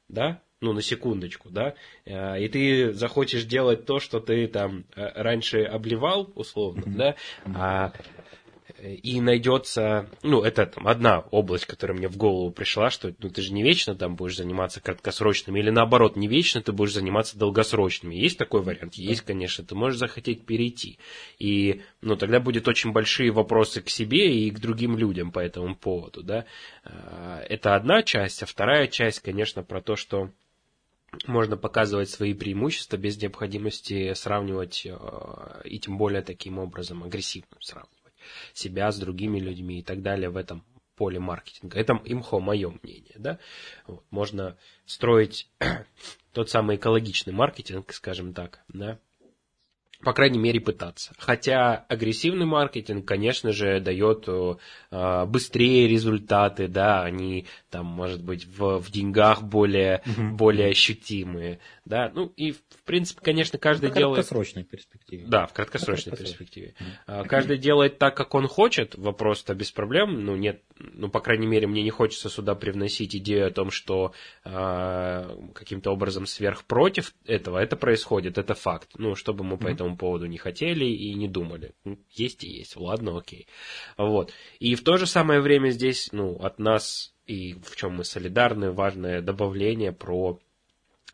да, 0.09 0.43
ну, 0.61 0.73
на 0.73 0.83
секундочку, 0.83 1.49
да, 1.51 1.75
э, 2.05 2.43
и 2.43 2.49
ты 2.49 2.93
захочешь 2.93 3.45
делать 3.45 3.87
то, 3.87 4.01
что 4.01 4.19
ты 4.19 4.49
там 4.49 4.85
э, 4.97 5.23
раньше 5.23 5.63
обливал, 5.63 6.33
условно, 6.35 6.83
да, 6.87 7.15
а 7.45 7.93
и 8.83 9.21
найдется, 9.21 10.09
ну, 10.23 10.43
это 10.43 10.67
там 10.67 10.89
одна 10.89 11.21
область, 11.31 11.67
которая 11.67 11.97
мне 11.97 12.09
в 12.09 12.17
голову 12.17 12.51
пришла, 12.51 12.91
что 12.91 13.15
ну, 13.21 13.31
ты 13.31 13.41
же 13.41 13.53
не 13.53 13.63
вечно 13.63 13.95
там 13.95 14.17
будешь 14.17 14.37
заниматься 14.37 14.81
краткосрочными, 14.81 15.61
или 15.61 15.71
наоборот, 15.71 16.17
не 16.17 16.27
вечно 16.27 16.61
ты 16.61 16.73
будешь 16.73 16.93
заниматься 16.93 17.39
долгосрочными. 17.39 18.17
Есть 18.17 18.39
такой 18.39 18.63
вариант? 18.63 18.95
Есть, 18.95 19.23
конечно, 19.23 19.65
ты 19.65 19.77
можешь 19.77 19.99
захотеть 19.99 20.45
перейти. 20.45 20.99
И, 21.39 21.83
ну, 22.01 22.17
тогда 22.17 22.41
будет 22.41 22.67
очень 22.67 22.91
большие 22.91 23.31
вопросы 23.31 23.83
к 23.83 23.89
себе 23.89 24.35
и 24.35 24.51
к 24.51 24.59
другим 24.59 24.97
людям 24.97 25.31
по 25.31 25.39
этому 25.39 25.77
поводу, 25.77 26.25
да. 26.25 26.47
А, 26.85 27.41
это 27.49 27.77
одна 27.77 28.03
часть, 28.03 28.43
а 28.43 28.47
вторая 28.47 28.89
часть, 28.89 29.21
конечно, 29.21 29.63
про 29.63 29.81
то, 29.81 29.95
что 29.95 30.31
можно 31.27 31.57
показывать 31.57 32.11
свои 32.11 32.35
преимущества 32.35 32.97
без 32.97 33.21
необходимости 33.21 34.15
сравнивать, 34.15 34.87
э, 34.87 35.61
и 35.65 35.79
тем 35.79 35.99
более 35.99 36.23
таким 36.23 36.59
образом 36.59 37.05
агрессивно 37.05 37.55
сравнивать 37.61 38.02
себя 38.53 38.91
с 38.91 38.99
другими 38.99 39.39
людьми 39.39 39.81
и 39.81 39.83
так 39.83 40.03
далее 40.03 40.31
в 40.31 40.37
этом 40.37 40.65
поле 40.97 41.19
маркетинга. 41.19 41.79
Это 41.79 42.01
имхо 42.05 42.41
мое 42.41 42.71
мнение. 42.83 43.15
Да? 43.17 43.39
Вот, 43.87 44.05
можно 44.11 44.57
строить 44.87 45.49
тот 46.33 46.51
самый 46.51 46.77
экологичный 46.77 47.33
маркетинг, 47.33 47.93
скажем 47.93 48.35
так, 48.35 48.63
да, 48.69 48.99
по 50.03 50.13
крайней 50.13 50.39
мере, 50.39 50.61
пытаться. 50.61 51.13
Хотя 51.19 51.85
агрессивный 51.89 52.47
маркетинг, 52.47 53.07
конечно 53.07 53.53
же, 53.53 53.81
дает 53.81 54.29
э, 54.29 55.27
быстрее 55.27 55.89
результаты, 55.89 56.69
да, 56.69 57.03
они 57.03 57.47
там, 57.71 57.87
может 57.87 58.23
быть, 58.23 58.47
в, 58.47 58.79
в 58.79 58.91
деньгах 58.91 59.43
более, 59.43 60.03
угу. 60.07 60.37
более 60.37 60.71
ощутимые, 60.71 61.61
да, 61.85 62.11
ну 62.15 62.33
и, 62.37 62.53
в 62.53 62.83
принципе, 62.85 63.21
конечно, 63.23 63.59
каждый 63.59 63.91
в 63.91 63.95
делает... 63.95 64.25
В 64.25 64.29
краткосрочной 64.29 64.65
перспективе. 64.65 65.25
Да, 65.27 65.47
в 65.47 65.53
краткосрочной 65.53 66.17
перспективе. 66.17 66.75
Угу. 67.07 67.29
Каждый 67.29 67.59
делает 67.59 67.99
так, 67.99 68.17
как 68.17 68.35
он 68.35 68.49
хочет, 68.49 68.95
вопрос-то 68.97 69.55
без 69.55 69.71
проблем, 69.71 70.25
ну 70.25 70.37
нет, 70.37 70.63
ну, 70.79 71.09
по 71.09 71.21
крайней 71.21 71.47
мере, 71.47 71.67
мне 71.67 71.83
не 71.83 71.91
хочется 71.91 72.29
сюда 72.29 72.55
привносить 72.55 73.15
идею 73.17 73.47
о 73.47 73.51
том, 73.51 73.71
что 73.71 74.13
э, 74.45 75.37
каким-то 75.55 75.91
образом 75.91 76.27
сверх 76.27 76.65
против 76.65 77.15
этого, 77.25 77.59
это 77.59 77.77
происходит, 77.77 78.39
это 78.39 78.55
факт, 78.55 78.91
ну, 78.99 79.15
чтобы 79.15 79.45
мы 79.45 79.55
угу. 79.55 79.65
по 79.65 79.69
этому 79.69 79.92
этому 79.93 79.97
поводу 79.97 80.27
не 80.27 80.39
хотели 80.39 80.85
и 80.85 81.15
не 81.15 81.29
думали. 81.29 81.73
Ну, 81.85 81.99
есть 82.11 82.45
и 82.45 82.49
есть, 82.49 82.77
ладно, 82.77 83.19
окей. 83.19 83.47
Вот. 83.97 84.33
И 84.61 84.75
в 84.75 84.83
то 84.83 84.97
же 84.97 85.07
самое 85.07 85.41
время 85.41 85.71
здесь, 85.71 86.11
ну, 86.13 86.37
от 86.37 86.59
нас, 86.59 87.15
и 87.27 87.55
в 87.55 87.77
чем 87.77 87.97
мы 87.97 88.05
солидарны, 88.05 88.73
важное 88.73 89.21
добавление 89.21 89.93
про 89.93 90.39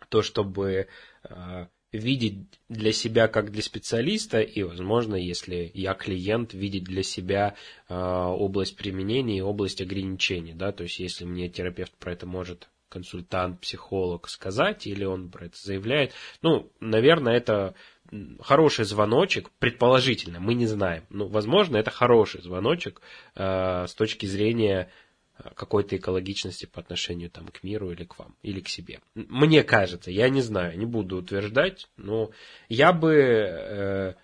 то, 0.09 0.23
чтобы 0.23 0.87
э, 1.25 1.67
видеть 1.93 2.39
для 2.69 2.93
себя 2.93 3.29
как 3.29 3.51
для 3.51 3.63
специалиста, 3.63 4.41
и, 4.41 4.63
возможно, 4.63 5.17
если 5.17 5.71
я 5.75 5.95
клиент, 5.95 6.55
видеть 6.55 6.85
для 6.85 7.03
себя 7.03 7.55
э, 7.89 7.95
область 7.95 8.77
применения 8.77 9.39
и 9.39 9.43
область 9.43 9.81
ограничений, 9.81 10.55
да, 10.55 10.73
то 10.73 10.85
есть 10.85 11.01
если 11.01 11.25
мне 11.25 11.49
терапевт 11.49 11.93
про 11.99 12.13
это 12.13 12.27
может 12.27 12.69
консультант, 12.89 13.61
психолог 13.61 14.29
сказать, 14.29 14.87
или 14.87 15.05
он 15.05 15.31
про 15.31 15.47
это 15.47 15.57
заявляет, 15.61 16.13
ну, 16.43 16.71
наверное, 16.81 17.35
это 17.35 17.75
хороший 18.41 18.85
звоночек, 18.85 19.51
предположительно, 19.59 20.41
мы 20.41 20.55
не 20.55 20.67
знаем, 20.67 21.05
но, 21.11 21.27
возможно, 21.27 21.77
это 21.77 21.91
хороший 21.91 22.43
звоночек 22.43 23.01
э, 23.35 23.87
с 23.87 23.95
точки 23.95 24.27
зрения 24.27 24.91
э, 25.39 25.51
какой-то 25.55 25.97
экологичности 25.97 26.67
по 26.67 26.81
отношению 26.81 27.31
там, 27.31 27.49
к 27.49 27.63
миру 27.63 27.91
или 27.91 28.05
к 28.05 28.19
вам, 28.19 28.35
или 28.43 28.61
к 28.61 28.69
себе. 28.69 29.01
Мне 29.15 29.63
кажется, 29.63 30.11
я 30.11 30.29
не 30.29 30.41
знаю, 30.41 30.79
не 30.79 30.87
буду 30.87 31.19
утверждать, 31.19 31.89
но 31.97 32.31
я 32.69 32.93
бы 32.93 33.15
э, 33.15 34.15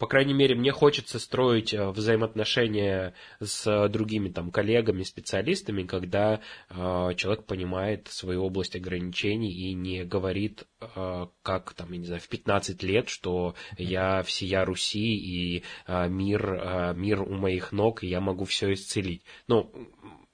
по 0.00 0.06
крайней 0.06 0.32
мере, 0.32 0.54
мне 0.54 0.72
хочется 0.72 1.18
строить 1.18 1.74
э, 1.74 1.90
взаимоотношения 1.90 3.12
с 3.38 3.88
другими 3.88 4.30
там 4.30 4.50
коллегами, 4.50 5.02
специалистами, 5.02 5.82
когда 5.82 6.40
э, 6.70 7.10
человек 7.16 7.44
понимает 7.44 8.08
свою 8.08 8.44
область 8.44 8.74
ограничений 8.74 9.52
и 9.52 9.74
не 9.74 10.04
говорит, 10.04 10.64
э, 10.80 11.26
как 11.42 11.74
там, 11.74 11.92
я 11.92 11.98
не 11.98 12.06
знаю, 12.06 12.22
в 12.22 12.28
15 12.28 12.82
лет, 12.82 13.10
что 13.10 13.54
я 13.76 14.22
всея 14.22 14.64
Руси 14.64 15.16
и 15.16 15.64
э, 15.86 16.08
мир, 16.08 16.50
э, 16.50 16.94
мир 16.94 17.20
у 17.20 17.34
моих 17.34 17.70
ног, 17.70 18.02
и 18.02 18.06
я 18.06 18.22
могу 18.22 18.46
все 18.46 18.72
исцелить. 18.72 19.22
Ну, 19.48 19.70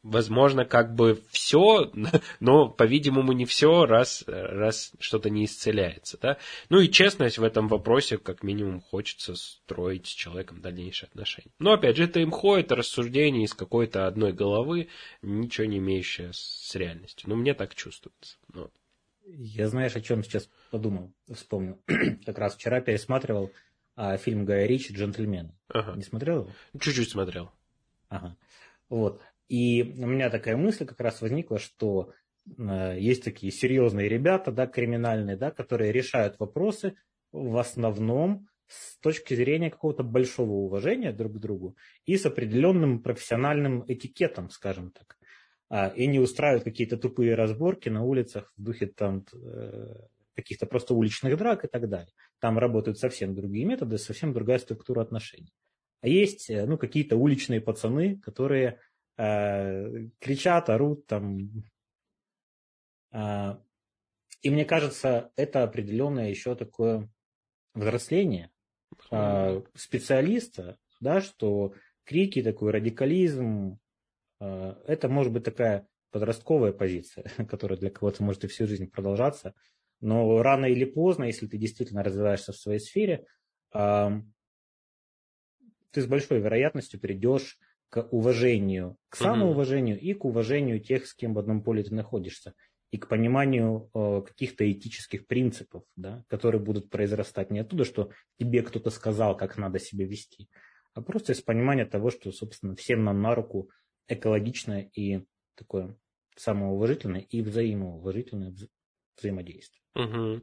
возможно, 0.06 0.64
как 0.64 0.94
бы 0.94 1.22
все, 1.30 1.90
но, 2.40 2.68
по-видимому, 2.68 3.32
не 3.32 3.44
все, 3.44 3.86
раз, 3.86 4.24
раз 4.26 4.92
что-то 4.98 5.30
не 5.30 5.44
исцеляется. 5.44 6.18
Да? 6.20 6.38
Ну 6.68 6.80
и 6.80 6.90
честность 6.90 7.38
в 7.38 7.44
этом 7.44 7.68
вопросе, 7.68 8.18
как 8.18 8.42
минимум, 8.42 8.80
хочется 8.80 9.34
строить 9.34 10.06
с 10.06 10.10
человеком 10.10 10.60
дальнейшие 10.60 11.08
отношения. 11.08 11.52
Но, 11.58 11.72
опять 11.72 11.96
же, 11.96 12.04
это 12.04 12.22
имхо, 12.22 12.56
это 12.56 12.76
рассуждение 12.76 13.44
из 13.44 13.54
какой-то 13.54 14.06
одной 14.06 14.32
головы, 14.32 14.88
ничего 15.22 15.66
не 15.66 15.78
имеющее 15.78 16.30
с 16.32 16.74
реальностью. 16.74 17.28
Ну, 17.28 17.36
мне 17.36 17.54
так 17.54 17.74
чувствуется. 17.74 18.36
Ну. 18.52 18.70
Я, 19.26 19.68
знаешь, 19.68 19.96
о 19.96 20.00
чем 20.00 20.22
сейчас 20.22 20.48
подумал, 20.70 21.12
вспомнил. 21.32 21.80
как 22.24 22.38
раз 22.38 22.54
вчера 22.54 22.80
пересматривал 22.80 23.50
а, 23.96 24.16
фильм 24.18 24.44
Гая 24.44 24.66
Ричи 24.66 24.92
«Джентльмены». 24.94 25.52
Ага. 25.68 25.96
Не 25.96 26.02
смотрел 26.02 26.42
его? 26.42 26.50
Чуть-чуть 26.78 27.10
смотрел. 27.10 27.50
Ага. 28.08 28.36
Вот. 28.88 29.20
И 29.48 29.82
у 29.82 30.06
меня 30.06 30.30
такая 30.30 30.56
мысль 30.56 30.86
как 30.86 31.00
раз 31.00 31.20
возникла, 31.20 31.58
что 31.58 32.12
э, 32.58 32.96
есть 32.98 33.24
такие 33.24 33.52
серьезные 33.52 34.08
ребята, 34.08 34.50
да, 34.50 34.66
криминальные, 34.66 35.36
да, 35.36 35.50
которые 35.50 35.92
решают 35.92 36.38
вопросы 36.38 36.96
в 37.32 37.56
основном 37.58 38.48
с 38.66 38.98
точки 38.98 39.34
зрения 39.34 39.70
какого-то 39.70 40.02
большого 40.02 40.50
уважения 40.50 41.12
друг 41.12 41.34
к 41.34 41.38
другу 41.38 41.76
и 42.04 42.16
с 42.16 42.26
определенным 42.26 43.02
профессиональным 43.02 43.84
этикетом, 43.86 44.50
скажем 44.50 44.90
так. 44.90 45.16
А, 45.68 45.88
и 45.88 46.06
не 46.06 46.18
устраивают 46.20 46.64
какие-то 46.64 46.96
тупые 46.96 47.34
разборки 47.34 47.88
на 47.88 48.04
улицах 48.04 48.52
в 48.56 48.62
духе 48.62 48.86
там 48.86 49.24
э, 49.32 49.94
каких-то 50.34 50.66
просто 50.66 50.94
уличных 50.94 51.36
драк 51.36 51.64
и 51.64 51.68
так 51.68 51.88
далее. 51.88 52.12
Там 52.40 52.58
работают 52.58 52.98
совсем 52.98 53.34
другие 53.34 53.64
методы, 53.64 53.98
совсем 53.98 54.32
другая 54.32 54.58
структура 54.58 55.02
отношений. 55.02 55.52
А 56.02 56.08
есть 56.08 56.50
э, 56.50 56.66
ну, 56.66 56.78
какие-то 56.78 57.16
уличные 57.16 57.60
пацаны, 57.60 58.20
которые 58.20 58.78
э, 59.16 60.08
кричат, 60.18 60.70
орут 60.70 61.06
там. 61.06 61.64
Э, 63.12 63.56
и 64.42 64.50
мне 64.50 64.64
кажется, 64.64 65.32
это 65.36 65.62
определенное 65.62 66.30
еще 66.30 66.54
такое 66.54 67.08
взросление 67.74 68.50
э, 69.10 69.62
специалиста, 69.74 70.78
да, 71.00 71.20
что 71.20 71.74
крики, 72.04 72.42
такой 72.42 72.72
радикализм, 72.72 73.78
э, 74.40 74.74
это 74.86 75.08
может 75.08 75.32
быть 75.32 75.44
такая 75.44 75.86
подростковая 76.10 76.72
позиция, 76.72 77.24
которая 77.48 77.78
для 77.78 77.90
кого-то 77.90 78.22
может 78.22 78.44
и 78.44 78.48
всю 78.48 78.66
жизнь 78.66 78.90
продолжаться. 78.90 79.54
Но 80.00 80.42
рано 80.42 80.66
или 80.66 80.84
поздно, 80.84 81.24
если 81.24 81.46
ты 81.46 81.58
действительно 81.58 82.02
развиваешься 82.02 82.52
в 82.52 82.56
своей 82.56 82.80
сфере, 82.80 83.26
э, 83.74 84.10
ты 85.90 86.02
с 86.02 86.06
большой 86.06 86.40
вероятностью 86.40 87.00
перейдешь 87.00 87.58
к 87.88 88.06
уважению, 88.10 88.96
к 89.08 89.16
самоуважению 89.16 89.98
и 89.98 90.12
к 90.12 90.24
уважению 90.24 90.80
тех, 90.80 91.06
с 91.06 91.14
кем 91.14 91.34
в 91.34 91.38
одном 91.38 91.62
поле 91.62 91.82
ты 91.82 91.94
находишься, 91.94 92.54
и 92.90 92.98
к 92.98 93.08
пониманию 93.08 93.90
э, 93.94 94.22
каких-то 94.26 94.70
этических 94.70 95.26
принципов, 95.26 95.84
да, 95.96 96.24
которые 96.28 96.60
будут 96.60 96.90
произрастать 96.90 97.50
не 97.50 97.60
оттуда, 97.60 97.84
что 97.84 98.10
тебе 98.38 98.62
кто-то 98.62 98.90
сказал, 98.90 99.36
как 99.36 99.56
надо 99.56 99.78
себя 99.78 100.06
вести, 100.06 100.48
а 100.94 101.02
просто 101.02 101.32
из 101.32 101.42
понимания 101.42 101.84
того, 101.84 102.10
что, 102.10 102.32
собственно, 102.32 102.74
всем 102.74 103.04
нам 103.04 103.20
на 103.20 103.34
руку 103.34 103.70
экологичное 104.08 104.90
и 104.94 105.24
такое 105.54 105.96
самоуважительное 106.36 107.20
и 107.20 107.42
взаимоуважительное 107.42 108.54
вза- 109.16 109.20
взаимодействие. 109.20 109.82
Угу. 109.94 110.40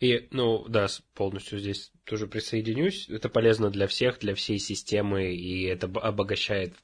И, 0.00 0.28
ну, 0.30 0.64
да, 0.68 0.86
полностью 1.14 1.58
здесь 1.58 1.92
тоже 2.04 2.26
присоединюсь. 2.26 3.08
Это 3.08 3.28
полезно 3.28 3.70
для 3.70 3.86
всех, 3.86 4.18
для 4.18 4.34
всей 4.34 4.58
системы, 4.58 5.34
и 5.34 5.64
это 5.64 5.86
обогащает, 5.86 6.74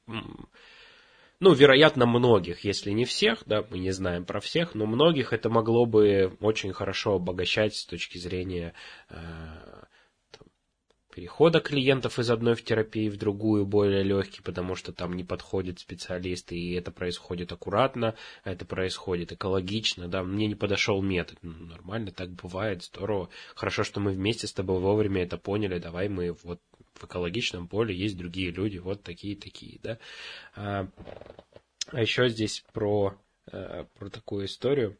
ну, 1.39 1.53
вероятно, 1.53 2.05
многих, 2.05 2.63
если 2.63 2.91
не 2.91 3.05
всех, 3.05 3.43
да, 3.45 3.65
мы 3.69 3.79
не 3.79 3.91
знаем 3.91 4.25
про 4.25 4.39
всех, 4.39 4.75
но 4.75 4.85
многих 4.85 5.33
это 5.33 5.49
могло 5.49 5.85
бы 5.85 6.37
очень 6.39 6.73
хорошо 6.73 7.15
обогащать 7.15 7.75
с 7.75 7.85
точки 7.85 8.17
зрения 8.17 8.73
э, 9.09 9.15
перехода 11.15 11.61
клиентов 11.61 12.19
из 12.19 12.29
одной 12.29 12.55
в 12.55 12.63
терапии 12.65 13.07
в 13.07 13.15
другую 13.15 13.65
более 13.65 14.03
легкий, 14.03 14.41
потому 14.41 14.75
что 14.75 14.91
там 14.91 15.13
не 15.13 15.23
подходит 15.23 15.79
специалист, 15.79 16.51
и 16.51 16.73
это 16.73 16.91
происходит 16.91 17.53
аккуратно, 17.53 18.15
это 18.43 18.65
происходит 18.65 19.31
экологично, 19.31 20.09
да, 20.09 20.23
мне 20.23 20.47
не 20.47 20.55
подошел 20.55 21.01
метод, 21.01 21.37
ну, 21.41 21.53
нормально, 21.67 22.11
так 22.11 22.31
бывает, 22.31 22.83
здорово, 22.83 23.29
хорошо, 23.55 23.85
что 23.85 24.01
мы 24.01 24.11
вместе 24.11 24.45
с 24.45 24.51
тобой 24.51 24.81
вовремя 24.81 25.23
это 25.23 25.37
поняли, 25.37 25.79
давай 25.79 26.09
мы 26.09 26.33
вот 26.43 26.59
в 26.95 27.05
экологичном 27.05 27.69
поле 27.69 27.95
есть 27.95 28.17
другие 28.17 28.51
люди, 28.51 28.77
вот 28.77 29.01
такие-такие, 29.01 29.79
да. 29.81 29.97
А, 30.53 30.89
а 31.93 32.01
еще 32.01 32.27
здесь 32.27 32.65
про, 32.73 33.17
э, 33.53 33.85
про 33.97 34.09
такую 34.09 34.47
историю, 34.47 34.97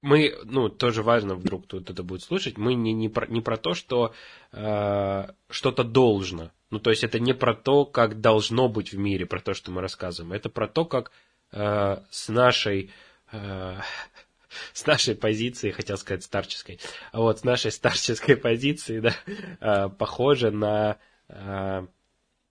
мы, 0.00 0.34
ну, 0.44 0.68
тоже 0.68 1.02
важно, 1.02 1.34
вдруг 1.34 1.66
тут 1.66 1.90
это 1.90 2.02
будет 2.02 2.22
слушать, 2.22 2.56
мы 2.56 2.74
не, 2.74 2.92
не, 2.92 3.08
про, 3.08 3.26
не 3.26 3.40
про 3.40 3.56
то, 3.56 3.74
что 3.74 4.14
э, 4.52 5.28
что-то 5.50 5.84
должно. 5.84 6.50
Ну, 6.70 6.78
то 6.78 6.90
есть 6.90 7.02
это 7.02 7.18
не 7.18 7.32
про 7.32 7.54
то, 7.54 7.84
как 7.84 8.20
должно 8.20 8.68
быть 8.68 8.92
в 8.92 8.98
мире, 8.98 9.26
про 9.26 9.40
то, 9.40 9.54
что 9.54 9.70
мы 9.70 9.80
рассказываем. 9.80 10.32
Это 10.32 10.50
про 10.50 10.68
то, 10.68 10.84
как 10.84 11.10
э, 11.52 11.98
с 12.10 12.28
нашей... 12.28 12.90
Э, 13.32 13.80
с 14.72 14.86
нашей 14.86 15.14
позиции, 15.14 15.70
хотел 15.70 15.98
сказать 15.98 16.22
старческой, 16.22 16.78
а 17.12 17.20
вот 17.20 17.40
с 17.40 17.44
нашей 17.44 17.72
старческой 17.72 18.36
позиции, 18.48 19.00
да, 19.00 19.14
э, 19.60 19.88
похоже 19.88 20.50
на, 20.50 20.98
э, 21.28 21.86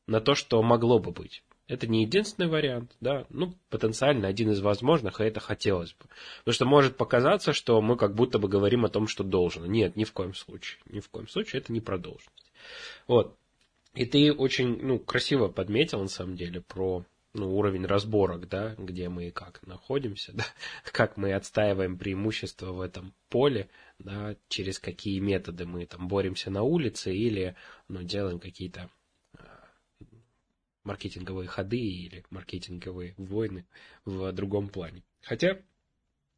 на 0.06 0.22
то, 0.22 0.36
что 0.36 0.62
могло 0.62 1.00
бы 1.00 1.12
быть. 1.12 1.44
Это 1.68 1.86
не 1.86 2.04
единственный 2.04 2.48
вариант, 2.48 2.96
да, 3.02 3.26
ну, 3.30 3.54
потенциально 3.70 4.30
один 4.30 4.52
из 4.52 4.62
возможных, 4.62 5.20
и 5.20 5.26
это 5.26 5.42
хотелось 5.42 5.92
бы. 5.94 6.06
Потому 6.40 6.54
что 6.54 6.66
может 6.66 6.96
показаться, 6.96 7.52
что 7.52 7.82
мы 7.82 7.98
как 7.98 8.16
будто 8.16 8.40
бы 8.40 8.48
говорим 8.48 8.86
о 8.86 8.90
том, 8.90 9.08
что 9.08 9.26
должно. 9.26 9.66
Нет, 9.66 9.98
ни 9.98 10.06
в 10.06 10.14
коем 10.14 10.34
случае. 10.34 10.80
Ни 10.86 11.02
в 11.02 11.10
коем 11.10 11.28
случае 11.28 11.62
это 11.62 11.74
не 11.74 11.82
про 11.82 11.98
должность. 11.98 12.52
Вот. 13.06 13.38
И 13.96 14.06
ты 14.06 14.32
очень, 14.32 14.82
ну, 14.82 14.98
красиво 14.98 15.50
подметил, 15.50 16.00
на 16.00 16.08
самом 16.08 16.38
деле, 16.38 16.62
про 16.62 17.04
ну, 17.34 17.58
уровень 17.58 17.86
разборок, 17.86 18.48
да, 18.48 18.76
где 18.78 19.10
мы 19.10 19.28
и 19.28 19.32
как 19.32 19.66
находимся, 19.66 20.32
да, 20.36 20.46
как 20.92 21.18
мы 21.18 21.34
отстаиваем 21.34 21.98
преимущество 21.98 22.72
в 22.72 22.80
этом 22.80 23.14
поле, 23.30 23.70
да, 24.00 24.38
через 24.48 24.80
какие 24.80 25.20
методы 25.20 25.66
мы 25.66 25.86
там 25.86 26.08
боремся 26.08 26.50
на 26.50 26.64
улице 26.64 27.14
или, 27.14 27.56
ну, 27.90 28.04
делаем 28.04 28.40
какие-то 28.40 28.90
маркетинговые 30.88 31.47
ходы 31.47 31.80
или 31.80 32.23
маркетинговые 32.30 33.13
войны 33.17 33.65
в 34.06 34.32
другом 34.32 34.69
плане. 34.69 35.04
Хотя, 35.21 35.60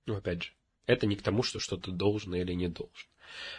ну, 0.06 0.16
опять 0.16 0.44
же, 0.44 0.54
это 0.88 1.06
не 1.06 1.16
к 1.16 1.22
тому, 1.22 1.44
что 1.44 1.60
что-то 1.60 1.92
должно 1.92 2.36
или 2.36 2.54
не 2.54 2.68
должно. 2.68 3.10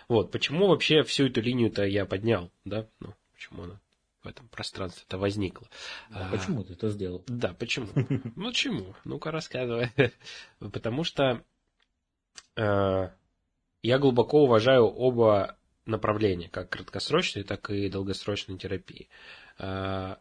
Вот, 0.09 0.33
почему 0.33 0.67
вообще 0.67 1.05
всю 1.05 1.27
эту 1.27 1.41
линию-то 1.41 1.85
я 1.85 2.05
поднял, 2.05 2.51
да, 2.65 2.89
ну, 2.99 3.15
почему 3.33 3.63
она 3.63 3.81
в 4.23 4.29
этом 4.29 4.49
пространстве-то 4.49 5.17
возникла. 5.17 5.69
А, 6.11 6.27
а 6.27 6.31
почему 6.31 6.65
ты 6.65 6.75
это 6.75 6.91
сделал? 6.91 7.25
Да, 7.27 7.55
почему? 7.55 7.87
Ну, 8.37 8.53
чему? 8.53 8.95
Ну-ка, 9.05 9.31
рассказывай. 9.31 9.91
Потому 10.59 11.05
что 11.05 11.43
э, 12.57 13.09
я 13.83 13.99
глубоко 13.99 14.43
уважаю 14.43 14.87
оба 14.87 15.57
направления, 15.87 16.49
как 16.49 16.69
краткосрочной, 16.69 17.45
так 17.45 17.71
и 17.71 17.89
долгосрочной 17.89 18.59
терапии. 18.59 19.09
Э, 19.59 20.17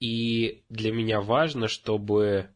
и 0.00 0.62
для 0.68 0.92
меня 0.92 1.20
важно, 1.20 1.68
чтобы 1.68 2.50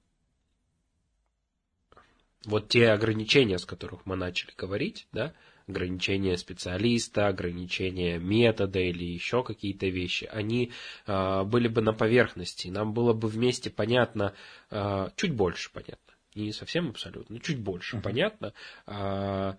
вот 2.44 2.68
те 2.68 2.90
ограничения, 2.90 3.58
с 3.58 3.64
которых 3.64 4.06
мы 4.06 4.16
начали 4.16 4.52
говорить, 4.56 5.06
да, 5.12 5.34
ограничения 5.66 6.36
специалиста, 6.38 7.26
ограничения 7.26 8.18
метода 8.18 8.78
или 8.80 9.04
еще 9.04 9.44
какие-то 9.44 9.86
вещи, 9.86 10.24
они 10.24 10.72
э, 11.06 11.42
были 11.44 11.68
бы 11.68 11.82
на 11.82 11.92
поверхности, 11.92 12.68
нам 12.68 12.94
было 12.94 13.12
бы 13.12 13.28
вместе 13.28 13.70
понятно, 13.70 14.34
э, 14.70 15.10
чуть 15.16 15.34
больше 15.34 15.70
понятно, 15.72 16.14
не 16.34 16.52
совсем 16.52 16.88
абсолютно, 16.88 17.34
но 17.34 17.40
чуть 17.40 17.58
больше 17.58 17.96
uh-huh. 17.96 18.02
понятно, 18.02 18.54
э, 18.86 19.54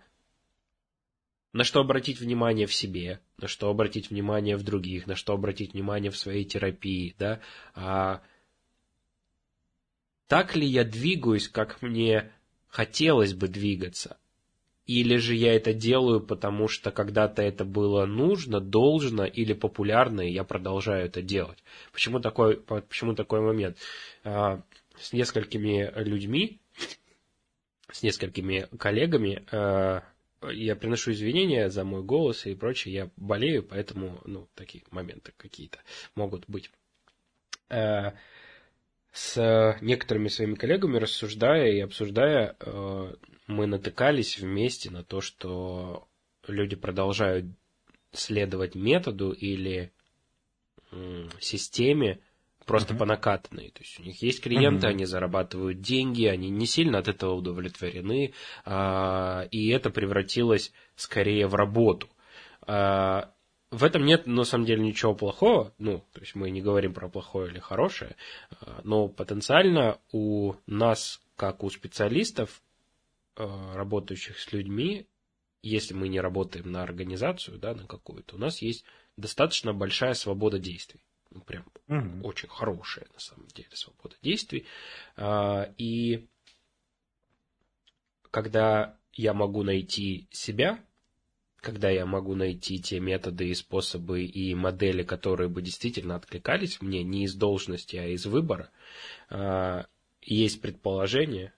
на 1.54 1.64
что 1.64 1.80
обратить 1.80 2.20
внимание 2.20 2.68
в 2.68 2.74
себе, 2.74 3.20
на 3.38 3.48
что 3.48 3.70
обратить 3.70 4.10
внимание 4.10 4.56
в 4.56 4.64
других, 4.64 5.08
на 5.08 5.16
что 5.16 5.34
обратить 5.34 5.74
внимание 5.74 6.12
в 6.12 6.18
своей 6.18 6.46
терапии, 6.46 7.16
да, 7.18 7.40
а 7.74 8.22
так 10.28 10.56
ли 10.56 10.68
я 10.68 10.84
двигаюсь, 10.84 11.48
как 11.48 11.82
мне 11.82 12.32
хотелось 12.68 13.34
бы 13.34 13.48
двигаться, 13.48 14.18
или 14.86 15.18
же 15.18 15.36
я 15.36 15.56
это 15.56 15.74
делаю, 15.74 16.20
потому 16.20 16.68
что 16.68 16.92
когда-то 16.92 17.42
это 17.42 17.66
было 17.66 18.06
нужно, 18.06 18.60
должно 18.60 19.26
или 19.26 19.54
популярно, 19.54 20.22
и 20.22 20.32
я 20.32 20.44
продолжаю 20.44 21.06
это 21.06 21.22
делать. 21.22 21.64
Почему 21.92 22.20
такой, 22.20 22.58
почему 22.58 23.14
такой 23.14 23.42
момент? 23.42 23.78
А, 24.24 24.62
с 25.00 25.14
несколькими 25.14 25.92
людьми, 25.96 26.60
с 27.92 28.02
несколькими 28.02 28.68
коллегами 28.78 29.44
а, 29.52 30.04
я 30.42 30.76
приношу 30.76 31.12
извинения 31.12 31.70
за 31.70 31.84
мой 31.84 32.04
голос 32.04 32.46
и 32.46 32.56
прочее, 32.56 32.94
я 32.94 33.10
болею, 33.18 33.64
поэтому, 33.64 34.22
ну, 34.26 34.48
такие 34.56 34.84
моменты 34.92 35.34
какие-то 35.38 35.80
могут 36.16 36.46
быть. 36.48 36.72
Э, 37.70 38.12
с 39.12 39.78
некоторыми 39.82 40.28
своими 40.28 40.56
коллегами, 40.56 40.98
рассуждая 40.98 41.72
и 41.72 41.80
обсуждая, 41.80 42.56
э, 42.60 43.16
мы 43.48 43.66
натыкались 43.66 44.40
вместе 44.40 44.92
на 44.92 45.04
то, 45.04 45.22
что 45.22 46.08
люди 46.48 46.76
продолжают 46.76 47.46
следовать 48.12 48.76
методу 48.76 49.32
или 49.32 49.92
системе, 51.40 52.20
просто 52.70 52.94
uh-huh. 52.94 52.98
по 53.00 53.06
накатанной. 53.08 53.72
То 53.72 53.82
есть 53.82 54.00
у 54.00 54.04
них 54.04 54.22
есть 54.22 54.44
клиенты, 54.44 54.86
uh-huh. 54.86 54.92
они 54.92 55.06
зарабатывают 55.06 55.82
деньги, 55.82 56.26
они 56.26 56.52
не 56.52 56.68
сильно 56.68 57.00
от 57.00 57.08
этого 57.08 57.34
удовлетворены, 57.34 58.36
а, 58.64 59.48
и 59.50 59.70
это 59.70 59.90
превратилось 59.90 60.72
скорее 60.96 61.48
в 61.48 61.56
работу. 61.56 62.08
А, 62.68 63.34
в 63.72 63.84
этом 63.84 64.06
нет, 64.06 64.28
на 64.28 64.44
самом 64.44 64.66
деле, 64.66 64.84
ничего 64.84 65.16
плохого. 65.16 65.74
Ну, 65.80 66.06
то 66.14 66.22
есть 66.22 66.36
мы 66.36 66.52
не 66.52 66.62
говорим 66.62 66.94
про 66.94 67.10
плохое 67.10 67.50
или 67.50 67.58
хорошее, 67.58 68.16
а, 68.62 68.82
но 68.84 69.08
потенциально 69.08 69.98
у 70.12 70.54
нас, 70.68 71.22
как 71.36 71.64
у 71.64 71.72
специалистов, 71.72 72.62
работающих 73.36 74.38
с 74.38 74.52
людьми, 74.52 75.08
если 75.64 75.96
мы 75.96 76.08
не 76.08 76.20
работаем 76.20 76.72
на 76.72 76.84
организацию, 76.84 77.58
да, 77.58 77.74
на 77.74 77.88
какую-то, 77.88 78.36
у 78.36 78.38
нас 78.38 78.62
есть 78.62 78.86
достаточно 79.18 79.74
большая 79.74 80.14
свобода 80.14 80.60
действий. 80.60 81.02
Ну, 81.32 81.42
прям 81.42 81.66
угу. 81.88 82.28
очень 82.28 82.50
хорошая, 82.50 83.08
на 83.14 83.20
самом 83.20 83.48
деле, 83.48 83.70
свобода 83.74 84.16
действий. 84.22 84.66
А, 85.16 85.72
и 85.78 86.28
когда 88.32 88.98
я 89.14 89.34
могу 89.34 89.64
найти 89.64 90.28
себя, 90.32 90.84
когда 91.58 91.90
я 91.90 92.06
могу 92.06 92.36
найти 92.36 92.80
те 92.82 93.00
методы 93.00 93.50
и 93.50 93.54
способы 93.54 94.24
и 94.24 94.56
модели, 94.56 95.04
которые 95.04 95.50
бы 95.50 95.62
действительно 95.62 96.16
откликались 96.16 96.82
мне 96.82 97.04
не 97.04 97.26
из 97.26 97.36
должности, 97.36 97.98
а 97.98 98.08
из 98.08 98.26
выбора, 98.26 98.72
а, 99.30 99.86
есть 100.22 100.62
предположение, 100.62 101.54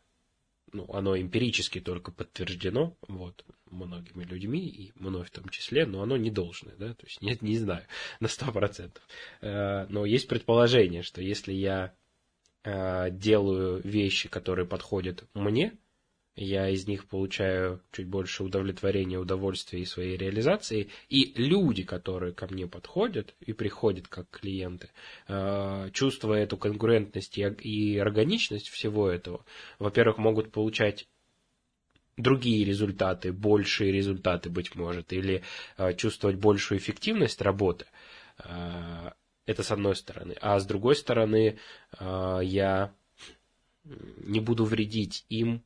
ну, 0.73 0.85
оно 0.93 1.19
эмпирически 1.19 1.79
только 1.79 2.11
подтверждено, 2.11 2.95
вот, 3.07 3.45
многими 3.69 4.23
людьми, 4.23 4.67
и 4.67 4.91
мной 4.95 5.23
в 5.23 5.31
том 5.31 5.49
числе, 5.49 5.85
но 5.85 6.01
оно 6.01 6.17
не 6.17 6.29
должное, 6.29 6.75
да, 6.75 6.93
то 6.93 7.05
есть 7.05 7.21
нет, 7.21 7.41
не 7.41 7.57
знаю 7.57 7.85
на 8.19 8.27
сто 8.27 8.51
процентов. 8.51 9.03
Э, 9.41 9.85
но 9.87 10.05
есть 10.05 10.27
предположение, 10.27 11.03
что 11.03 11.21
если 11.21 11.53
я 11.53 11.93
э, 12.63 13.09
делаю 13.11 13.81
вещи, 13.83 14.29
которые 14.29 14.67
подходят 14.67 15.23
мне, 15.33 15.73
я 16.35 16.69
из 16.69 16.87
них 16.87 17.07
получаю 17.07 17.81
чуть 17.91 18.07
больше 18.07 18.43
удовлетворения, 18.43 19.19
удовольствия 19.19 19.81
и 19.81 19.85
своей 19.85 20.15
реализации, 20.15 20.89
и 21.09 21.33
люди, 21.35 21.83
которые 21.83 22.33
ко 22.33 22.47
мне 22.47 22.67
подходят 22.67 23.35
и 23.41 23.53
приходят 23.53 24.07
как 24.07 24.29
клиенты, 24.29 24.89
э, 25.27 25.89
чувствуя 25.91 26.43
эту 26.43 26.57
конкурентность 26.57 27.37
и 27.37 27.97
органичность 27.97 28.69
всего 28.69 29.09
этого, 29.09 29.43
во-первых, 29.77 30.17
могут 30.17 30.51
получать 30.51 31.07
другие 32.15 32.63
результаты, 32.63 33.33
большие 33.33 33.91
результаты, 33.91 34.49
быть 34.49 34.73
может, 34.75 35.11
или 35.11 35.43
э, 35.77 35.93
чувствовать 35.95 36.37
большую 36.37 36.79
эффективность 36.79 37.41
работы. 37.41 37.85
Э, 38.37 39.11
это 39.45 39.63
с 39.63 39.71
одной 39.71 39.97
стороны. 39.97 40.37
А 40.39 40.59
с 40.59 40.65
другой 40.65 40.95
стороны, 40.95 41.57
я 41.99 42.93
не 43.83 44.39
буду 44.39 44.63
вредить 44.65 45.25
им 45.29 45.63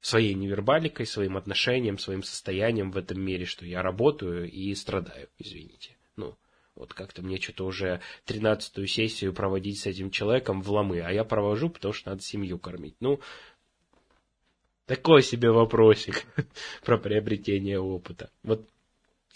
своей 0.00 0.34
невербаликой, 0.34 1.06
своим 1.06 1.36
отношением, 1.36 1.98
своим 1.98 2.22
состоянием 2.22 2.90
в 2.90 2.96
этом 2.96 3.20
мире, 3.20 3.44
что 3.44 3.64
я 3.64 3.82
работаю 3.82 4.50
и 4.50 4.74
страдаю, 4.74 5.28
извините. 5.38 5.96
Ну, 6.16 6.36
вот 6.74 6.92
как-то 6.92 7.22
мне 7.22 7.40
что-то 7.40 7.66
уже 7.66 8.00
тринадцатую 8.24 8.88
сессию 8.88 9.32
проводить 9.32 9.80
с 9.80 9.86
этим 9.86 10.10
человеком 10.10 10.60
в 10.60 10.70
ломы, 10.70 11.00
а 11.00 11.12
я 11.12 11.24
провожу, 11.24 11.70
потому 11.70 11.94
что 11.94 12.10
надо 12.10 12.22
семью 12.22 12.58
кормить. 12.58 12.96
Ну, 13.00 13.20
такой 14.86 15.22
себе 15.22 15.50
вопросик 15.50 16.24
про 16.84 16.98
приобретение 16.98 17.78
опыта. 17.78 18.30
Вот 18.42 18.68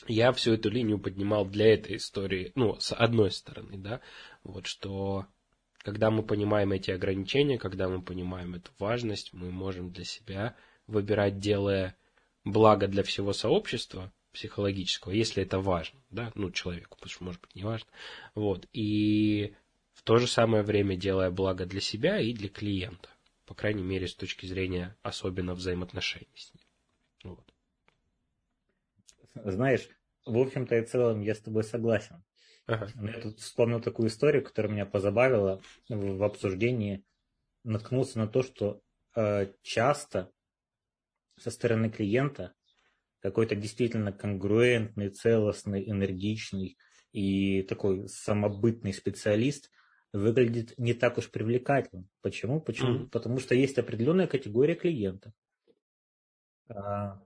я 0.09 0.33
всю 0.33 0.55
эту 0.55 0.68
линию 0.68 0.98
поднимал 0.98 1.46
для 1.46 1.74
этой 1.74 1.96
истории, 1.96 2.52
ну, 2.55 2.79
с 2.81 2.92
одной 2.92 3.31
стороны, 3.31 3.79
да, 3.79 4.00
вот 4.42 4.66
что 4.66 5.26
когда 5.87 6.11
мы 6.11 6.25
понимаем 6.25 6.72
эти 6.72 6.90
ограничения, 6.90 7.59
когда 7.59 7.88
мы 7.88 8.03
понимаем 8.03 8.57
эту 8.57 8.72
важность, 8.81 9.33
мы 9.33 9.53
можем 9.53 9.92
для 9.92 10.05
себя 10.05 10.57
выбирать, 10.88 11.38
делая 11.38 11.96
благо 12.45 12.89
для 12.89 13.05
всего 13.05 13.32
сообщества 13.32 14.12
психологического, 14.32 15.12
если 15.12 15.45
это 15.45 15.61
важно, 15.61 16.01
да, 16.11 16.32
ну, 16.34 16.51
человеку, 16.51 16.97
потому 16.97 17.11
что, 17.11 17.24
может 17.24 17.41
быть, 17.41 17.55
не 17.55 17.62
важно, 17.62 17.89
вот, 18.34 18.66
и 18.72 19.55
в 19.93 20.03
то 20.03 20.16
же 20.16 20.26
самое 20.26 20.64
время 20.64 20.97
делая 20.97 21.30
благо 21.30 21.66
для 21.66 21.80
себя 21.80 22.18
и 22.18 22.32
для 22.32 22.49
клиента, 22.49 23.09
по 23.45 23.55
крайней 23.55 23.84
мере, 23.84 24.09
с 24.09 24.14
точки 24.16 24.45
зрения 24.47 24.97
особенно 25.03 25.55
взаимоотношений 25.55 26.26
с 26.34 26.53
ним. 26.53 27.37
Вот. 27.37 27.55
Знаешь, 29.53 29.89
в 30.24 30.37
общем-то 30.37 30.74
и 30.74 30.84
целом 30.84 31.20
я 31.20 31.37
с 31.37 31.39
тобой 31.39 31.62
согласен. 31.62 32.24
Ага. 32.67 32.89
Я 33.01 33.21
тут 33.21 33.39
вспомнил 33.41 33.81
такую 33.81 34.09
историю, 34.09 34.43
которая 34.43 34.73
меня 34.73 34.87
позабавила 34.87 35.61
в, 35.89 36.23
обсуждении. 36.23 37.05
Наткнулся 37.64 38.19
на 38.19 38.27
то, 38.27 38.43
что 38.43 38.81
э, 39.14 39.53
часто 39.62 40.31
со 41.39 41.51
стороны 41.51 41.91
клиента 41.91 42.55
какой-то 43.21 43.57
действительно 43.57 44.12
конгруентный, 44.12 45.11
целостный, 45.11 45.89
энергичный 45.89 46.77
и 47.12 47.62
такой 47.62 48.09
самобытный 48.09 48.93
специалист 48.93 49.71
выглядит 50.12 50.75
не 50.79 50.95
так 50.95 51.19
уж 51.19 51.31
привлекательно. 51.31 52.07
Почему? 52.21 52.61
Почему? 52.61 53.05
Mm-hmm. 53.05 53.11
Потому 53.11 53.39
что 53.39 53.55
есть 53.55 53.79
определенная 53.79 54.27
категория 54.27 54.75
клиентов, 54.75 55.33
а, 56.69 57.21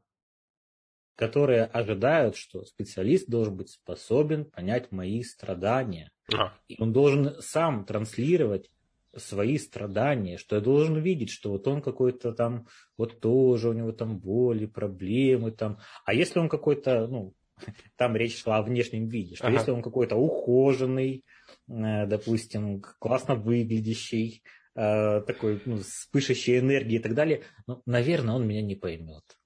которые 1.20 1.64
ожидают, 1.64 2.34
что 2.34 2.64
специалист 2.64 3.28
должен 3.28 3.54
быть 3.54 3.68
способен 3.68 4.46
понять 4.46 4.90
мои 4.90 5.22
страдания. 5.22 6.10
А. 6.34 6.54
И 6.66 6.80
он 6.80 6.94
должен 6.94 7.34
сам 7.40 7.84
транслировать 7.84 8.70
свои 9.14 9.58
страдания, 9.58 10.38
что 10.38 10.56
я 10.56 10.62
должен 10.62 10.98
видеть, 10.98 11.28
что 11.28 11.50
вот 11.50 11.68
он 11.68 11.82
какой-то 11.82 12.32
там, 12.32 12.66
вот 12.96 13.20
тоже 13.20 13.68
у 13.68 13.74
него 13.74 13.92
там 13.92 14.18
боли, 14.18 14.64
проблемы 14.64 15.50
там. 15.50 15.78
А 16.06 16.14
если 16.14 16.38
он 16.38 16.48
какой-то, 16.48 17.06
ну, 17.06 17.34
там 17.96 18.16
речь 18.16 18.42
шла 18.42 18.56
о 18.56 18.62
внешнем 18.62 19.06
виде, 19.06 19.34
что 19.34 19.48
ага. 19.48 19.58
если 19.58 19.72
он 19.72 19.82
какой-то 19.82 20.16
ухоженный, 20.16 21.22
э, 21.68 22.06
допустим, 22.06 22.80
классно 22.98 23.34
выглядящий, 23.34 24.42
э, 24.74 25.20
такой 25.20 25.60
ну, 25.66 25.80
с 25.82 26.08
пышущей 26.10 26.58
энергией 26.60 26.98
и 26.98 27.02
так 27.02 27.14
далее, 27.14 27.42
ну, 27.66 27.82
наверное, 27.84 28.36
он 28.36 28.46
меня 28.46 28.62
не 28.62 28.74
поймет. 28.74 29.36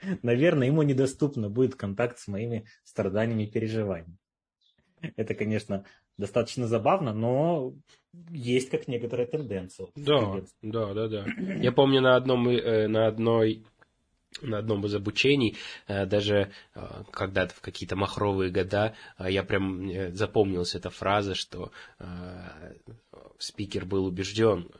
Наверное, 0.22 0.66
ему 0.66 0.82
недоступно 0.82 1.48
будет 1.48 1.74
контакт 1.74 2.18
с 2.18 2.28
моими 2.28 2.66
страданиями 2.84 3.44
и 3.44 3.50
переживаниями. 3.50 4.18
Это, 5.16 5.34
конечно, 5.34 5.84
достаточно 6.18 6.66
забавно, 6.66 7.14
но 7.14 7.74
есть 8.30 8.70
как 8.70 8.86
некоторая 8.88 9.26
тенденция. 9.26 9.88
Да, 9.96 10.42
да, 10.62 10.94
да, 10.94 11.08
да. 11.08 11.26
Я 11.56 11.72
помню 11.72 12.00
на 12.02 12.16
одном, 12.16 12.48
э, 12.48 12.86
на 12.86 13.06
одной 13.06 13.64
на 14.42 14.58
одном 14.58 14.84
из 14.86 14.94
обучений, 14.94 15.56
э, 15.86 16.06
даже 16.06 16.50
э, 16.74 17.02
когда-то 17.10 17.54
в 17.54 17.60
какие-то 17.60 17.96
махровые 17.96 18.50
года, 18.50 18.94
я 19.18 19.42
прям 19.42 20.14
запомнилась 20.14 20.74
эта 20.74 20.90
фраза, 20.90 21.34
что 21.34 21.72
спикер 23.38 23.84
был 23.84 24.06
убежден 24.06 24.70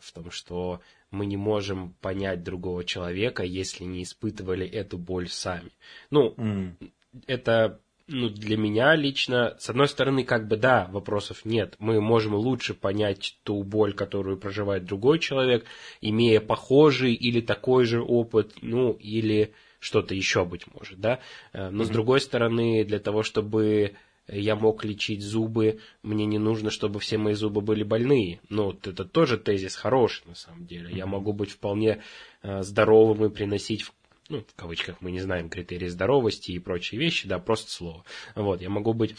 в 0.00 0.12
том, 0.12 0.30
что 0.30 0.80
мы 1.10 1.26
не 1.26 1.36
можем 1.36 1.94
понять 2.00 2.42
другого 2.42 2.84
человека, 2.84 3.42
если 3.42 3.84
не 3.84 4.02
испытывали 4.02 4.66
эту 4.66 4.98
боль 4.98 5.28
сами. 5.28 5.70
Ну, 6.10 6.34
mm. 6.36 6.92
это 7.26 7.80
ну, 8.10 8.28
для 8.28 8.56
меня 8.56 8.94
лично, 8.96 9.56
с 9.58 9.70
одной 9.70 9.88
стороны, 9.88 10.24
как 10.24 10.48
бы 10.48 10.56
да, 10.56 10.88
вопросов 10.90 11.44
нет. 11.44 11.76
Мы 11.78 12.00
можем 12.00 12.34
лучше 12.34 12.74
понять 12.74 13.38
ту 13.44 13.62
боль, 13.62 13.94
которую 13.94 14.36
проживает 14.36 14.84
другой 14.84 15.20
человек, 15.20 15.64
имея 16.00 16.40
похожий 16.40 17.14
или 17.14 17.40
такой 17.40 17.84
же 17.84 18.02
опыт, 18.02 18.54
ну, 18.62 18.92
или 18.92 19.54
что-то 19.78 20.14
еще, 20.14 20.44
быть 20.44 20.66
может, 20.74 21.00
да. 21.00 21.20
Э, 21.52 21.70
но 21.70 21.82
mm-hmm. 21.82 21.86
с 21.86 21.88
другой 21.90 22.20
стороны, 22.20 22.84
для 22.84 22.98
того, 22.98 23.22
чтобы 23.22 23.94
я 24.26 24.56
мог 24.56 24.84
лечить 24.84 25.22
зубы, 25.22 25.80
мне 26.02 26.26
не 26.26 26.38
нужно, 26.38 26.70
чтобы 26.70 27.00
все 27.00 27.16
мои 27.16 27.34
зубы 27.34 27.60
были 27.60 27.82
больные. 27.82 28.40
Ну, 28.48 28.66
вот 28.66 28.86
это 28.86 29.04
тоже 29.04 29.38
тезис 29.38 29.76
хороший, 29.76 30.26
на 30.26 30.34
самом 30.34 30.66
деле. 30.66 30.90
Я 30.92 31.06
могу 31.06 31.32
быть 31.32 31.50
вполне 31.50 32.02
э, 32.42 32.62
здоровым 32.62 33.24
и 33.24 33.30
приносить 33.30 33.84
ну, 34.30 34.44
в 34.46 34.54
кавычках, 34.54 35.00
мы 35.00 35.10
не 35.10 35.20
знаем 35.20 35.50
критерии 35.50 35.88
здоровости 35.88 36.52
и 36.52 36.58
прочие 36.58 37.00
вещи, 37.00 37.28
да, 37.28 37.38
просто 37.38 37.70
слово. 37.70 38.04
Вот, 38.36 38.62
я 38.62 38.70
могу 38.70 38.94
быть 38.94 39.16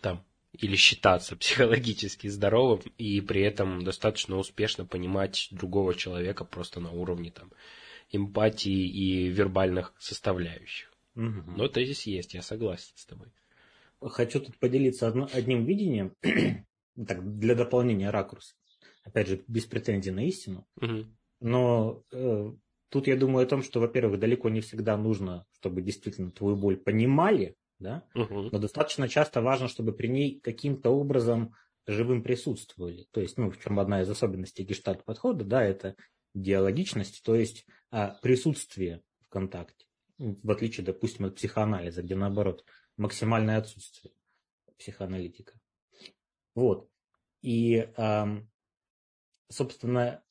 там 0.00 0.24
или 0.52 0.76
считаться 0.76 1.36
психологически 1.42 2.28
здоровым 2.28 2.80
и 2.96 3.20
при 3.20 3.42
этом 3.42 3.84
достаточно 3.84 4.36
успешно 4.36 4.86
понимать 4.86 5.48
другого 5.50 5.94
человека 5.94 6.44
просто 6.44 6.80
на 6.80 6.92
уровне 6.92 7.30
там 7.30 7.50
эмпатии 8.10 8.86
и 8.86 9.28
вербальных 9.28 9.94
составляющих. 9.98 10.92
Угу. 11.16 11.52
Но 11.56 11.68
тезис 11.68 12.02
есть, 12.02 12.34
я 12.34 12.42
согласен 12.42 12.92
с 12.94 13.04
тобой. 13.04 13.28
Хочу 14.00 14.40
тут 14.40 14.58
поделиться 14.58 15.08
одно, 15.08 15.28
одним 15.32 15.64
видением 15.64 16.14
так, 17.06 17.38
для 17.38 17.54
дополнения 17.54 18.10
ракурса. 18.10 18.54
Опять 19.02 19.28
же, 19.28 19.44
без 19.48 19.66
претензий 19.66 20.12
на 20.12 20.24
истину. 20.26 20.66
Угу. 20.80 21.06
Но 21.40 22.04
э, 22.12 22.52
Тут 22.92 23.06
я 23.06 23.16
думаю 23.16 23.46
о 23.46 23.48
том, 23.48 23.62
что, 23.62 23.80
во-первых, 23.80 24.20
далеко 24.20 24.50
не 24.50 24.60
всегда 24.60 24.98
нужно, 24.98 25.46
чтобы 25.54 25.80
действительно 25.80 26.30
твою 26.30 26.56
боль 26.56 26.76
понимали, 26.76 27.56
да? 27.78 28.04
угу. 28.14 28.50
но 28.52 28.58
достаточно 28.58 29.08
часто 29.08 29.40
важно, 29.40 29.66
чтобы 29.66 29.94
при 29.94 30.08
ней 30.08 30.40
каким-то 30.40 30.90
образом 30.90 31.54
живым 31.86 32.22
присутствовали. 32.22 33.06
То 33.10 33.22
есть, 33.22 33.38
ну, 33.38 33.50
в 33.50 33.58
чем 33.58 33.80
одна 33.80 34.02
из 34.02 34.10
особенностей 34.10 34.62
гештальт-подхода, 34.62 35.42
да, 35.42 35.64
это 35.64 35.96
диалогичность, 36.34 37.22
то 37.24 37.34
есть 37.34 37.64
а, 37.90 38.18
присутствие 38.20 39.02
в 39.20 39.30
контакте. 39.30 39.86
В 40.18 40.50
отличие, 40.50 40.84
допустим, 40.84 41.24
от 41.24 41.36
психоанализа, 41.36 42.02
где 42.02 42.14
наоборот 42.14 42.62
максимальное 42.98 43.56
отсутствие 43.56 44.12
психоаналитика. 44.76 45.58
Вот. 46.54 46.90
И, 47.40 47.88
собственно, 49.48 50.22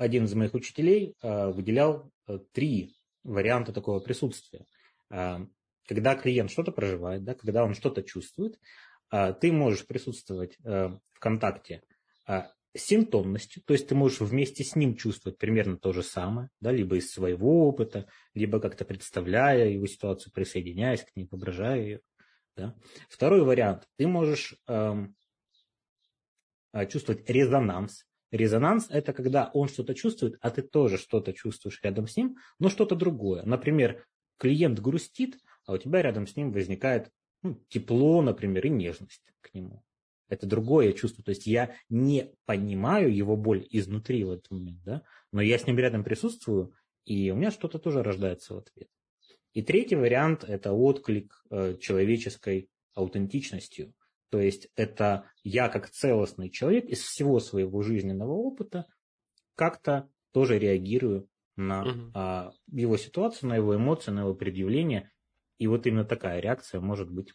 один 0.00 0.24
из 0.24 0.34
моих 0.34 0.54
учителей 0.54 1.14
э, 1.22 1.50
выделял 1.50 2.10
э, 2.26 2.38
три 2.52 2.96
варианта 3.22 3.74
такого 3.74 4.00
присутствия. 4.00 4.64
Э, 5.10 5.40
когда 5.86 6.14
клиент 6.14 6.50
что-то 6.50 6.72
проживает, 6.72 7.22
да, 7.22 7.34
когда 7.34 7.64
он 7.64 7.74
что-то 7.74 8.02
чувствует, 8.02 8.58
ты 9.40 9.50
можешь 9.50 9.88
присутствовать 9.88 10.56
в 10.62 11.18
контакте 11.18 11.82
с 12.28 12.46
симптомностью, 12.76 13.60
то 13.64 13.72
есть 13.72 13.88
ты 13.88 13.96
можешь 13.96 14.20
вместе 14.20 14.62
с 14.62 14.76
ним 14.76 14.94
чувствовать 14.94 15.36
примерно 15.36 15.76
то 15.76 15.92
же 15.92 16.04
самое, 16.04 16.48
да, 16.60 16.70
либо 16.70 16.94
из 16.94 17.10
своего 17.10 17.66
опыта, 17.66 18.06
либо 18.34 18.60
как-то 18.60 18.84
представляя 18.84 19.68
его 19.68 19.84
ситуацию, 19.86 20.32
присоединяясь 20.32 21.02
к 21.02 21.16
ней, 21.16 21.26
воображая 21.28 21.80
ее. 21.80 22.00
Да. 22.54 22.76
Второй 23.08 23.42
вариант. 23.42 23.88
Ты 23.96 24.06
можешь 24.06 24.54
эм, 24.68 25.16
чувствовать 26.88 27.28
резонанс 27.28 28.04
Резонанс– 28.30 28.86
это 28.90 29.12
когда 29.12 29.50
он 29.54 29.68
что-то 29.68 29.94
чувствует, 29.94 30.36
а 30.40 30.50
ты 30.50 30.62
тоже 30.62 30.98
что-то 30.98 31.32
чувствуешь 31.32 31.80
рядом 31.82 32.06
с 32.06 32.16
ним, 32.16 32.36
но 32.58 32.68
что-то 32.68 32.94
другое. 32.94 33.42
Например, 33.44 34.04
клиент 34.38 34.78
грустит, 34.80 35.38
а 35.66 35.72
у 35.72 35.78
тебя 35.78 36.02
рядом 36.02 36.26
с 36.26 36.36
ним 36.36 36.52
возникает 36.52 37.10
ну, 37.42 37.60
тепло, 37.68 38.22
например, 38.22 38.66
и 38.66 38.70
нежность 38.70 39.22
к 39.40 39.52
нему. 39.54 39.82
Это 40.28 40.46
другое 40.46 40.92
чувство. 40.92 41.24
То 41.24 41.30
есть 41.30 41.46
я 41.46 41.74
не 41.88 42.32
понимаю 42.46 43.14
его 43.14 43.36
боль 43.36 43.66
изнутри 43.70 44.22
в 44.24 44.30
этот 44.30 44.50
момент, 44.50 44.82
да? 44.84 45.02
но 45.32 45.40
я 45.40 45.58
с 45.58 45.66
ним 45.66 45.78
рядом 45.78 46.04
присутствую, 46.04 46.72
и 47.04 47.30
у 47.30 47.36
меня 47.36 47.50
что-то 47.50 47.78
тоже 47.78 48.02
рождается 48.02 48.54
в 48.54 48.58
ответ. 48.58 48.88
И 49.52 49.62
третий 49.62 49.96
вариант– 49.96 50.44
это 50.48 50.72
отклик 50.72 51.44
э, 51.50 51.76
человеческой 51.80 52.70
аутентичностью. 52.94 53.92
То 54.30 54.40
есть 54.40 54.68
это 54.76 55.30
я 55.42 55.68
как 55.68 55.90
целостный 55.90 56.50
человек 56.50 56.86
из 56.86 57.00
всего 57.00 57.40
своего 57.40 57.82
жизненного 57.82 58.32
опыта 58.32 58.86
как-то 59.56 60.08
тоже 60.32 60.58
реагирую 60.58 61.28
на 61.56 61.82
угу. 61.82 62.10
а, 62.14 62.52
его 62.70 62.96
ситуацию, 62.96 63.50
на 63.50 63.56
его 63.56 63.76
эмоции, 63.76 64.12
на 64.12 64.20
его 64.20 64.34
предъявление. 64.34 65.10
И 65.58 65.66
вот 65.66 65.86
именно 65.86 66.04
такая 66.04 66.40
реакция 66.40 66.80
может 66.80 67.10
быть 67.10 67.34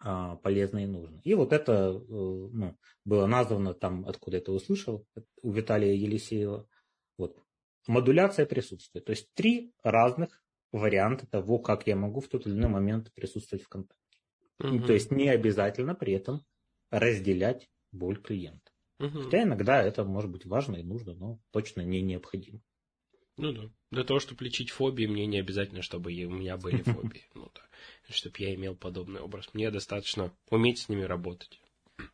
а, 0.00 0.36
полезна 0.36 0.84
и 0.84 0.86
нужна. 0.86 1.20
И 1.24 1.34
вот 1.34 1.52
это 1.52 1.72
э, 1.72 1.92
ну, 2.02 2.76
было 3.04 3.26
названо 3.26 3.74
там, 3.74 4.06
откуда 4.06 4.38
это 4.38 4.52
услышал, 4.52 5.06
у 5.42 5.52
Виталия 5.52 5.94
Елисеева. 5.94 6.66
Вот. 7.16 7.38
Модуляция 7.86 8.44
присутствия. 8.44 9.00
То 9.00 9.10
есть 9.10 9.32
три 9.34 9.72
разных 9.82 10.42
варианта 10.72 11.26
того, 11.26 11.58
как 11.58 11.86
я 11.86 11.96
могу 11.96 12.20
в 12.20 12.28
тот 12.28 12.46
или 12.46 12.54
иной 12.54 12.70
момент 12.70 13.12
присутствовать 13.14 13.64
в 13.64 13.68
контакте. 13.68 13.99
Угу. 14.60 14.86
То 14.86 14.92
есть 14.92 15.10
не 15.10 15.28
обязательно 15.28 15.94
при 15.94 16.12
этом 16.12 16.44
разделять 16.90 17.68
боль 17.92 18.20
клиента. 18.20 18.70
Угу. 18.98 19.22
Хотя 19.22 19.42
иногда 19.42 19.82
это 19.82 20.04
может 20.04 20.30
быть 20.30 20.44
важно 20.44 20.76
и 20.76 20.82
нужно, 20.82 21.14
но 21.14 21.40
точно 21.50 21.80
не 21.80 22.02
необходимо. 22.02 22.60
Ну 23.36 23.52
да. 23.52 23.70
Для 23.90 24.04
того, 24.04 24.20
чтобы 24.20 24.44
лечить 24.44 24.70
фобии, 24.70 25.06
мне 25.06 25.26
не 25.26 25.38
обязательно, 25.38 25.82
чтобы 25.82 26.10
у 26.10 26.30
меня 26.30 26.56
были 26.58 26.82
фобии. 26.82 27.24
Ну 27.34 27.50
да. 27.54 27.62
Чтобы 28.10 28.36
я 28.38 28.54
имел 28.54 28.76
подобный 28.76 29.20
образ. 29.20 29.48
Мне 29.54 29.70
достаточно 29.70 30.32
уметь 30.50 30.78
с 30.78 30.88
ними 30.88 31.02
работать. 31.02 31.60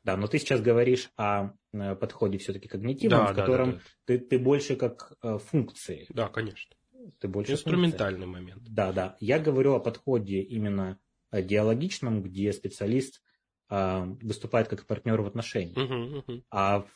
Да, 0.03 0.17
но 0.17 0.27
ты 0.27 0.39
сейчас 0.39 0.61
говоришь 0.61 1.11
о 1.17 1.51
э, 1.73 1.95
подходе 1.95 2.39
все-таки 2.39 2.69
когнитивном, 2.69 3.27
да, 3.27 3.33
в 3.33 3.37
котором 3.37 3.71
да, 3.73 3.77
да, 3.77 3.79
да. 3.79 3.85
Ты, 4.05 4.19
ты 4.19 4.39
больше 4.39 4.77
как 4.77 5.13
э, 5.23 5.39
функции. 5.39 6.07
Да, 6.09 6.29
конечно. 6.29 6.75
Ты 7.21 7.29
больше 7.29 7.53
Инструментальный 7.53 8.27
функция. 8.27 8.41
момент. 8.41 8.63
Да, 8.69 8.93
да. 8.93 9.17
Я 9.21 9.39
говорю 9.39 9.75
о 9.75 9.81
подходе 9.81 10.41
именно 10.43 10.99
диалогичном, 11.33 12.23
где 12.23 12.53
специалист 12.53 13.23
а, 13.69 14.05
выступает 14.23 14.69
как 14.69 14.87
партнер 14.87 15.21
в 15.21 15.27
отношениях. 15.27 15.77
Uh-huh, 15.77 16.25
uh-huh. 16.25 16.43
А 16.51 16.87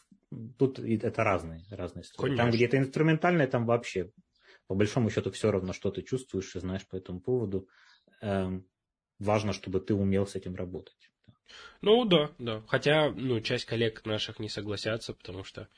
тут 0.58 0.78
это 0.78 1.24
разные, 1.24 1.64
разные 1.70 2.02
истории. 2.02 2.28
Конечно. 2.28 2.44
Там, 2.44 2.52
где 2.52 2.66
это 2.66 2.78
инструментальное, 2.78 3.46
там 3.48 3.66
вообще, 3.66 4.12
по 4.68 4.74
большому 4.74 5.10
счету, 5.10 5.30
все 5.32 5.50
равно, 5.50 5.72
что 5.72 5.90
ты 5.90 6.02
чувствуешь 6.02 6.54
и 6.54 6.60
знаешь 6.60 6.86
по 6.86 6.96
этому 6.96 7.20
поводу. 7.20 7.68
Эм, 8.20 8.66
важно, 9.18 9.52
чтобы 9.52 9.80
ты 9.80 9.94
умел 9.94 10.26
с 10.26 10.36
этим 10.36 10.54
работать. 10.54 11.10
Ну 11.82 12.04
да, 12.04 12.30
да. 12.38 12.62
Хотя, 12.68 13.10
ну, 13.10 13.40
часть 13.40 13.64
коллег 13.64 14.04
наших 14.04 14.38
не 14.38 14.48
согласятся, 14.48 15.14
потому 15.14 15.42
что 15.44 15.68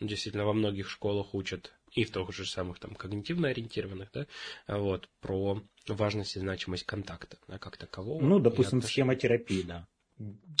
ну, 0.00 0.06
действительно 0.06 0.44
во 0.44 0.52
многих 0.52 0.90
школах 0.90 1.34
учат 1.34 1.72
и 1.94 2.04
в 2.04 2.10
тех 2.10 2.32
же 2.32 2.44
самых 2.44 2.78
там 2.78 2.94
когнитивно 2.94 3.48
ориентированных, 3.48 4.10
да, 4.12 4.26
вот, 4.66 5.08
про 5.20 5.62
важность 5.88 6.36
и 6.36 6.40
значимость 6.40 6.84
контакта, 6.84 7.38
да, 7.48 7.58
как 7.58 7.76
такового. 7.76 8.22
Ну, 8.22 8.38
допустим, 8.38 8.82
схемотерапии, 8.82 9.62
да. 9.62 9.86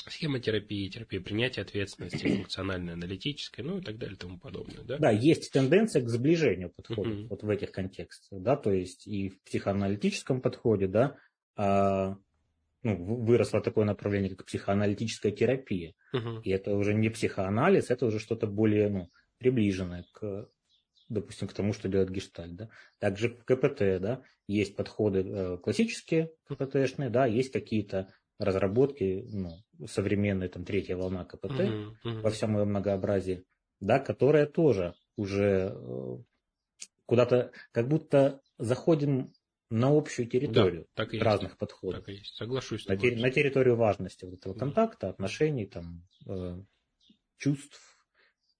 Схемотерапии, 0.08 0.88
терапия 0.88 1.20
принятия 1.20 1.60
ответственности, 1.60 2.26
функциональной, 2.26 2.94
аналитической, 2.94 3.60
ну 3.60 3.78
и 3.78 3.80
так 3.82 3.96
далее 3.96 4.16
и 4.16 4.18
тому 4.18 4.38
подобное. 4.38 4.82
Да, 4.82 4.98
да 4.98 5.10
есть 5.10 5.52
тенденция 5.52 6.02
к 6.02 6.08
сближению 6.08 6.70
подходов 6.70 7.12
uh-huh. 7.12 7.28
вот 7.28 7.42
в 7.42 7.48
этих 7.48 7.70
контекстах, 7.70 8.40
да, 8.42 8.56
то 8.56 8.72
есть 8.72 9.06
и 9.06 9.28
в 9.28 9.40
психоаналитическом 9.42 10.40
подходе, 10.40 10.88
да, 10.88 11.16
а, 11.54 12.16
ну, 12.82 13.04
выросло 13.04 13.60
такое 13.60 13.84
направление, 13.84 14.30
как 14.30 14.46
психоаналитическая 14.46 15.30
терапия. 15.30 15.94
Uh-huh. 16.12 16.42
И 16.42 16.50
это 16.50 16.74
уже 16.74 16.94
не 16.94 17.10
психоанализ, 17.10 17.90
это 17.90 18.06
уже 18.06 18.18
что-то 18.18 18.46
более 18.46 18.88
ну, 18.90 19.10
приближенное 19.38 20.06
к 20.12 20.48
допустим, 21.12 21.48
к 21.48 21.52
тому, 21.52 21.72
что 21.72 21.88
делает 21.88 22.10
гештальт. 22.10 22.56
Да? 22.56 22.68
Также 22.98 23.28
в 23.28 23.44
КПТ 23.44 24.00
да, 24.00 24.22
есть 24.46 24.76
подходы 24.76 25.20
э, 25.20 25.58
классические 25.58 26.32
КПТшные, 26.48 27.10
да, 27.10 27.26
есть 27.26 27.52
какие-то 27.52 28.12
разработки, 28.38 29.24
ну, 29.30 29.50
современная 29.86 30.48
там 30.48 30.64
третья 30.64 30.96
волна 30.96 31.24
КПТ 31.24 31.60
uh-huh, 31.60 31.92
uh-huh. 32.04 32.20
во 32.20 32.30
всем 32.30 32.56
ее 32.58 32.64
многообразии, 32.64 33.44
да, 33.80 33.98
которая 33.98 34.46
тоже 34.46 34.94
уже 35.16 35.74
э, 35.74 36.16
куда-то, 37.06 37.52
как 37.72 37.88
будто 37.88 38.40
заходим 38.58 39.32
на 39.70 39.96
общую 39.96 40.28
территорию 40.28 40.82
да, 40.82 41.04
так 41.04 41.14
и 41.14 41.18
разных 41.18 41.52
есть. 41.52 41.58
подходов. 41.58 42.00
Так 42.00 42.08
и 42.08 42.18
есть. 42.18 42.34
Соглашусь. 42.34 42.86
На, 42.86 42.94
на 42.94 43.30
территорию 43.30 43.76
важности 43.76 44.24
вот 44.24 44.34
этого 44.34 44.54
контакта, 44.54 45.08
отношений, 45.08 45.66
там, 45.66 46.06
э, 46.26 46.62
чувств 47.38 47.80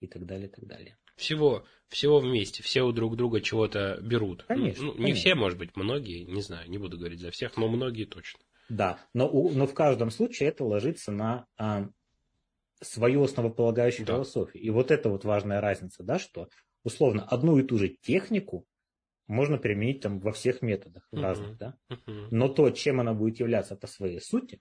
и 0.01 0.07
так 0.07 0.25
далее, 0.27 0.49
и 0.49 0.51
так 0.51 0.67
далее. 0.67 0.99
Всего, 1.17 1.65
всего 1.89 2.21
вместе, 2.21 2.63
все 2.63 2.83
у 2.83 2.93
друг 2.93 3.17
друга 3.17 3.41
чего-то 3.41 3.99
берут. 4.03 4.45
Конечно. 4.45 4.87
Ну, 4.87 4.93
не 4.93 4.99
конечно. 4.99 5.21
все, 5.21 5.35
может 5.35 5.59
быть, 5.59 5.77
многие, 5.77 6.25
не 6.25 6.43
знаю, 6.43 6.69
не 6.71 6.79
буду 6.79 6.99
говорить 6.99 7.21
за 7.21 7.31
всех, 7.31 7.57
но 7.57 7.69
многие 7.69 8.05
точно. 8.05 8.41
Да, 8.69 8.99
но, 9.13 9.31
но 9.31 9.67
в 9.67 9.75
каждом 9.75 10.11
случае 10.11 10.49
это 10.49 10.65
ложится 10.65 11.13
на 11.13 11.47
а, 11.59 11.89
свою 12.81 13.25
основополагающую 13.25 14.07
да. 14.07 14.15
философию. 14.15 14.63
И 14.63 14.71
вот 14.71 14.91
это 14.91 15.11
вот 15.11 15.25
важная 15.25 15.61
разница, 15.61 16.03
да, 16.03 16.19
что 16.19 16.49
условно 16.83 17.25
одну 17.25 17.59
и 17.59 17.63
ту 17.63 17.79
же 17.79 17.89
технику 17.89 18.67
можно 19.27 19.59
применить 19.59 20.01
там 20.01 20.21
во 20.21 20.33
всех 20.33 20.63
методах 20.63 21.07
uh-huh. 21.13 21.21
разных, 21.21 21.57
да. 21.57 21.77
Uh-huh. 21.91 22.29
Но 22.31 22.49
то, 22.49 22.71
чем 22.71 23.01
она 23.01 23.15
будет 23.15 23.41
являться 23.41 23.77
по 23.77 23.87
своей 23.87 24.21
сути, 24.21 24.61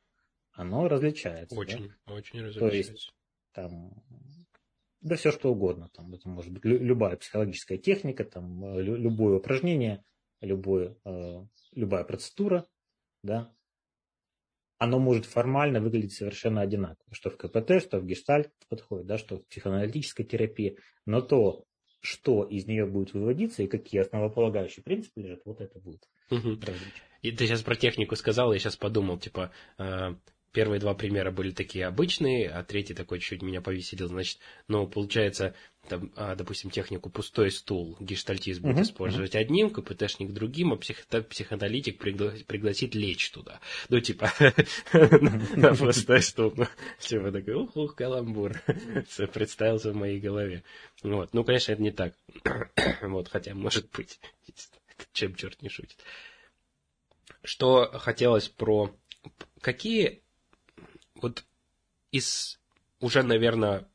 оно 0.51 0.87
различается. 0.87 1.55
Очень, 1.57 1.89
да? 2.05 2.13
очень 2.13 2.41
различается. 2.41 2.59
То 2.59 2.75
есть 2.75 3.13
там 3.53 4.03
да 5.01 5.15
все 5.15 5.31
что 5.31 5.51
угодно. 5.51 5.89
Там, 5.93 6.13
это 6.13 6.29
может 6.29 6.51
быть 6.51 6.63
любая 6.63 7.17
психологическая 7.17 7.77
техника, 7.77 8.23
там, 8.23 8.63
э, 8.63 8.81
любое 8.81 9.37
упражнение, 9.37 10.03
любое, 10.41 10.95
э, 11.05 11.45
любая 11.73 12.03
процедура, 12.03 12.67
да, 13.23 13.53
оно 14.77 14.97
может 14.97 15.25
формально 15.25 15.79
выглядеть 15.79 16.13
совершенно 16.13 16.61
одинаково, 16.61 17.13
что 17.13 17.29
в 17.29 17.37
КПТ, 17.37 17.81
что 17.81 17.99
в 17.99 18.05
гештальт 18.05 18.51
подходит, 18.67 19.05
да, 19.05 19.17
что 19.17 19.37
в 19.37 19.47
психоаналитической 19.47 20.25
терапии, 20.25 20.77
но 21.05 21.21
то, 21.21 21.65
что 21.99 22.43
из 22.43 22.65
нее 22.65 22.87
будет 22.87 23.13
выводиться 23.13 23.61
и 23.61 23.67
какие 23.67 24.01
основополагающие 24.01 24.83
принципы 24.83 25.21
лежат, 25.21 25.41
вот 25.45 25.61
это 25.61 25.79
будет 25.79 26.09
угу. 26.31 26.59
И 27.21 27.31
ты 27.31 27.45
сейчас 27.45 27.61
про 27.61 27.75
технику 27.75 28.15
сказал, 28.15 28.53
я 28.53 28.59
сейчас 28.59 28.75
подумал, 28.75 29.19
типа, 29.19 29.51
э, 29.77 30.15
первые 30.51 30.79
два 30.79 30.93
примера 30.93 31.31
были 31.31 31.51
такие 31.51 31.85
обычные, 31.85 32.49
а 32.49 32.63
третий 32.63 32.93
такой 32.93 33.19
чуть-чуть 33.19 33.41
меня 33.41 33.61
повеселил. 33.61 34.07
Значит, 34.07 34.39
ну, 34.67 34.87
получается, 34.87 35.55
там, 35.87 36.11
а, 36.15 36.35
допустим, 36.35 36.69
технику 36.69 37.09
пустой 37.09 37.51
стул 37.51 37.97
гештальтист 37.99 38.61
будет 38.61 38.77
uh-huh, 38.77 38.83
использовать 38.83 39.35
uh-huh. 39.35 39.39
одним, 39.39 39.69
КПТшник 39.71 40.31
другим, 40.31 40.73
а 40.73 40.77
псих, 40.77 41.05
психоаналитик 41.07 41.97
пригла, 41.97 42.33
пригласит 42.47 42.93
лечь 42.93 43.31
туда. 43.31 43.59
Ну, 43.89 43.99
типа, 43.99 44.31
на 45.55 45.73
пустой 45.75 46.21
стул. 46.21 46.53
Ну, 46.55 46.67
типа 46.99 47.31
такой, 47.31 47.55
ух, 47.55 47.75
ух, 47.75 47.95
каламбур. 47.95 48.61
Представился 49.33 49.91
в 49.91 49.95
моей 49.95 50.19
голове. 50.19 50.63
Вот. 51.01 51.33
Ну, 51.33 51.43
конечно, 51.43 51.71
это 51.71 51.81
не 51.81 51.91
так. 51.91 52.13
Вот, 53.01 53.29
хотя, 53.29 53.55
может 53.55 53.89
быть, 53.91 54.19
чем 55.13 55.35
черт 55.35 55.61
не 55.61 55.69
шутит. 55.69 55.97
Что 57.43 57.91
хотелось 57.97 58.47
про... 58.47 58.95
Какие 59.59 60.21
вот 61.21 61.45
из 62.11 62.59
уже, 62.99 63.23
наверное, 63.23 63.87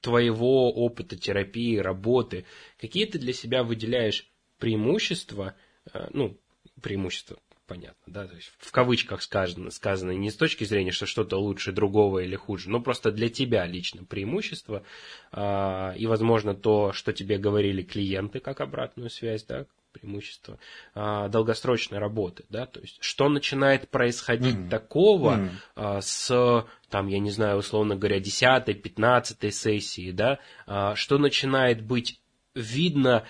твоего 0.00 0.72
опыта 0.72 1.16
терапии, 1.16 1.76
работы, 1.76 2.44
какие 2.78 3.04
ты 3.04 3.18
для 3.18 3.32
себя 3.32 3.62
выделяешь 3.62 4.30
преимущества, 4.58 5.54
э, 5.92 6.08
ну, 6.12 6.38
преимущества, 6.80 7.38
понятно, 7.70 8.12
да, 8.12 8.26
то 8.26 8.34
есть 8.34 8.50
в 8.58 8.72
кавычках 8.72 9.22
сказано, 9.22 9.70
сказано 9.70 10.10
не 10.10 10.32
с 10.32 10.34
точки 10.34 10.64
зрения, 10.64 10.90
что 10.90 11.06
что-то 11.06 11.36
лучше 11.36 11.70
другого 11.70 12.18
или 12.18 12.34
хуже, 12.34 12.68
но 12.68 12.80
просто 12.80 13.12
для 13.12 13.28
тебя 13.28 13.64
лично 13.64 14.04
преимущество, 14.04 14.82
а, 15.30 15.94
и, 15.96 16.04
возможно, 16.06 16.56
то, 16.56 16.92
что 16.92 17.12
тебе 17.12 17.38
говорили 17.38 17.82
клиенты 17.82 18.40
как 18.40 18.60
обратную 18.60 19.08
связь, 19.08 19.44
да, 19.44 19.66
преимущество 19.92 20.58
а, 20.96 21.28
долгосрочной 21.28 21.98
работы, 21.98 22.44
да, 22.48 22.66
то 22.66 22.80
есть 22.80 22.96
что 23.00 23.28
начинает 23.28 23.88
происходить 23.88 24.56
mm-hmm. 24.56 24.68
такого 24.68 25.36
mm-hmm. 25.36 25.50
А, 25.76 26.00
с, 26.00 26.66
там, 26.88 27.06
я 27.06 27.20
не 27.20 27.30
знаю, 27.30 27.58
условно 27.58 27.94
говоря, 27.94 28.18
10 28.18 28.82
15 28.82 29.54
сессии, 29.54 30.10
да, 30.10 30.40
а, 30.66 30.96
что 30.96 31.18
начинает 31.18 31.82
быть 31.82 32.20
видно, 32.54 33.24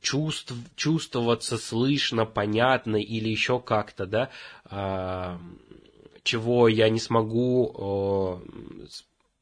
чувств, 0.00 0.52
чувствоваться, 0.76 1.58
слышно, 1.58 2.26
понятно 2.26 2.96
или 2.96 3.28
еще 3.28 3.60
как-то, 3.60 4.06
да, 4.06 4.30
а, 4.64 5.40
чего 6.22 6.68
я 6.68 6.88
не 6.88 7.00
смогу, 7.00 7.74
а, 7.76 8.42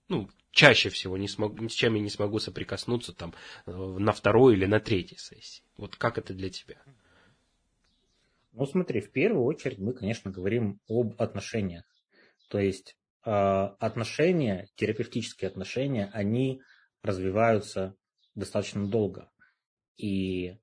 ну, 0.08 0.28
чаще 0.56 0.88
всего 0.88 1.18
не 1.18 1.28
смогу, 1.28 1.68
с 1.68 1.72
чем 1.72 1.94
я 1.94 2.00
не 2.00 2.08
смогу 2.08 2.38
соприкоснуться 2.38 3.12
там 3.12 3.34
э, 3.66 3.72
на 3.72 4.12
второй 4.12 4.54
или 4.54 4.64
на 4.64 4.80
третьей 4.80 5.18
сессии. 5.18 5.62
Вот 5.76 5.96
как 5.96 6.16
это 6.16 6.32
для 6.32 6.48
тебя? 6.48 6.76
Ну, 8.52 8.64
смотри, 8.64 9.02
в 9.02 9.12
первую 9.12 9.44
очередь 9.44 9.78
мы, 9.78 9.92
конечно, 9.92 10.30
говорим 10.30 10.80
об 10.88 11.20
отношениях. 11.20 11.84
То 12.48 12.58
есть 12.58 12.96
э, 13.26 13.30
отношения, 13.30 14.68
терапевтические 14.76 15.48
отношения, 15.48 16.08
они 16.14 16.62
развиваются 17.02 17.94
достаточно 18.34 18.88
долго. 18.88 19.28
И 19.96 20.56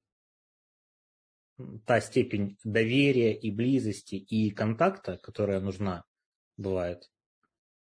та 1.86 2.02
степень 2.02 2.58
доверия 2.64 3.34
и 3.34 3.52
близости 3.52 4.16
и 4.16 4.50
контакта, 4.52 5.18
которая 5.18 5.60
нужна, 5.60 6.04
бывает, 6.58 7.10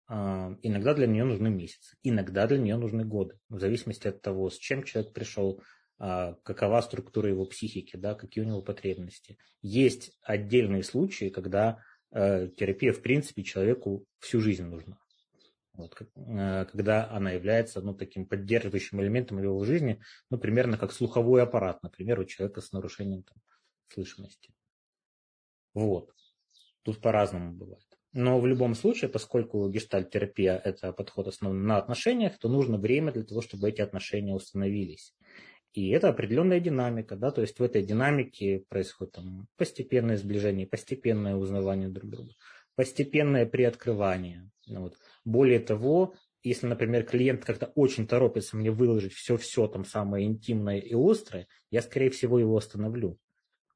а, 0.07 0.55
иногда 0.63 0.93
для 0.93 1.07
нее 1.07 1.23
нужны 1.23 1.49
месяцы, 1.49 1.95
иногда 2.03 2.47
для 2.47 2.57
нее 2.57 2.77
нужны 2.77 3.05
годы, 3.05 3.39
в 3.49 3.59
зависимости 3.59 4.07
от 4.07 4.21
того, 4.21 4.49
с 4.49 4.57
чем 4.57 4.83
человек 4.83 5.13
пришел, 5.13 5.61
а, 5.99 6.33
какова 6.43 6.81
структура 6.81 7.29
его 7.29 7.45
психики, 7.45 7.95
да, 7.95 8.15
какие 8.15 8.43
у 8.43 8.47
него 8.47 8.61
потребности. 8.61 9.37
Есть 9.61 10.17
отдельные 10.21 10.83
случаи, 10.83 11.29
когда 11.29 11.83
э, 12.11 12.47
терапия, 12.57 12.93
в 12.93 13.01
принципе, 13.01 13.43
человеку 13.43 14.05
всю 14.19 14.39
жизнь 14.39 14.63
нужна. 14.63 14.97
Вот, 15.73 15.95
э, 16.01 16.65
когда 16.65 17.09
она 17.09 17.31
является 17.31 17.81
ну, 17.81 17.93
таким 17.93 18.25
поддерживающим 18.25 19.01
элементом 19.01 19.41
его 19.41 19.63
жизни, 19.63 20.01
ну, 20.29 20.37
примерно 20.37 20.77
как 20.77 20.91
слуховой 20.91 21.41
аппарат, 21.43 21.81
например, 21.83 22.19
у 22.19 22.25
человека 22.25 22.61
с 22.61 22.71
нарушением 22.71 23.23
там, 23.23 23.37
слышимости. 23.87 24.53
Вот. 25.73 26.13
Тут 26.83 27.01
по-разному 27.01 27.53
бывает. 27.53 27.85
Но 28.11 28.39
в 28.39 28.47
любом 28.47 28.73
случае, 28.73 29.09
поскольку 29.09 29.69
гештальт-терапия– 29.69 30.57
это 30.63 30.91
подход 30.93 31.27
основан 31.27 31.63
на 31.63 31.77
отношениях, 31.77 32.39
то 32.39 32.49
нужно 32.49 32.79
время 32.79 33.11
для 33.11 33.23
того, 33.23 33.41
чтобы 33.41 33.69
эти 33.69 33.81
отношения 33.81 34.33
установились. 34.33 35.13
И 35.73 35.89
это 35.89 36.09
определенная 36.09 36.59
динамика, 36.59 37.15
да, 37.15 37.29
то 37.29 37.41
есть 37.41 37.59
в 37.59 37.63
этой 37.63 37.83
динамике 37.83 38.65
происходит 38.69 39.13
там, 39.13 39.47
постепенное 39.55 40.17
сближение, 40.17 40.65
постепенное 40.65 41.35
узнавание 41.35 41.89
друг 41.89 42.09
друга, 42.09 42.33
постепенное 42.75 43.45
приоткрывание. 43.45 44.49
Вот. 44.67 44.97
Более 45.29 45.59
того, 45.59 46.15
если, 46.41 46.65
например, 46.65 47.05
клиент 47.05 47.45
как-то 47.45 47.67
очень 47.75 48.07
торопится 48.07 48.57
мне 48.57 48.71
выложить 48.71 49.13
все-все 49.13 49.67
там 49.67 49.85
самое 49.85 50.25
интимное 50.25 50.79
и 50.79 50.95
острое, 50.95 51.47
я, 51.69 51.83
скорее 51.83 52.09
всего, 52.09 52.39
его 52.39 52.57
остановлю 52.57 53.19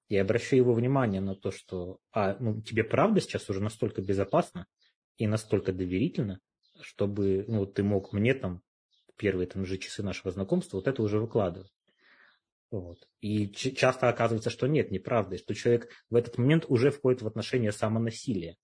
и 0.09 0.17
обращу 0.17 0.55
его 0.55 0.73
внимание 0.73 1.21
на 1.21 1.35
то, 1.35 1.51
что 1.51 1.99
а, 2.11 2.35
ну, 2.39 2.59
тебе 2.63 2.83
правда 2.83 3.21
сейчас 3.21 3.47
уже 3.51 3.61
настолько 3.61 4.01
безопасно 4.01 4.65
и 5.17 5.27
настолько 5.27 5.71
доверительно, 5.73 6.39
чтобы 6.81 7.45
ну, 7.47 7.67
ты 7.67 7.83
мог 7.83 8.13
мне 8.13 8.33
там 8.33 8.63
первые 9.15 9.45
там 9.45 9.63
же 9.63 9.77
часы 9.77 10.01
нашего 10.01 10.31
знакомства 10.31 10.77
вот 10.77 10.87
это 10.87 11.03
уже 11.03 11.19
выкладывать. 11.19 11.71
Вот. 12.71 13.07
И 13.21 13.51
часто 13.51 14.09
оказывается, 14.09 14.49
что 14.49 14.65
нет, 14.65 14.89
неправда, 14.89 15.37
что 15.37 15.53
человек 15.53 15.89
в 16.09 16.15
этот 16.15 16.39
момент 16.39 16.65
уже 16.67 16.89
входит 16.89 17.21
в 17.21 17.27
отношения 17.27 17.71
самонасилия. 17.71 18.57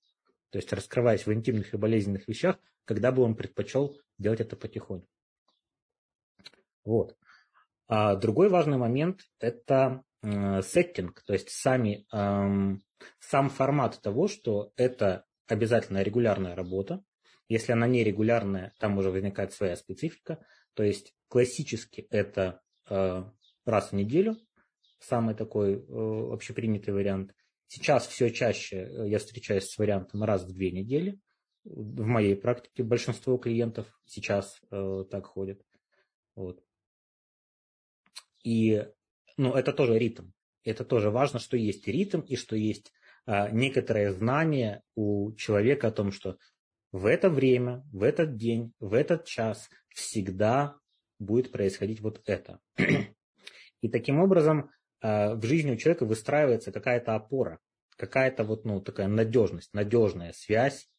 То 0.50 0.58
есть 0.58 0.72
раскрываясь 0.74 1.26
в 1.26 1.34
интимных 1.34 1.74
и 1.74 1.78
болезненных 1.78 2.28
вещах, 2.28 2.58
когда 2.86 3.12
бы 3.12 3.24
он 3.24 3.36
предпочел 3.36 3.97
делать 4.18 4.41
это 4.41 4.56
потихоньку. 4.56 5.08
Вот. 6.84 7.16
А 7.88 8.16
другой 8.16 8.50
важный 8.50 8.78
момент– 8.78 9.22
это 9.39 10.04
сеттинг, 10.22 11.24
то 11.26 11.34
есть 11.34 11.50
сами, 11.50 12.06
эм, 12.12 12.84
сам 13.20 13.50
формат 13.50 14.02
того, 14.02 14.28
что 14.28 14.74
это 14.76 15.26
обязательно 15.47 16.04
регулярная 16.04 16.56
работа. 16.56 17.04
Если 17.47 17.72
она 17.72 17.88
нерегулярная, 17.88 18.74
там 18.80 18.97
уже 18.97 19.10
возникает 19.10 19.54
своя 19.54 19.76
специфика. 19.76 20.45
То 20.76 20.84
есть 20.84 21.16
классически 21.30 22.02
это 22.10 22.62
э, 22.89 23.24
раз 23.66 23.89
в 23.91 23.93
неделю, 23.93 24.38
самый 25.00 25.36
такой 25.36 25.76
э, 25.76 26.34
общепринятый 26.34 26.93
вариант. 26.93 27.34
Сейчас 27.70 28.07
все 28.07 28.32
чаще 28.32 28.78
э, 28.78 29.09
я 29.09 29.20
встречаюсь 29.20 29.70
с 29.70 29.78
вариантом 29.78 30.24
раз 30.24 30.43
в 30.43 30.51
две 30.51 30.72
недели. 30.72 31.20
В 31.63 32.01
моей 32.01 32.36
практике 32.36 32.82
большинство 32.82 33.38
клиентов 33.38 33.88
сейчас 34.05 34.59
э, 34.72 35.05
так 35.09 35.28
ходят. 35.28 35.61
Вот. 36.36 36.63
И 38.43 38.88
ну, 39.38 39.53
это 39.53 39.72
тоже 39.72 39.99
ритм. 39.99 40.32
Это 40.63 40.84
тоже 40.84 41.11
важно, 41.11 41.38
что 41.38 41.57
есть 41.57 41.88
ритм 41.88 42.22
и 42.22 42.36
что 42.36 42.55
есть 42.55 42.91
а, 43.26 43.49
некоторое 43.49 44.11
знание 44.11 44.82
у 44.95 45.34
человека 45.34 45.88
о 45.88 45.91
том, 45.91 46.11
что 46.11 46.38
в 46.91 47.05
это 47.05 47.30
время, 47.30 47.86
в 47.93 48.01
этот 48.01 48.36
день, 48.36 48.74
в 48.80 48.93
этот 48.95 49.26
час 49.26 49.70
всегда 49.89 50.76
будет 51.20 51.51
происходить 51.51 52.01
вот 52.01 52.22
это. 52.26 52.59
И 53.82 53.89
таким 53.89 54.20
образом 54.20 54.72
в 55.02 55.39
жизни 55.43 55.72
у 55.72 55.78
человека 55.78 56.06
выстраивается 56.06 56.72
какая-то 56.72 57.16
опора, 57.16 57.60
какая-то 57.95 58.43
вот, 58.43 58.66
ну, 58.66 58.82
такая 58.82 59.08
надежность, 59.08 59.74
надежная 59.74 60.34
связь, 60.34 60.89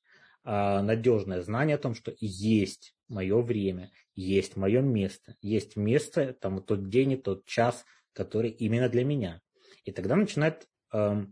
а, 0.43 0.83
надежное 0.83 1.43
знание 1.43 1.77
о 1.77 1.79
том, 1.79 1.95
что 1.95 2.15
есть 2.19 2.95
мое 3.09 3.41
время, 3.43 3.91
есть 4.15 4.57
мое 4.57 4.81
место, 4.81 5.37
есть 5.43 5.77
место, 5.77 6.33
там, 6.33 6.63
тот 6.63 6.89
день 6.89 7.13
и 7.13 7.17
тот 7.17 7.45
час– 7.45 7.85
который 8.13 8.51
именно 8.51 8.89
для 8.89 9.05
меня. 9.05 9.41
И 9.85 9.93
тогда 9.93 10.17
начинает, 10.17 10.69
э, 10.93 11.25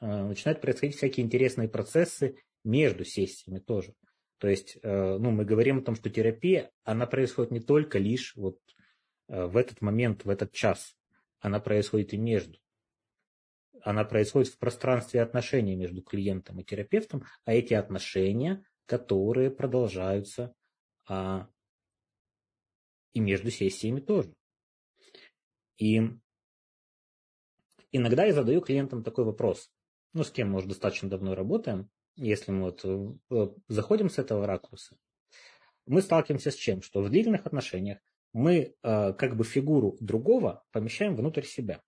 начинают 0.00 0.60
происходить 0.60 0.96
всякие 0.96 1.24
интересные 1.24 1.68
процессы 1.68 2.36
между 2.64 3.04
сессиями 3.04 3.60
тоже. 3.60 3.94
То 4.38 4.48
есть, 4.48 4.76
э, 4.82 5.16
ну, 5.18 5.30
мы 5.30 5.44
говорим 5.44 5.78
о 5.78 5.82
том, 5.82 5.94
что 5.94 6.10
терапия, 6.10 6.70
она 6.84 7.06
происходит 7.06 7.50
не 7.52 7.60
только 7.60 7.98
лишь 7.98 8.34
вот 8.36 8.58
э, 9.28 9.46
в 9.46 9.56
этот 9.56 9.80
момент, 9.80 10.24
в 10.24 10.28
этот 10.28 10.52
час. 10.52 10.95
Она 11.46 11.60
происходит 11.60 12.12
и 12.12 12.16
между. 12.16 12.58
Она 13.82 14.04
происходит 14.04 14.48
в 14.48 14.58
пространстве 14.58 15.22
отношений 15.22 15.76
между 15.76 16.02
клиентом 16.02 16.58
и 16.58 16.64
терапевтом, 16.64 17.22
а 17.44 17.54
эти 17.54 17.72
отношения, 17.72 18.66
которые 18.84 19.52
продолжаются 19.52 20.52
а, 21.08 21.48
и 23.12 23.20
между 23.20 23.52
сессиями 23.52 24.00
тоже. 24.00 24.34
И 25.78 26.02
иногда 27.92 28.24
я 28.24 28.32
задаю 28.32 28.60
клиентам 28.60 29.04
такой 29.04 29.24
вопрос. 29.24 29.70
Ну, 30.14 30.24
с 30.24 30.32
кем 30.32 30.50
мы 30.50 30.58
уже 30.58 30.66
достаточно 30.66 31.08
давно 31.08 31.36
работаем, 31.36 31.88
если 32.16 32.50
мы 32.50 32.72
вот 32.72 32.84
э, 33.30 33.54
заходим 33.68 34.10
с 34.10 34.18
этого 34.18 34.48
ракурса, 34.48 34.98
мы 35.86 36.02
сталкиваемся 36.02 36.50
с 36.50 36.56
чем? 36.56 36.82
Что 36.82 37.02
в 37.02 37.08
длительных 37.08 37.46
отношениях 37.46 38.00
мы 38.36 38.74
э, 38.82 39.12
как 39.14 39.36
бы 39.36 39.44
фигуру 39.44 39.96
другого 40.00 40.62
помещаем 40.70 41.16
внутрь 41.16 41.44
себя. 41.44 41.80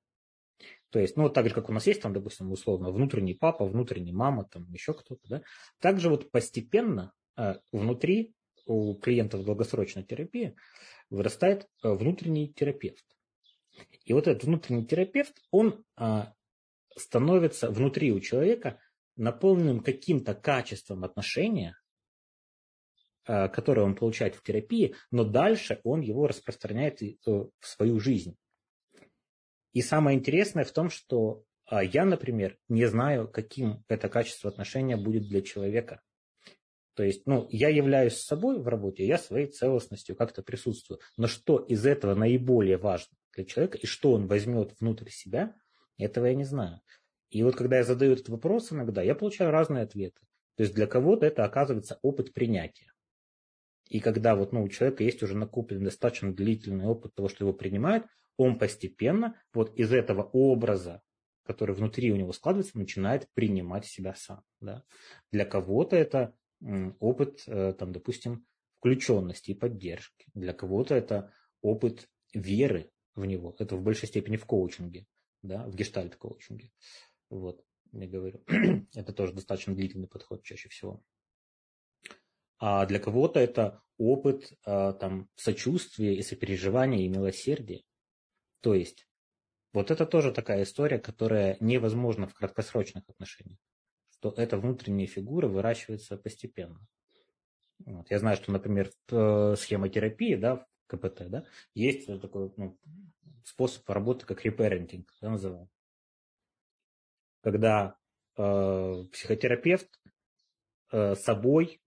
То 0.90 0.98
есть, 0.98 1.16
ну, 1.16 1.24
вот 1.24 1.34
так 1.34 1.46
же, 1.46 1.54
как 1.54 1.68
у 1.68 1.72
нас 1.72 1.86
есть 1.86 2.00
там, 2.00 2.14
допустим, 2.14 2.50
условно, 2.50 2.90
внутренний 2.90 3.34
папа, 3.34 3.66
внутренний 3.66 4.12
мама, 4.12 4.44
там 4.44 4.64
еще 4.72 4.94
кто-то, 4.94 5.20
да. 5.28 5.42
Также 5.78 6.08
вот 6.08 6.30
постепенно 6.30 7.12
э, 7.36 7.56
внутри 7.70 8.34
у 8.64 8.94
клиентов 8.94 9.44
долгосрочной 9.44 10.04
терапии 10.04 10.56
вырастает 11.10 11.66
внутренний 11.82 12.52
терапевт. 12.52 13.04
И 14.04 14.12
вот 14.14 14.26
этот 14.26 14.44
внутренний 14.44 14.86
терапевт, 14.86 15.34
он 15.50 15.84
а, 15.96 16.34
становится 16.96 17.70
внутри 17.70 18.12
у 18.12 18.20
человека 18.20 18.78
наполненным 19.16 19.80
каким-то 19.80 20.34
качеством 20.34 21.04
отношения, 21.04 21.77
которое 23.48 23.82
он 23.82 23.94
получает 23.94 24.34
в 24.34 24.42
терапии, 24.42 24.94
но 25.10 25.24
дальше 25.24 25.80
он 25.84 26.00
его 26.00 26.26
распространяет 26.26 27.02
э, 27.02 27.14
в 27.26 27.50
свою 27.60 28.00
жизнь. 28.00 28.36
И 29.74 29.82
самое 29.82 30.18
интересное 30.18 30.64
в 30.64 30.72
том, 30.72 30.88
что 30.88 31.44
а, 31.66 31.84
я, 31.84 32.06
например, 32.06 32.56
не 32.68 32.86
знаю, 32.86 33.28
каким 33.28 33.84
это 33.88 34.08
качество 34.08 34.50
отношения 34.50 34.96
будет 34.96 35.28
для 35.28 35.42
человека. 35.42 36.00
То 36.94 37.02
есть, 37.02 37.26
ну, 37.26 37.46
я 37.50 37.68
являюсь 37.68 38.16
собой 38.16 38.58
в 38.58 38.66
работе, 38.66 39.06
я 39.06 39.18
своей 39.18 39.46
целостностью 39.46 40.16
как-то 40.16 40.42
присутствую. 40.42 41.00
Но 41.16 41.26
что 41.26 41.58
из 41.58 41.86
этого 41.86 42.14
наиболее 42.14 42.78
важно 42.78 43.14
для 43.34 43.44
человека 43.44 43.78
и 43.78 43.86
что 43.86 44.12
он 44.12 44.26
возьмет 44.26 44.74
внутрь 44.80 45.10
себя, 45.10 45.54
этого 45.98 46.26
я 46.26 46.34
не 46.34 46.44
знаю. 46.44 46.80
И 47.30 47.42
вот 47.42 47.54
когда 47.54 47.76
я 47.76 47.84
задаю 47.84 48.14
этот 48.14 48.30
вопрос 48.30 48.72
иногда, 48.72 49.02
я 49.02 49.14
получаю 49.14 49.50
разные 49.50 49.84
ответы. 49.84 50.20
То 50.56 50.62
есть 50.62 50.74
для 50.74 50.86
кого-то 50.86 51.26
это 51.26 51.44
оказывается 51.44 51.98
опыт 52.02 52.32
принятия. 52.32 52.92
И 53.88 54.00
когда 54.00 54.34
вот, 54.34 54.52
ну, 54.52 54.62
у 54.62 54.68
человека 54.68 55.04
есть 55.04 55.22
уже 55.22 55.36
накопленный 55.36 55.86
достаточно 55.86 56.32
длительный 56.32 56.86
опыт 56.86 57.14
того, 57.14 57.28
что 57.28 57.44
его 57.44 57.52
принимают, 57.52 58.06
он 58.36 58.58
постепенно 58.58 59.40
вот 59.52 59.74
из 59.78 59.92
этого 59.92 60.22
образа, 60.22 61.02
который 61.44 61.74
внутри 61.74 62.12
у 62.12 62.16
него 62.16 62.32
складывается, 62.32 62.78
начинает 62.78 63.28
принимать 63.34 63.86
себя 63.86 64.14
сам. 64.14 64.42
Да? 64.60 64.84
Для 65.32 65.44
кого-то 65.44 65.96
это 65.96 66.34
опыт, 67.00 67.42
э, 67.46 67.72
там, 67.78 67.92
допустим, 67.92 68.46
включенности 68.78 69.52
и 69.52 69.54
поддержки. 69.54 70.26
Для 70.34 70.52
кого-то 70.52 70.94
это 70.94 71.32
опыт 71.62 72.08
веры 72.34 72.90
в 73.14 73.24
него. 73.24 73.56
Это 73.58 73.76
в 73.76 73.82
большей 73.82 74.08
степени 74.08 74.36
в 74.36 74.46
коучинге, 74.46 75.06
да, 75.42 75.66
в 75.66 75.74
гештальт-коучинге. 75.74 76.70
Вот, 77.30 77.64
я 77.92 78.06
говорю. 78.06 78.42
это 78.94 79.12
тоже 79.12 79.32
достаточно 79.32 79.74
длительный 79.74 80.08
подход 80.08 80.42
чаще 80.42 80.68
всего. 80.68 81.02
А 82.58 82.86
для 82.86 82.98
кого-то 82.98 83.40
это 83.40 83.82
опыт 83.98 84.52
а, 84.64 84.92
там, 84.92 85.28
сочувствия 85.36 86.14
и 86.14 86.22
сопереживания 86.22 87.04
и 87.04 87.08
милосердия. 87.08 87.82
То 88.60 88.74
есть, 88.74 89.06
вот 89.72 89.90
это 89.90 90.06
тоже 90.06 90.32
такая 90.32 90.64
история, 90.64 90.98
которая 90.98 91.56
невозможна 91.60 92.26
в 92.26 92.34
краткосрочных 92.34 93.08
отношениях 93.08 93.58
что 94.18 94.30
эта 94.36 94.58
внутренняя 94.58 95.06
фигура 95.06 95.46
выращивается 95.46 96.16
постепенно. 96.16 96.80
Вот. 97.84 98.10
Я 98.10 98.18
знаю, 98.18 98.36
что, 98.36 98.50
например, 98.50 98.90
э, 99.10 99.54
схемотерапии, 99.56 100.34
да, 100.34 100.56
в 100.56 100.66
КПТ, 100.88 101.28
да, 101.28 101.44
есть 101.74 102.06
такой 102.20 102.52
ну, 102.56 102.76
способ 103.44 103.88
работы, 103.88 104.26
как 104.26 104.44
репарентинг, 104.44 105.08
да, 105.20 105.30
называем. 105.30 105.68
Когда 107.42 107.96
э, 108.36 109.04
психотерапевт 109.12 109.88
э, 110.90 111.14
собой, 111.14 111.80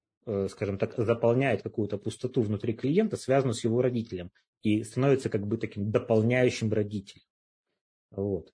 скажем 0.49 0.77
так, 0.77 0.95
заполняет 0.97 1.61
какую-то 1.61 1.97
пустоту 1.97 2.41
внутри 2.41 2.73
клиента, 2.73 3.17
связанную 3.17 3.53
с 3.53 3.63
его 3.63 3.81
родителем, 3.81 4.31
и 4.61 4.83
становится 4.83 5.29
как 5.29 5.47
бы 5.47 5.57
таким 5.57 5.91
дополняющим 5.91 6.71
родителем. 6.71 7.23
Вот. 8.11 8.51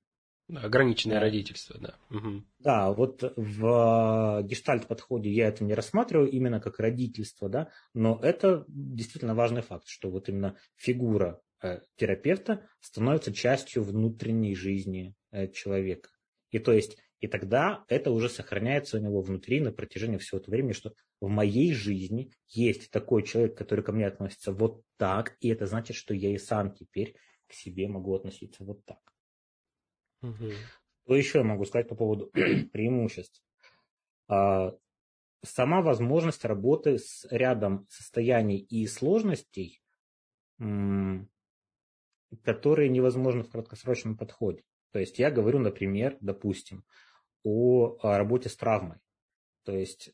Ограниченное 0.50 1.18
да. 1.18 1.22
родительство, 1.22 1.78
да. 1.78 1.96
Угу. 2.10 2.44
Да, 2.60 2.94
вот 2.94 3.22
в 3.36 4.44
гештальт-подходе 4.44 5.30
я 5.30 5.50
это 5.50 5.66
не 5.66 5.74
рассматриваю 5.74 6.30
именно 6.30 6.62
как 6.62 6.80
родительство, 6.80 7.50
да, 7.50 7.70
но 7.94 8.18
это 8.22 8.64
действительно 8.70 9.36
важный 9.36 9.62
факт, 9.62 9.88
что 9.88 10.10
вот 10.10 10.30
именно 10.30 10.56
фигура 10.78 11.42
э, 11.62 11.82
терапевта 11.98 12.66
становится 12.80 13.34
частью 13.34 13.84
внутренней 13.84 14.56
жизни 14.56 15.16
э, 15.32 15.50
человека. 15.50 16.10
И 16.52 16.60
то 16.60 16.72
есть, 16.72 16.98
и 17.20 17.28
тогда 17.28 17.84
это 17.88 18.11
уже 18.11 18.30
сохраняется 18.30 18.97
у 18.97 19.01
него 19.01 19.22
внутри 19.22 19.59
на 19.59 19.72
протяжении 19.72 20.18
всего 20.18 20.39
этого 20.39 20.51
времени, 20.51 20.74
что 20.74 20.93
в 21.20 21.28
моей 21.28 21.74
жизни 21.74 22.32
есть 22.47 22.91
такой 22.91 23.24
человек, 23.24 23.57
который 23.57 23.84
ко 23.84 23.91
мне 23.91 24.05
относится 24.05 24.51
вот 24.51 24.84
так, 24.97 25.36
и 25.39 25.49
это 25.49 25.65
значит, 25.65 25.95
что 25.95 26.13
я 26.13 26.34
и 26.34 26.38
сам 26.38 26.74
теперь 26.74 27.15
к 27.47 27.53
себе 27.53 27.88
могу 27.88 28.15
относиться 28.15 28.63
вот 28.63 28.86
так. 28.86 28.99
Угу. 30.22 30.51
Что 31.05 31.15
еще 31.15 31.38
я 31.39 31.43
могу 31.43 31.65
сказать 31.65 31.88
по 31.88 31.95
поводу 31.95 32.32
преимуществ? 32.72 33.41
А, 34.28 34.76
сама 35.43 35.82
возможность 35.82 36.45
работы 36.45 36.99
с 36.99 37.28
рядом 37.32 37.88
состояний 37.89 38.59
и 38.59 38.86
сложностей, 38.86 39.82
которые 42.43 42.89
невозможны 42.89 43.43
в 43.43 43.49
краткосрочном 43.49 44.18
подходе. 44.18 44.63
То 44.91 44.99
есть 44.99 45.20
я 45.20 45.32
говорю, 45.32 45.59
например, 45.59 46.18
допустим, 46.22 46.84
о 47.48 48.18
работе 48.18 48.50
с 48.50 48.56
травмой. 48.56 48.98
То 49.64 49.76
есть 49.76 50.14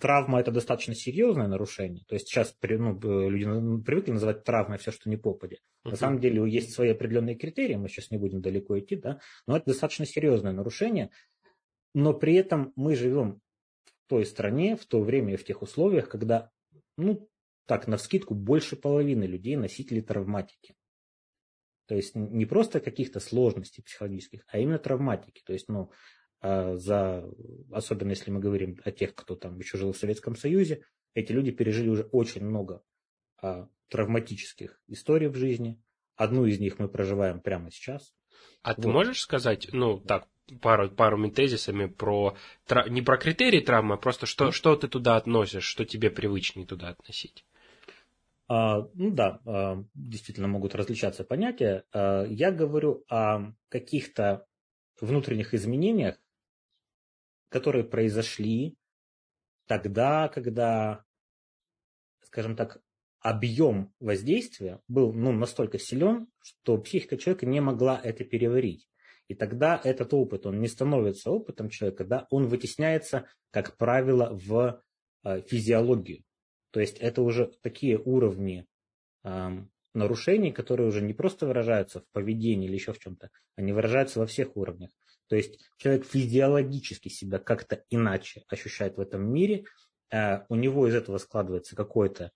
травма 0.00 0.40
это 0.40 0.50
достаточно 0.50 0.94
серьезное 0.94 1.48
нарушение. 1.48 2.04
То 2.06 2.14
есть 2.14 2.28
сейчас 2.28 2.56
ну, 2.62 2.98
люди 3.28 3.82
привыкли 3.84 4.12
называть 4.12 4.44
травмой 4.44 4.78
все, 4.78 4.92
что 4.92 5.10
не 5.10 5.16
попадет. 5.16 5.60
Uh-huh. 5.84 5.90
На 5.90 5.96
самом 5.96 6.20
деле 6.20 6.48
есть 6.50 6.72
свои 6.72 6.90
определенные 6.90 7.36
критерии, 7.36 7.74
мы 7.74 7.88
сейчас 7.88 8.10
не 8.10 8.18
будем 8.18 8.40
далеко 8.40 8.78
идти, 8.78 8.96
да, 8.96 9.20
но 9.46 9.56
это 9.56 9.66
достаточно 9.66 10.06
серьезное 10.06 10.52
нарушение. 10.52 11.10
Но 11.94 12.12
при 12.14 12.34
этом 12.34 12.72
мы 12.76 12.96
живем 12.96 13.40
в 13.84 14.08
той 14.08 14.24
стране, 14.26 14.76
в 14.76 14.86
то 14.86 15.00
время 15.00 15.34
и 15.34 15.36
в 15.36 15.44
тех 15.44 15.62
условиях, 15.62 16.08
когда 16.08 16.50
ну, 16.96 17.28
так, 17.66 17.86
на 17.86 17.96
вскидку, 17.96 18.34
больше 18.34 18.76
половины 18.76 19.24
людей 19.24 19.56
носители 19.56 20.00
травматики. 20.00 20.74
То 21.86 21.94
есть 21.94 22.14
не 22.14 22.46
просто 22.46 22.80
каких-то 22.80 23.20
сложностей 23.20 23.82
психологических, 23.82 24.44
а 24.48 24.58
именно 24.58 24.78
травматики. 24.78 25.42
То 25.44 25.52
есть, 25.52 25.68
ну, 25.68 25.90
а, 26.40 26.76
за, 26.76 27.24
особенно 27.70 28.10
если 28.10 28.30
мы 28.30 28.40
говорим 28.40 28.78
о 28.84 28.90
тех, 28.90 29.14
кто 29.14 29.36
там 29.36 29.58
еще 29.58 29.78
жил 29.78 29.92
в 29.92 29.96
Советском 29.96 30.36
Союзе, 30.36 30.84
эти 31.14 31.32
люди 31.32 31.50
пережили 31.50 31.88
уже 31.88 32.02
очень 32.04 32.44
много 32.44 32.82
а, 33.40 33.68
травматических 33.88 34.80
историй 34.88 35.28
в 35.28 35.36
жизни. 35.36 35.80
Одну 36.16 36.46
из 36.46 36.58
них 36.60 36.78
мы 36.78 36.88
проживаем 36.88 37.40
прямо 37.40 37.70
сейчас. 37.70 38.14
А 38.62 38.70
вот. 38.74 38.82
ты 38.82 38.88
можешь 38.88 39.20
сказать, 39.20 39.68
ну, 39.72 40.00
так, 40.00 40.26
пару, 40.60 40.90
пару 40.90 41.30
тезисами 41.30 41.86
про, 41.86 42.36
не 42.88 43.02
про 43.02 43.16
критерии 43.18 43.60
травмы, 43.60 43.94
а 43.94 43.98
просто 43.98 44.26
что, 44.26 44.52
что 44.52 44.76
ты 44.76 44.88
туда 44.88 45.16
относишь, 45.16 45.64
что 45.64 45.84
тебе 45.84 46.10
привычнее 46.10 46.66
туда 46.66 46.88
относить? 46.88 47.44
А, 48.46 48.86
ну 48.94 49.10
да, 49.10 49.40
а, 49.46 49.82
действительно 49.94 50.48
могут 50.48 50.74
различаться 50.74 51.24
понятия. 51.24 51.84
А, 51.92 52.24
я 52.24 52.52
говорю 52.52 53.04
о 53.08 53.52
каких-то 53.68 54.46
внутренних 55.00 55.54
изменениях, 55.54 56.18
которые 57.48 57.84
произошли 57.84 58.76
тогда, 59.66 60.28
когда, 60.28 61.04
скажем 62.20 62.54
так, 62.54 62.82
объем 63.20 63.94
воздействия 63.98 64.80
был 64.88 65.14
ну, 65.14 65.32
настолько 65.32 65.78
силен, 65.78 66.28
что 66.42 66.76
психика 66.76 67.16
человека 67.16 67.46
не 67.46 67.60
могла 67.60 67.98
это 68.02 68.24
переварить. 68.24 68.86
И 69.28 69.34
тогда 69.34 69.80
этот 69.82 70.12
опыт, 70.12 70.44
он 70.44 70.60
не 70.60 70.68
становится 70.68 71.30
опытом 71.30 71.70
человека, 71.70 72.04
да, 72.04 72.26
он 72.28 72.46
вытесняется, 72.46 73.26
как 73.50 73.78
правило, 73.78 74.28
в 74.30 74.82
физиологию. 75.48 76.22
То 76.74 76.80
есть 76.80 76.98
это 76.98 77.22
уже 77.22 77.52
такие 77.62 78.00
уровни 78.04 78.66
э, 79.22 79.48
нарушений, 79.94 80.50
которые 80.50 80.88
уже 80.88 81.02
не 81.02 81.14
просто 81.14 81.46
выражаются 81.46 82.00
в 82.00 82.08
поведении 82.10 82.66
или 82.66 82.74
еще 82.74 82.92
в 82.92 82.98
чем-то, 82.98 83.30
они 83.54 83.72
выражаются 83.72 84.18
во 84.18 84.26
всех 84.26 84.56
уровнях. 84.56 84.90
То 85.28 85.36
есть 85.36 85.60
человек 85.76 86.04
физиологически 86.04 87.08
себя 87.08 87.38
как-то 87.38 87.84
иначе 87.90 88.42
ощущает 88.48 88.96
в 88.96 89.00
этом 89.00 89.24
мире, 89.24 89.66
э, 90.10 90.40
у 90.48 90.56
него 90.56 90.88
из 90.88 90.96
этого 90.96 91.18
складывается 91.18 91.76
какое-то 91.76 92.32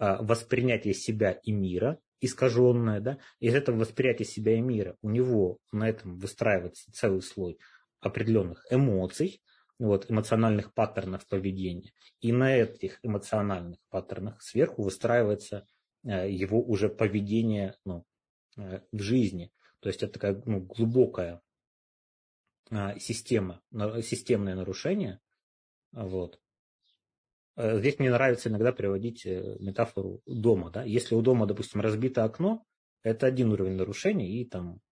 э, 0.00 0.16
воспринятие 0.18 0.92
себя 0.92 1.30
и 1.30 1.52
мира, 1.52 2.00
искаженное, 2.20 2.98
да, 3.00 3.18
из 3.38 3.54
этого 3.54 3.78
восприятия 3.78 4.24
себя 4.24 4.56
и 4.56 4.60
мира 4.60 4.96
у 5.00 5.10
него 5.10 5.58
на 5.70 5.88
этом 5.88 6.18
выстраивается 6.18 6.90
целый 6.90 7.22
слой 7.22 7.60
определенных 8.00 8.66
эмоций, 8.68 9.40
вот, 9.78 10.10
эмоциональных 10.10 10.72
паттернов 10.72 11.26
поведения. 11.26 11.92
И 12.20 12.32
на 12.32 12.54
этих 12.54 12.98
эмоциональных 13.02 13.78
паттернах 13.90 14.42
сверху 14.42 14.82
выстраивается 14.82 15.66
э, 16.04 16.30
его 16.30 16.62
уже 16.62 16.88
поведение 16.88 17.76
ну, 17.84 18.04
э, 18.56 18.80
в 18.92 19.00
жизни. 19.00 19.52
То 19.80 19.88
есть 19.88 20.02
это 20.02 20.14
такая 20.14 20.42
ну, 20.46 20.60
глубокая 20.60 21.42
э, 22.70 22.98
система, 22.98 23.62
системное 24.02 24.54
нарушение. 24.54 25.20
Вот. 25.92 26.40
Здесь 27.58 27.98
мне 27.98 28.10
нравится 28.10 28.50
иногда 28.50 28.70
приводить 28.70 29.24
метафору 29.24 30.20
дома. 30.26 30.70
Да? 30.70 30.84
Если 30.84 31.14
у 31.14 31.22
дома, 31.22 31.46
допустим, 31.46 31.80
разбито 31.80 32.24
окно, 32.24 32.66
это 33.02 33.26
один 33.26 33.50
уровень 33.50 33.76
нарушения, 33.76 34.28
и 34.28 34.44
там 34.44 34.82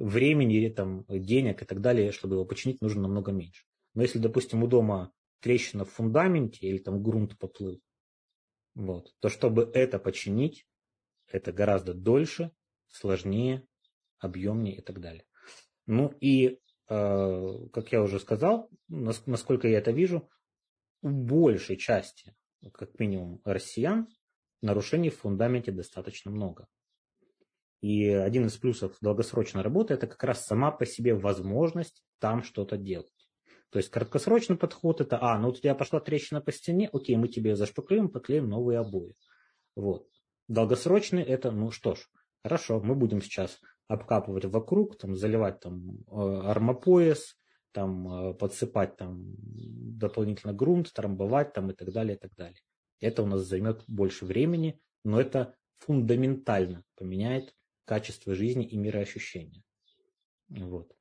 времени, 0.00 0.68
там, 0.70 1.04
денег 1.08 1.62
и 1.62 1.64
так 1.64 1.80
далее, 1.80 2.10
чтобы 2.10 2.34
его 2.34 2.44
починить, 2.44 2.80
нужно 2.80 3.02
намного 3.02 3.32
меньше. 3.32 3.64
Но 3.94 4.02
если, 4.02 4.18
допустим, 4.18 4.62
у 4.62 4.66
дома 4.66 5.12
трещина 5.40 5.84
в 5.84 5.90
фундаменте 5.90 6.66
или 6.66 6.78
там 6.78 7.02
грунт 7.02 7.38
поплыл, 7.38 7.80
вот, 8.74 9.14
то 9.20 9.28
чтобы 9.28 9.70
это 9.74 9.98
починить, 9.98 10.66
это 11.28 11.52
гораздо 11.52 11.94
дольше, 11.94 12.50
сложнее, 12.88 13.66
объемнее 14.18 14.78
и 14.78 14.80
так 14.80 15.00
далее. 15.00 15.24
Ну 15.86 16.08
и, 16.20 16.60
э, 16.88 17.68
как 17.72 17.92
я 17.92 18.02
уже 18.02 18.18
сказал, 18.20 18.70
насколько 18.88 19.68
я 19.68 19.78
это 19.78 19.90
вижу, 19.90 20.28
у 21.02 21.10
большей 21.10 21.76
части, 21.76 22.34
как 22.72 22.98
минимум, 22.98 23.40
россиян 23.44 24.08
нарушений 24.62 25.10
в 25.10 25.18
фундаменте 25.18 25.72
достаточно 25.72 26.30
много. 26.30 26.68
И 27.80 28.08
один 28.08 28.46
из 28.46 28.56
плюсов 28.56 28.96
долгосрочной 29.00 29.62
работы– 29.62 29.94
это 29.94 30.06
как 30.06 30.22
раз 30.22 30.44
сама 30.44 30.70
по 30.70 30.84
себе 30.84 31.14
возможность 31.14 32.02
там 32.18 32.42
что-то 32.42 32.76
делать. 32.76 33.08
То 33.70 33.78
есть 33.78 33.90
краткосрочный 33.90 34.56
подход– 34.56 35.00
это, 35.02 35.18
а, 35.20 35.38
ну 35.38 35.48
у 35.48 35.52
тебя 35.52 35.74
пошла 35.74 36.00
трещина 36.00 36.40
по 36.40 36.52
стене, 36.52 36.90
окей, 36.92 37.16
мы 37.16 37.28
тебе 37.28 37.56
зашпаклюем, 37.56 38.10
поклеим 38.10 38.48
новые 38.48 38.80
обои. 38.80 39.14
Вот. 39.76 40.06
Долгосрочный– 40.48 41.22
это, 41.24 41.52
ну 41.52 41.70
что 41.70 41.94
ж, 41.94 42.00
хорошо, 42.42 42.80
мы 42.80 42.94
будем 42.94 43.22
сейчас 43.22 43.60
обкапывать 43.86 44.44
вокруг, 44.44 44.98
там, 44.98 45.16
заливать 45.16 45.60
там 45.60 46.00
э, 46.08 46.40
армопояс, 46.44 47.36
там, 47.72 48.08
э, 48.08 48.34
подсыпать 48.34 48.96
там 48.96 49.34
дополнительно 49.38 50.52
грунт, 50.52 50.92
трамбовать 50.92 51.52
там 51.52 51.70
и 51.70 51.74
так 51.74 51.92
далее, 51.92 52.16
и 52.16 52.18
так 52.18 52.34
далее. 52.34 52.60
Это 53.00 53.22
у 53.22 53.26
нас 53.26 53.42
займет 53.42 53.84
больше 53.86 54.26
времени, 54.26 54.80
но 55.04 55.20
это 55.20 55.54
фундаментально 55.78 56.84
поменяет 56.96 57.54
качество 57.90 58.36
жизни 58.36 58.64
и 58.64 58.76
мироощущения. 58.76 59.64
Вот. 60.48 60.94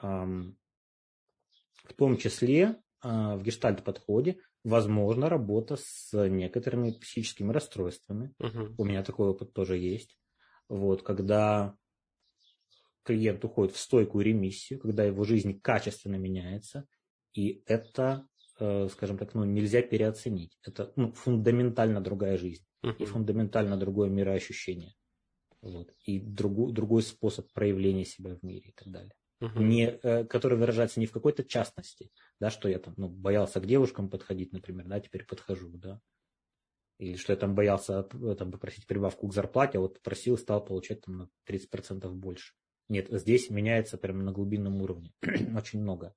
В 0.00 0.54
том 1.98 2.16
числе 2.16 2.80
а, 3.02 3.36
в 3.36 3.42
гештальт-подходе 3.42 4.38
возможна 4.64 5.28
работа 5.28 5.76
с 5.76 6.28
некоторыми 6.28 6.92
психическими 6.92 7.52
расстройствами. 7.52 8.32
Угу. 8.38 8.76
У 8.78 8.84
меня 8.86 9.04
такой 9.04 9.28
опыт 9.28 9.52
тоже 9.52 9.76
есть. 9.76 10.16
Вот, 10.70 11.02
когда 11.02 11.76
клиент 13.04 13.44
уходит 13.44 13.74
в 13.74 13.78
стойкую 13.78 14.24
ремиссию, 14.24 14.80
когда 14.80 15.04
его 15.04 15.24
жизнь 15.24 15.60
качественно 15.60 16.16
меняется, 16.16 16.86
и 17.34 17.62
это, 17.66 18.26
э, 18.60 18.88
скажем 18.90 19.18
так, 19.18 19.34
ну, 19.34 19.44
нельзя 19.44 19.82
переоценить. 19.82 20.58
Это 20.62 20.90
ну, 20.96 21.12
фундаментально 21.12 22.00
другая 22.00 22.38
жизнь 22.38 22.64
uh 22.82 22.96
и 22.98 23.04
фундаментально 23.04 23.76
другое 23.76 24.08
мироощущение 24.08 24.94
вот, 25.60 25.92
и 26.04 26.18
другу, 26.18 26.72
другой 26.72 27.02
способ 27.02 27.50
проявления 27.52 28.04
себя 28.04 28.34
в 28.34 28.42
мире 28.42 28.70
и 28.70 28.72
так 28.72 28.88
далее. 28.88 29.12
Uh-huh. 29.40 29.62
Не, 29.62 29.98
э, 30.02 30.24
который 30.24 30.58
выражается 30.58 30.98
не 30.98 31.06
в 31.06 31.12
какой-то 31.12 31.44
частности, 31.44 32.10
да, 32.40 32.50
что 32.50 32.68
я 32.68 32.80
там 32.80 32.94
ну, 32.96 33.08
боялся 33.08 33.60
к 33.60 33.66
девушкам 33.66 34.10
подходить, 34.10 34.52
например, 34.52 34.86
да, 34.86 34.98
теперь 34.98 35.24
подхожу, 35.24 35.70
да. 35.76 36.00
Или 36.98 37.16
что 37.16 37.32
я 37.32 37.36
там 37.36 37.54
боялся 37.54 38.08
э, 38.12 38.34
там, 38.34 38.50
попросить 38.50 38.86
прибавку 38.86 39.28
к 39.28 39.34
зарплате, 39.34 39.78
а 39.78 39.80
вот 39.80 40.02
просил, 40.02 40.36
стал 40.36 40.64
получать 40.64 41.02
там 41.02 41.18
на 41.18 41.30
30% 41.48 42.08
больше. 42.10 42.54
Нет, 42.88 43.08
здесь 43.10 43.50
меняется 43.50 43.96
прямо 43.98 44.22
на 44.22 44.32
глубинном 44.32 44.82
уровне. 44.82 45.12
Очень 45.56 45.82
много. 45.82 46.14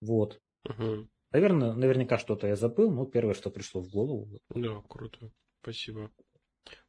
Вот. 0.00 0.40
Угу. 0.64 1.08
Наверное, 1.32 1.74
наверняка 1.74 2.18
что-то 2.18 2.46
я 2.46 2.54
забыл, 2.54 2.90
но 2.90 3.04
первое, 3.04 3.34
что 3.34 3.50
пришло 3.50 3.82
в 3.82 3.90
голову. 3.90 4.40
Да, 4.50 4.80
круто. 4.88 5.32
Спасибо. 5.60 6.12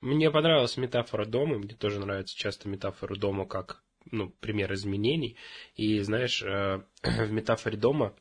Мне 0.01 0.31
понравилась 0.31 0.77
метафора 0.77 1.25
дома, 1.25 1.57
мне 1.57 1.75
тоже 1.75 1.99
нравится 1.99 2.37
часто 2.37 2.69
метафора 2.69 3.15
дома 3.15 3.45
как 3.45 3.83
ну, 4.11 4.29
пример 4.39 4.73
изменений. 4.73 5.35
И 5.75 5.99
знаешь, 6.01 6.41
э, 6.43 6.81
в 7.03 7.31
метафоре 7.31 7.77
дома 7.77 8.15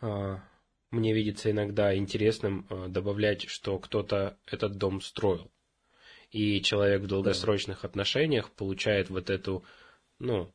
э, 0.00 0.36
мне 0.90 1.14
видится 1.14 1.50
иногда 1.50 1.96
интересным 1.96 2.66
э, 2.68 2.88
добавлять, 2.88 3.48
что 3.48 3.78
кто-то 3.78 4.38
этот 4.46 4.76
дом 4.76 5.00
строил. 5.00 5.50
И 6.30 6.62
человек 6.62 7.02
в 7.02 7.06
долгосрочных 7.06 7.84
отношениях 7.84 8.50
получает 8.52 9.10
вот 9.10 9.28
эту, 9.28 9.64
ну, 10.18 10.50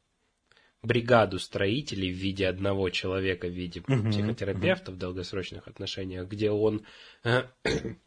бригаду 0.82 1.38
строителей 1.40 2.12
в 2.12 2.16
виде 2.16 2.48
одного 2.48 2.90
человека, 2.90 3.48
в 3.48 3.52
виде 3.52 3.82
uh-huh, 3.82 4.10
психотерапевта 4.10 4.92
uh-huh. 4.92 4.96
в 4.96 4.98
долгосрочных 4.98 5.68
отношениях, 5.68 6.28
где 6.28 6.50
он 6.50 6.84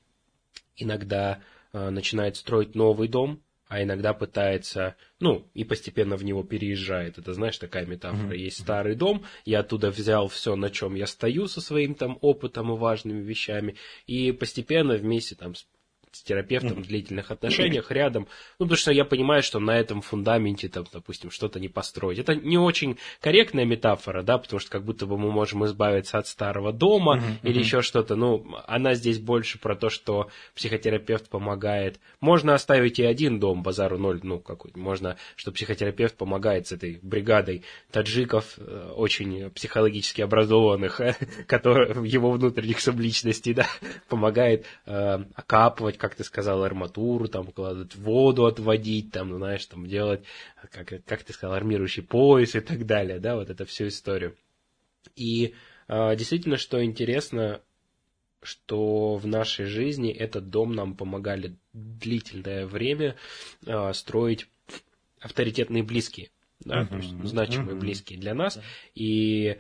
иногда 0.83 1.41
э, 1.73 1.91
начинает 1.91 2.37
строить 2.37 2.75
новый 2.75 3.09
дом, 3.09 3.43
а 3.71 3.85
иногда 3.85 4.15
пытается, 4.15 4.97
ну, 5.21 5.49
и 5.55 5.63
постепенно 5.63 6.17
в 6.17 6.25
него 6.25 6.43
переезжает. 6.43 7.19
Это, 7.19 7.35
знаешь, 7.35 7.57
такая 7.57 7.87
метафора. 7.87 8.35
Mm-hmm. 8.35 8.39
Есть 8.39 8.63
старый 8.63 8.97
дом, 8.97 9.25
я 9.45 9.61
оттуда 9.61 9.91
взял 9.91 10.27
все, 10.27 10.57
на 10.57 10.71
чем 10.71 10.97
я 10.97 11.07
стою 11.07 11.47
со 11.47 11.61
своим 11.61 11.95
там 11.95 12.19
опытом 12.21 12.73
и 12.73 12.77
важными 12.77 13.23
вещами, 13.23 13.77
и 14.09 14.33
постепенно 14.33 14.95
вместе 14.97 15.37
там 15.37 15.55
с 15.55 15.69
с 16.13 16.23
терапевтом 16.23 16.83
в 16.83 16.87
длительных 16.87 17.31
отношениях 17.31 17.91
рядом, 17.91 18.27
ну, 18.59 18.67
потому 18.67 18.77
что 18.77 18.93
я 18.93 19.05
понимаю, 19.05 19.43
что 19.43 19.61
на 19.61 19.79
этом 19.79 20.01
фундаменте, 20.01 20.69
там, 20.69 20.85
допустим, 20.93 21.31
что-то 21.31 21.61
не 21.61 21.69
построить. 21.69 22.19
Это 22.19 22.35
не 22.35 22.59
очень 22.59 22.99
корректная 23.21 23.65
метафора, 23.65 24.23
да, 24.23 24.39
потому 24.39 24.59
что 24.59 24.71
как 24.71 24.85
будто 24.85 25.07
бы 25.07 25.17
мы 25.17 25.31
можем 25.31 25.65
избавиться 25.67 26.19
от 26.19 26.27
старого 26.27 26.73
дома 26.73 27.19
mm-hmm. 27.19 27.49
или 27.49 27.59
еще 27.61 27.83
что-то. 27.83 28.17
Ну, 28.17 28.45
она 28.67 28.95
здесь 28.95 29.19
больше 29.19 29.59
про 29.59 29.77
то, 29.77 29.89
что 29.89 30.31
психотерапевт 30.55 31.29
помогает. 31.29 32.01
Можно 32.21 32.55
оставить 32.55 32.99
и 32.99 33.05
один 33.05 33.39
дом, 33.39 33.63
базару 33.63 33.99
ноль, 33.99 34.21
ну, 34.23 34.41
какой 34.41 34.73
можно, 34.75 35.17
что 35.37 35.53
психотерапевт 35.53 36.17
помогает 36.17 36.67
с 36.67 36.73
этой 36.73 36.99
бригадой 37.03 37.63
таджиков, 37.93 38.55
э, 38.59 38.93
очень 38.97 39.51
психологически 39.51 40.23
образованных, 40.23 41.01
которые, 41.47 42.09
его 42.09 42.33
внутренних 42.33 42.81
субличностей, 42.81 43.55
да, 43.55 43.67
помогает 44.09 44.67
э, 44.87 45.19
окапывать, 45.35 46.00
как 46.01 46.15
ты 46.15 46.25
сказал, 46.25 46.65
арматуру, 46.65 47.29
там, 47.29 47.49
укладывать 47.49 47.95
воду 47.95 48.47
отводить, 48.47 49.13
там, 49.13 49.37
знаешь, 49.37 49.65
там, 49.67 49.87
делать, 49.87 50.25
как, 50.71 51.05
как 51.05 51.23
ты 51.23 51.33
сказал, 51.33 51.55
армирующий 51.55 52.03
пояс 52.03 52.55
и 52.55 52.61
так 52.61 52.87
далее, 52.87 53.21
да, 53.21 53.37
вот 53.37 53.51
эту 53.51 53.67
всю 53.67 53.89
историю. 53.89 54.35
И 55.15 55.55
э, 55.89 56.17
действительно, 56.17 56.57
что 56.57 56.83
интересно, 56.83 57.61
что 58.43 59.17
в 59.17 59.27
нашей 59.27 59.67
жизни 59.67 60.11
этот 60.11 60.49
дом 60.49 60.73
нам 60.73 60.97
помогали 60.97 61.55
длительное 61.75 62.67
время 62.67 63.17
э, 63.67 63.93
строить 63.93 64.49
авторитетные 65.21 65.83
близкие, 65.83 66.31
да, 66.61 66.83
uh-huh. 66.83 66.89
то 66.89 66.97
есть 66.97 67.29
значимые 67.29 67.77
uh-huh. 67.77 67.81
близкие 67.81 68.19
для 68.19 68.35
нас. 68.35 68.57
Uh-huh. 68.57 68.63
И 68.95 69.59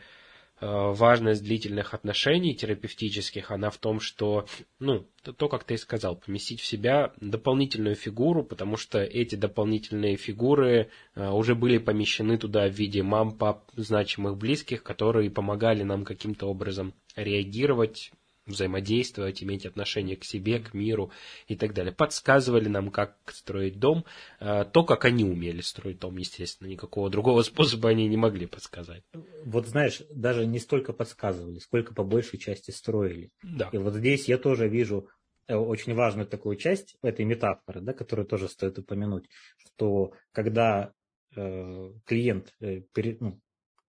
важность 0.60 1.42
длительных 1.42 1.94
отношений 1.94 2.54
терапевтических, 2.54 3.50
она 3.50 3.70
в 3.70 3.78
том, 3.78 4.00
что, 4.00 4.46
ну, 4.78 5.06
то, 5.22 5.32
то, 5.32 5.48
как 5.48 5.64
ты 5.64 5.74
и 5.74 5.78
сказал, 5.78 6.16
поместить 6.16 6.60
в 6.60 6.66
себя 6.66 7.12
дополнительную 7.20 7.94
фигуру, 7.94 8.44
потому 8.44 8.76
что 8.76 8.98
эти 8.98 9.34
дополнительные 9.34 10.16
фигуры 10.16 10.90
э, 11.14 11.28
уже 11.30 11.54
были 11.54 11.78
помещены 11.78 12.38
туда 12.38 12.68
в 12.68 12.72
виде 12.72 13.02
мам, 13.02 13.36
пап, 13.36 13.64
значимых 13.74 14.36
близких, 14.36 14.82
которые 14.82 15.30
помогали 15.30 15.82
нам 15.82 16.04
каким-то 16.04 16.46
образом 16.46 16.94
реагировать 17.16 18.12
взаимодействовать, 18.50 19.42
иметь 19.42 19.66
отношение 19.66 20.16
к 20.16 20.24
себе, 20.24 20.60
к 20.60 20.74
миру 20.74 21.10
и 21.48 21.56
так 21.56 21.74
далее. 21.74 21.92
Подсказывали 21.92 22.68
нам, 22.68 22.90
как 22.90 23.16
строить 23.28 23.78
дом, 23.78 24.04
э, 24.40 24.64
то, 24.64 24.84
как 24.84 25.04
они 25.04 25.24
умели 25.24 25.60
строить 25.60 25.98
дом, 25.98 26.16
естественно, 26.16 26.68
никакого 26.68 27.10
другого 27.10 27.42
способа 27.50 27.90
они 27.90 28.08
не 28.08 28.16
могли 28.16 28.46
подсказать. 28.46 29.02
Вот 29.44 29.66
знаешь, 29.66 30.02
даже 30.10 30.46
не 30.46 30.58
столько 30.58 30.92
подсказывали, 30.92 31.58
сколько 31.58 31.94
по 31.94 32.04
большей 32.04 32.38
части 32.38 32.70
строили. 32.70 33.30
Да. 33.42 33.68
И 33.72 33.78
вот 33.78 33.94
здесь 33.94 34.28
я 34.28 34.38
тоже 34.38 34.68
вижу 34.68 35.08
э, 35.46 35.54
очень 35.54 35.94
важную 35.94 36.26
такую 36.26 36.56
часть 36.56 36.96
этой 37.02 37.24
метафоры, 37.24 37.80
да, 37.80 37.92
которую 37.92 38.26
тоже 38.26 38.48
стоит 38.48 38.78
упомянуть, 38.78 39.28
что 39.56 40.12
когда 40.32 40.92
э, 41.36 41.92
клиент, 42.04 42.54
э, 42.60 42.80
пере, 42.92 43.16
ну, 43.20 43.40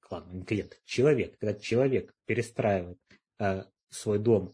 ладно, 0.09 0.34
не 0.34 0.43
клиент, 0.43 0.80
человек, 0.86 1.38
когда 1.39 1.53
человек 1.59 2.14
перестраивает 2.26 2.99
э, 3.39 3.64
свой 3.91 4.19
дом 4.19 4.53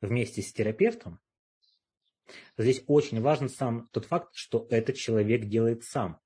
вместе 0.00 0.42
с 0.42 0.52
терапевтом, 0.52 1.20
здесь 2.56 2.82
очень 2.86 3.20
важен 3.20 3.48
сам 3.48 3.88
тот 3.92 4.06
факт, 4.06 4.30
что 4.34 4.66
этот 4.70 4.96
человек 4.96 5.46
делает 5.46 5.84
сам. 5.84 6.20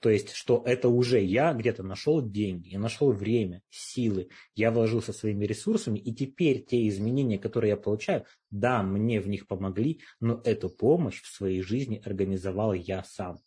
То 0.00 0.10
есть, 0.10 0.32
что 0.32 0.62
это 0.64 0.88
уже 0.88 1.20
я 1.20 1.52
где-то 1.52 1.82
нашел 1.82 2.22
деньги, 2.22 2.68
я 2.68 2.78
нашел 2.78 3.10
время, 3.10 3.62
силы, 3.68 4.28
я 4.54 4.70
вложился 4.70 5.12
своими 5.12 5.44
ресурсами, 5.44 5.98
и 5.98 6.14
теперь 6.14 6.64
те 6.64 6.86
изменения, 6.86 7.38
которые 7.38 7.70
я 7.70 7.76
получаю, 7.76 8.24
да, 8.50 8.84
мне 8.84 9.20
в 9.20 9.28
них 9.28 9.48
помогли, 9.48 10.00
но 10.20 10.40
эту 10.44 10.70
помощь 10.70 11.20
в 11.20 11.26
своей 11.26 11.62
жизни 11.62 12.00
организовал 12.04 12.74
я 12.74 13.02
сам. 13.02 13.38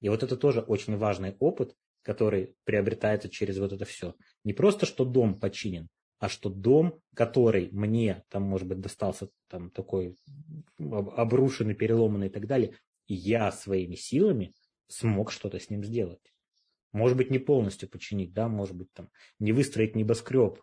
И 0.00 0.08
вот 0.08 0.22
это 0.22 0.36
тоже 0.36 0.60
очень 0.60 0.96
важный 0.96 1.34
опыт, 1.40 1.74
который 2.02 2.54
приобретается 2.62 3.28
через 3.28 3.58
вот 3.58 3.72
это 3.72 3.84
все. 3.84 4.14
Не 4.44 4.52
просто, 4.52 4.86
что 4.86 5.04
дом 5.04 5.40
починен, 5.40 5.88
а 6.18 6.28
что 6.28 6.50
дом, 6.50 7.00
который 7.14 7.68
мне, 7.70 8.24
там, 8.28 8.42
может 8.42 8.66
быть, 8.66 8.80
достался 8.80 9.28
там 9.48 9.70
такой 9.70 10.16
обрушенный, 10.78 11.74
переломанный 11.74 12.26
и 12.26 12.30
так 12.30 12.46
далее, 12.46 12.74
я 13.06 13.52
своими 13.52 13.94
силами 13.94 14.54
смог 14.88 15.30
что-то 15.30 15.58
с 15.58 15.70
ним 15.70 15.84
сделать. 15.84 16.32
Может 16.92 17.16
быть, 17.16 17.30
не 17.30 17.38
полностью 17.38 17.88
починить, 17.88 18.32
да, 18.32 18.48
может 18.48 18.74
быть, 18.74 18.92
там, 18.92 19.10
не 19.38 19.52
выстроить 19.52 19.94
небоскреб, 19.94 20.60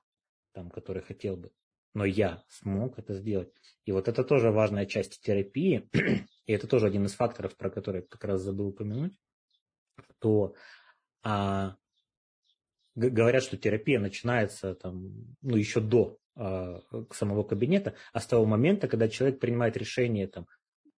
там, 0.54 0.70
который 0.70 1.04
хотел 1.04 1.38
бы, 1.38 1.52
но 1.94 2.04
я 2.04 2.44
смог 2.50 3.00
это 3.00 3.14
сделать. 3.14 3.54
И 3.86 3.92
вот 3.92 4.08
это 4.08 4.24
тоже 4.24 4.52
важная 4.52 4.86
часть 4.86 5.22
терапии, 5.22 5.88
и 6.46 6.52
это 6.52 6.68
тоже 6.68 6.88
один 6.88 7.06
из 7.06 7.14
факторов, 7.14 7.56
про 7.56 7.70
который 7.70 8.02
я 8.02 8.08
как 8.08 8.24
раз 8.26 8.42
забыл 8.42 8.68
упомянуть, 8.68 9.18
то 10.20 10.56
а, 11.24 11.78
говорят, 12.96 13.44
что 13.44 13.58
терапия 13.58 14.00
начинается 14.00 14.76
там, 14.76 15.36
ну, 15.42 15.58
еще 15.58 15.82
до 15.82 16.18
э, 16.36 16.80
самого 17.12 17.44
кабинета, 17.44 17.96
а 18.14 18.20
с 18.20 18.28
того 18.28 18.46
момента, 18.46 18.88
когда 18.88 19.10
человек 19.10 19.40
принимает 19.40 19.78
решение 19.78 20.28
там, 20.28 20.48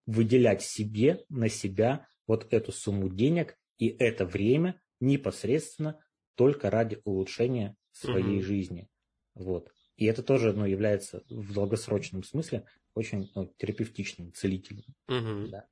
выделять 0.06 0.62
себе, 0.62 1.26
на 1.30 1.50
себя 1.50 2.08
вот 2.28 2.48
эту 2.52 2.72
сумму 2.72 3.10
денег 3.10 3.58
и 3.78 3.88
это 3.88 4.26
время 4.26 4.82
непосредственно 5.00 6.04
только 6.36 6.70
ради 6.70 7.02
улучшения 7.04 7.76
своей 7.92 8.38
угу. 8.38 8.44
жизни. 8.44 8.90
Вот. 9.34 9.72
И 9.96 10.06
это 10.06 10.24
тоже 10.24 10.54
ну, 10.54 10.66
является 10.66 11.24
в 11.30 11.54
долгосрочном 11.54 12.24
смысле 12.24 12.66
очень 12.94 13.32
ну, 13.36 13.54
терапевтичным, 13.58 14.34
целительным. 14.34 14.86
Угу. 15.08 15.50
Да. 15.50 15.68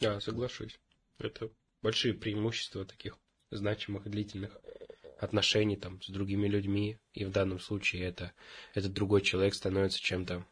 да, 0.00 0.20
соглашусь. 0.20 0.80
Это 1.18 1.50
большие 1.82 2.14
преимущества 2.14 2.84
таких 2.84 3.18
значимых, 3.50 4.08
длительных 4.08 4.60
отношений 5.18 5.76
там 5.76 6.00
с 6.00 6.08
другими 6.08 6.46
людьми, 6.46 6.98
и 7.12 7.24
в 7.24 7.30
данном 7.30 7.58
случае 7.58 8.04
это, 8.04 8.32
этот 8.74 8.92
другой 8.92 9.22
человек 9.22 9.54
становится 9.54 10.00
чем-то 10.00 10.46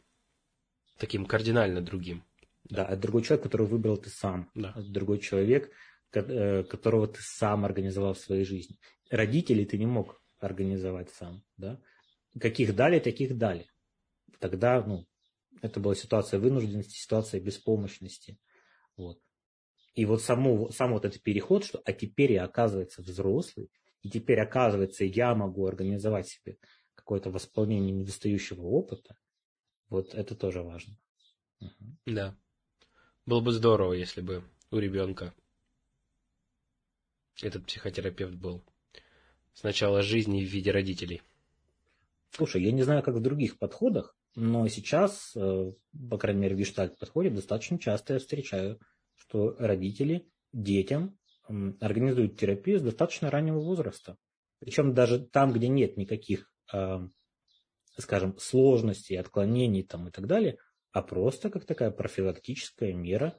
таким 0.99 1.27
кардинально 1.27 1.81
другим. 1.81 2.25
Да, 2.65 2.85
это 2.85 2.97
другой 2.97 3.23
человек, 3.23 3.45
которого 3.45 3.69
выбрал 3.69 3.97
ты 3.97 4.11
сам. 4.11 4.51
Да. 4.55 4.71
Это 4.71 4.89
другой 4.89 5.21
человек, 5.21 5.71
э, 6.13 6.65
которого 6.65 7.07
ты 7.07 7.21
сам 7.23 7.65
организовал 7.65 8.15
в 8.15 8.19
своей 8.19 8.45
жизни. 8.45 8.79
Родителей 9.09 9.65
ты 9.67 9.79
не 9.79 9.87
мог 9.87 10.21
организовать 10.41 11.11
сам, 11.11 11.45
да? 11.57 11.81
Каких 12.39 12.75
дали, 12.75 12.99
таких 12.99 13.39
дали. 13.39 13.71
Тогда, 14.41 14.83
ну, 14.83 15.07
это 15.63 15.81
была 15.81 15.95
ситуация 15.95 16.41
вынужденности, 16.41 16.99
ситуация 16.99 17.41
беспомощности. 17.41 18.39
Вот. 18.97 19.21
И 19.95 20.05
вот 20.05 20.23
само, 20.23 20.71
сам 20.71 20.93
вот 20.93 21.05
этот 21.05 21.23
переход, 21.23 21.65
что 21.65 21.81
а 21.85 21.93
теперь 21.93 22.33
я 22.33 22.45
оказывается 22.45 23.01
взрослый, 23.01 23.71
и 24.03 24.11
теперь, 24.11 24.41
оказывается, 24.41 25.05
я 25.05 25.35
могу 25.35 25.67
организовать 25.67 26.29
себе 26.29 26.59
какое-то 26.95 27.31
восполнение 27.31 27.93
недостающего 27.93 28.63
опыта. 28.63 29.17
Вот 29.89 30.15
это 30.15 30.35
тоже 30.35 30.63
важно. 30.63 30.99
Угу. 31.61 31.97
Да. 32.07 32.37
Было 33.27 33.41
бы 33.41 33.53
здорово, 33.53 33.93
если 33.95 34.21
бы 34.21 34.45
у 34.71 34.79
ребенка 34.79 35.35
этот 37.43 37.67
психотерапевт 37.67 38.35
был. 38.35 38.65
Сначала 39.55 40.03
жизни 40.03 40.45
в 40.45 40.49
виде 40.49 40.71
родителей. 40.71 41.23
Слушай, 42.31 42.63
я 42.63 42.73
не 42.73 42.83
знаю, 42.83 43.03
как 43.03 43.15
в 43.15 43.23
других 43.23 43.59
подходах, 43.59 44.15
но 44.35 44.69
сейчас, 44.69 45.33
э, 45.35 45.73
по 46.11 46.19
крайней 46.19 46.43
мере, 46.43 46.55
в 46.55 46.59
гештальт 46.59 46.99
подходе 46.99 47.31
достаточно 47.31 47.79
часто 47.79 48.15
я 48.15 48.19
встречаю, 48.19 48.79
что 49.15 49.57
родители 49.59 50.29
детям 50.53 51.19
организуют 51.81 52.39
терапию 52.39 52.79
с 52.79 52.83
достаточно 52.83 53.31
раннего 53.31 53.61
возраста. 53.61 54.17
Причем 54.59 54.95
даже 54.95 55.21
там, 55.21 55.53
где 55.53 55.69
нет 55.69 55.97
никаких, 55.97 56.51
а, 56.73 57.09
скажем, 57.99 58.39
сложностей, 58.39 59.19
отклонений 59.19 59.83
там 59.83 60.09
и 60.09 60.11
так 60.11 60.27
далее, 60.27 60.59
а 60.93 61.03
просто 61.03 61.51
как 61.51 61.65
такая 61.65 61.91
профилактическая 61.91 62.93
мера. 62.93 63.39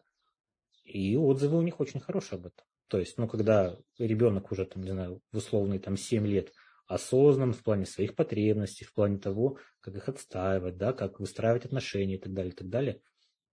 И 0.84 1.18
отзывы 1.18 1.58
у 1.58 1.62
них 1.62 1.80
очень 1.80 2.00
хорошие 2.00 2.38
об 2.38 2.48
этом. 2.48 2.66
То 2.88 3.00
есть, 3.00 3.18
ну, 3.18 3.28
когда 3.28 3.78
ребенок 3.98 4.52
уже, 4.52 4.66
там, 4.66 4.84
не 4.84 4.92
знаю, 4.92 5.22
в 5.32 5.38
условный 5.38 5.80
там 5.80 5.98
7 5.98 6.26
лет 6.26 6.54
осознан 6.88 7.52
в 7.52 7.64
плане 7.64 7.86
своих 7.86 8.16
потребностей, 8.16 8.86
в 8.86 8.94
плане 8.94 9.18
того, 9.18 9.58
как 9.82 9.96
их 9.96 10.08
отстаивать, 10.08 10.78
да, 10.78 10.94
как 10.94 11.20
выстраивать 11.20 11.66
отношения 11.66 12.16
и 12.16 12.20
так 12.20 12.34
далее, 12.34 12.54
и 12.54 12.56
так 12.56 12.70
далее, 12.70 13.02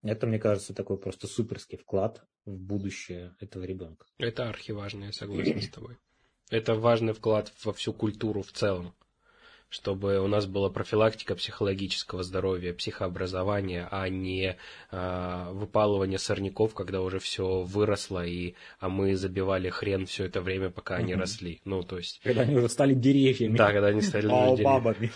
это, 0.04 0.26
мне 0.26 0.38
кажется, 0.38 0.74
такой 0.74 0.98
просто 0.98 1.26
суперский 1.26 1.78
вклад 1.78 2.22
в 2.44 2.56
будущее 2.56 3.34
этого 3.40 3.64
ребенка. 3.64 4.06
Это 4.18 4.48
архиважно, 4.48 5.04
я 5.04 5.12
согласен 5.12 5.60
с 5.60 5.68
тобой. 5.68 5.96
Это 6.50 6.74
важный 6.74 7.14
вклад 7.14 7.52
во 7.64 7.72
всю 7.72 7.94
культуру 7.94 8.42
в 8.42 8.52
целом, 8.52 8.94
чтобы 9.70 10.20
у 10.20 10.28
нас 10.28 10.44
была 10.46 10.68
профилактика 10.68 11.34
психологического 11.34 12.22
здоровья, 12.22 12.74
психообразования, 12.74 13.88
а 13.90 14.08
не 14.10 14.58
э, 14.90 15.48
выпалывание 15.52 16.18
сорняков, 16.18 16.74
когда 16.74 17.00
уже 17.00 17.18
все 17.18 17.62
выросло, 17.62 18.24
и, 18.24 18.54
а 18.78 18.90
мы 18.90 19.16
забивали 19.16 19.70
хрен 19.70 20.04
все 20.04 20.26
это 20.26 20.42
время, 20.42 20.68
пока 20.68 20.96
они 20.96 21.14
росли. 21.14 21.62
Ну, 21.64 21.82
то 21.82 21.96
есть... 21.96 22.20
Когда 22.22 22.42
они 22.42 22.56
уже 22.56 22.68
стали 22.68 22.92
деревьями. 22.92 23.56
Да, 23.56 23.72
когда 23.72 23.88
они 23.88 24.02
стали 24.02 24.26
деревьями. 24.26 25.10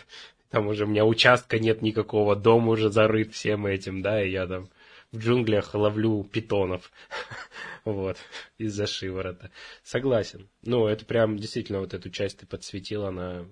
Там 0.51 0.67
уже 0.67 0.85
у 0.85 0.89
меня 0.89 1.05
участка 1.05 1.59
нет 1.59 1.83
никакого, 1.83 2.35
дом 2.35 2.69
уже 2.69 2.91
зарыт 2.91 3.35
всем 3.35 3.67
этим, 3.67 4.01
да, 4.01 4.25
и 4.25 4.31
я 4.31 4.47
там 4.47 4.71
в 5.13 5.19
джунглях 5.19 5.75
ловлю 5.75 6.25
питонов. 6.25 6.93
вот, 7.85 8.19
из-за 8.59 8.87
шиворота. 8.87 9.51
Согласен. 9.83 10.49
Ну, 10.63 10.87
это 10.87 11.05
прям 11.05 11.39
действительно 11.39 11.81
вот 11.81 11.95
эту 11.95 12.11
часть 12.11 12.39
ты 12.39 12.47
подсветил, 12.47 13.07
она... 13.07 13.47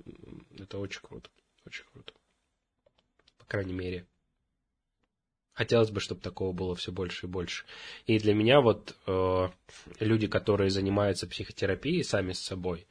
Это 0.58 0.78
очень 0.78 1.00
круто. 1.02 1.30
Очень 1.64 1.84
круто. 1.92 2.12
По 3.38 3.44
крайней 3.46 3.74
мере. 3.74 4.06
Хотелось 5.52 5.90
бы, 5.90 6.00
чтобы 6.00 6.20
такого 6.20 6.52
было 6.52 6.74
все 6.74 6.92
больше 6.92 7.26
и 7.26 7.30
больше. 7.30 7.64
И 8.04 8.18
для 8.18 8.34
меня 8.34 8.60
вот 8.60 8.94
э, 9.06 9.48
люди, 10.00 10.26
которые 10.26 10.68
занимаются 10.68 11.26
психотерапией 11.26 12.04
сами 12.04 12.32
с 12.32 12.40
собой, 12.40 12.86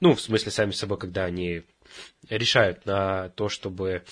ну, 0.00 0.14
в 0.14 0.20
смысле 0.20 0.50
сами 0.50 0.70
с 0.70 0.78
собой, 0.78 0.96
когда 0.96 1.24
они 1.24 1.64
решают 2.30 2.86
на 2.86 3.28
то, 3.30 3.50
чтобы 3.50 4.04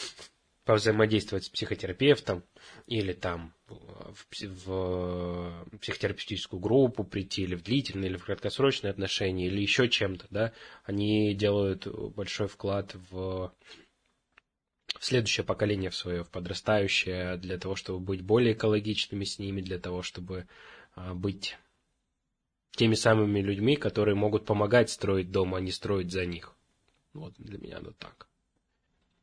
повзаимодействовать 0.66 1.44
с 1.44 1.48
психотерапевтом 1.48 2.42
или 2.86 3.12
там 3.12 3.52
в, 3.66 4.26
в 4.30 5.66
психотерапевтическую 5.80 6.60
группу 6.60 7.04
прийти, 7.04 7.42
или 7.42 7.56
в 7.56 7.62
длительные, 7.62 8.10
или 8.10 8.16
в 8.16 8.24
краткосрочные 8.24 8.90
отношения, 8.90 9.46
или 9.46 9.60
еще 9.60 9.88
чем-то, 9.88 10.26
да, 10.30 10.52
они 10.84 11.34
делают 11.34 11.86
большой 12.14 12.48
вклад 12.48 12.94
в 13.10 13.52
в 14.98 15.04
следующее 15.04 15.44
поколение 15.44 15.90
в 15.90 15.96
свое, 15.96 16.24
в 16.24 16.30
подрастающее, 16.30 17.36
для 17.36 17.58
того, 17.58 17.74
чтобы 17.74 18.00
быть 18.00 18.22
более 18.22 18.54
экологичными 18.54 19.24
с 19.24 19.38
ними, 19.38 19.60
для 19.60 19.78
того, 19.78 20.00
чтобы 20.02 20.46
быть 21.14 21.58
теми 22.76 22.94
самыми 22.94 23.40
людьми, 23.40 23.76
которые 23.76 24.14
могут 24.14 24.46
помогать 24.46 24.90
строить 24.90 25.30
дом, 25.30 25.54
а 25.54 25.60
не 25.60 25.70
строить 25.70 26.12
за 26.12 26.24
них. 26.24 26.54
Вот 27.12 27.34
для 27.38 27.58
меня 27.58 27.78
оно 27.78 27.92
так. 27.92 28.28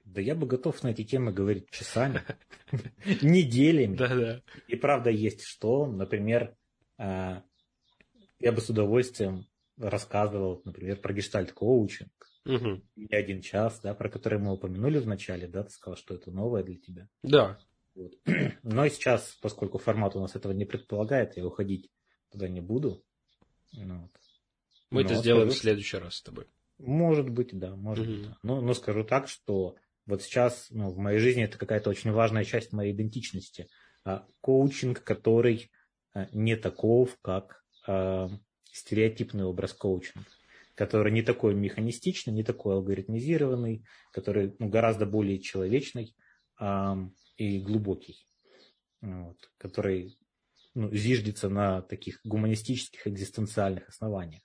Да 0.03 0.21
я 0.21 0.35
бы 0.35 0.45
готов 0.47 0.81
на 0.83 0.89
эти 0.89 1.03
темы 1.03 1.31
говорить 1.31 1.69
часами, 1.69 2.21
неделями. 3.21 3.95
Да, 3.95 4.15
да. 4.15 4.41
И 4.67 4.75
правда 4.75 5.09
есть 5.09 5.43
что, 5.43 5.85
например, 5.85 6.55
а, 6.97 7.43
я 8.39 8.51
бы 8.51 8.61
с 8.61 8.69
удовольствием 8.69 9.47
рассказывал, 9.77 10.61
например, 10.65 10.97
про 10.97 11.13
гештальт-коучинг, 11.13 12.11
Угу. 12.45 12.81
Не 12.97 13.15
один 13.15 13.41
час, 13.41 13.79
да, 13.81 13.93
про 13.93 14.09
который 14.09 14.39
мы 14.39 14.53
упомянули 14.53 14.99
в 14.99 15.07
начале, 15.07 15.47
да, 15.47 15.63
ты 15.63 15.69
сказал, 15.69 15.95
что 15.95 16.15
это 16.15 16.31
новое 16.31 16.63
для 16.63 16.75
тебя. 16.75 17.07
Да. 17.23 17.57
Вот. 17.95 18.13
Но 18.63 18.87
сейчас, 18.89 19.37
поскольку 19.41 19.77
формат 19.77 20.15
у 20.15 20.19
нас 20.19 20.35
этого 20.35 20.51
не 20.51 20.65
предполагает, 20.65 21.37
я 21.37 21.45
уходить 21.45 21.89
туда 22.31 22.49
не 22.49 22.61
буду. 22.61 23.03
Ну, 23.71 24.01
вот. 24.01 24.11
Мы 24.89 25.03
но 25.03 25.07
это 25.07 25.15
сделаем 25.15 25.49
скажу, 25.49 25.59
в 25.59 25.61
следующий 25.61 25.97
раз 25.97 26.15
с 26.15 26.21
тобой. 26.21 26.47
Может 26.79 27.29
быть, 27.29 27.57
да, 27.57 27.75
может 27.75 28.07
угу. 28.07 28.13
быть. 28.13 28.27
Да. 28.27 28.37
Но, 28.43 28.61
но 28.61 28.73
скажу 28.73 29.03
так, 29.03 29.29
что 29.29 29.75
вот 30.05 30.21
сейчас 30.21 30.67
ну, 30.69 30.89
в 30.89 30.97
моей 30.97 31.19
жизни 31.19 31.43
это 31.43 31.57
какая-то 31.57 31.89
очень 31.89 32.11
важная 32.11 32.43
часть 32.43 32.73
моей 32.73 32.93
идентичности. 32.93 33.67
А, 34.05 34.27
коучинг, 34.41 35.03
который 35.03 35.71
а, 36.13 36.27
не 36.31 36.55
таков, 36.55 37.17
как 37.21 37.63
а, 37.87 38.29
стереотипный 38.71 39.45
образ 39.45 39.73
коучинга 39.73 40.25
который 40.75 41.11
не 41.11 41.21
такой 41.21 41.53
механистичный, 41.53 42.33
не 42.33 42.43
такой 42.43 42.75
алгоритмизированный, 42.75 43.85
который 44.11 44.55
ну, 44.59 44.69
гораздо 44.69 45.05
более 45.05 45.39
человечный 45.39 46.15
а, 46.59 46.97
и 47.37 47.59
глубокий, 47.59 48.27
вот, 49.01 49.37
который 49.57 50.17
ну, 50.73 50.91
зиждется 50.91 51.49
на 51.49 51.81
таких 51.81 52.19
гуманистических 52.23 53.05
экзистенциальных 53.07 53.87
основаниях. 53.89 54.41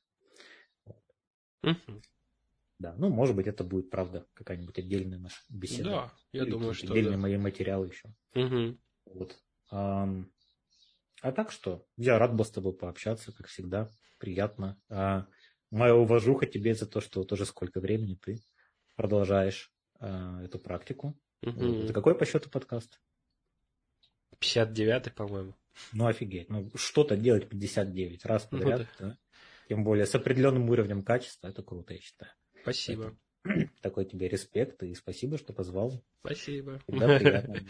Угу. 1.62 2.02
Да, 2.78 2.94
ну, 2.96 3.08
может 3.08 3.34
быть, 3.34 3.48
это 3.48 3.64
будет, 3.64 3.90
правда, 3.90 4.26
какая-нибудь 4.34 4.78
отдельная 4.78 5.18
наша 5.18 5.40
беседа. 5.48 5.90
Да, 5.90 6.12
я 6.32 6.42
Или 6.42 6.50
думаю, 6.50 6.74
что 6.74 6.86
Отдельные 6.86 7.16
да. 7.16 7.18
мои 7.18 7.36
материалы 7.36 7.88
еще. 7.88 8.08
Угу. 8.34 8.78
Вот. 9.06 9.36
А, 9.70 10.08
а 11.22 11.32
так 11.32 11.50
что, 11.50 11.84
я 11.96 12.18
рад 12.18 12.36
был 12.36 12.44
с 12.44 12.50
тобой 12.50 12.72
пообщаться, 12.72 13.32
как 13.32 13.48
всегда. 13.48 13.88
Приятно. 14.18 14.80
А, 14.88 15.26
моя 15.70 15.96
уважуха 15.96 16.46
тебе 16.46 16.74
за 16.74 16.86
то, 16.86 17.00
что 17.00 17.24
тоже 17.24 17.46
сколько 17.46 17.80
времени 17.80 18.14
ты 18.14 18.40
продолжаешь 18.94 19.72
э, 20.00 20.40
эту 20.44 20.58
практику. 20.58 21.18
Угу. 21.42 21.82
Это 21.82 21.92
какой 21.92 22.16
по 22.16 22.24
счету 22.24 22.48
подкаст? 22.48 23.00
59-й, 24.40 25.10
по-моему. 25.10 25.54
Ну, 25.92 26.06
офигеть. 26.06 26.48
Ну, 26.48 26.70
что-то 26.74 27.16
делать 27.16 27.48
59 27.48 28.24
раз 28.24 28.44
подряд. 28.44 28.80
Ну, 28.80 28.86
да. 28.98 29.06
Да? 29.06 29.18
Тем 29.68 29.84
более 29.84 30.06
с 30.06 30.14
определенным 30.14 30.68
уровнем 30.70 31.02
качества. 31.02 31.48
Это 31.48 31.62
круто, 31.62 31.94
я 31.94 32.00
считаю. 32.00 32.32
Спасибо. 32.72 33.16
Это, 33.44 33.70
такой 33.82 34.04
тебе 34.04 34.28
респект 34.28 34.82
и 34.82 34.94
спасибо, 34.94 35.38
что 35.38 35.52
позвал. 35.52 36.02
Спасибо. 36.20 36.80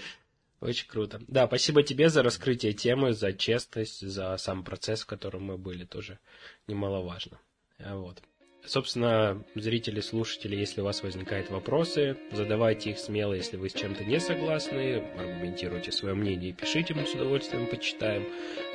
Очень 0.61 0.89
круто. 0.89 1.21
Да, 1.29 1.47
спасибо 1.47 1.83
тебе 1.83 2.09
за 2.09 2.23
раскрытие 2.23 2.73
темы, 2.73 3.13
за 3.13 3.33
честность, 3.33 4.01
за 4.01 4.37
сам 4.39 4.65
процесс, 4.65 5.03
в 5.03 5.07
котором 5.07 5.45
мы 5.45 5.57
были, 5.57 5.85
тоже 5.85 6.19
немаловажно. 6.67 7.41
А 7.79 7.97
вот. 7.97 8.23
Собственно, 8.67 9.45
зрители, 9.55 10.01
слушатели, 10.01 10.57
если 10.57 10.81
у 10.81 10.85
вас 10.85 11.03
возникают 11.03 11.49
вопросы, 11.49 12.19
задавайте 12.33 12.91
их 12.91 12.99
смело, 12.99 13.33
если 13.33 13.57
вы 13.57 13.71
с 13.71 13.73
чем-то 13.73 14.05
не 14.05 14.19
согласны, 14.19 14.97
аргументируйте 15.17 15.93
свое 15.93 16.15
мнение 16.15 16.51
и 16.51 16.53
пишите, 16.53 16.93
мы 16.93 17.07
с 17.07 17.15
удовольствием 17.15 17.69
почитаем. 17.69 18.27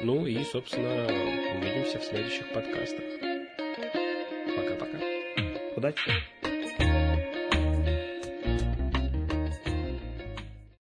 Ну 0.02 0.26
и, 0.26 0.42
собственно, 0.46 1.06
увидимся 1.58 2.00
в 2.00 2.06
следующих 2.06 2.52
подкастах. 2.54 3.33
Пока-пока. 5.83 5.83
Удачи! 5.83 6.32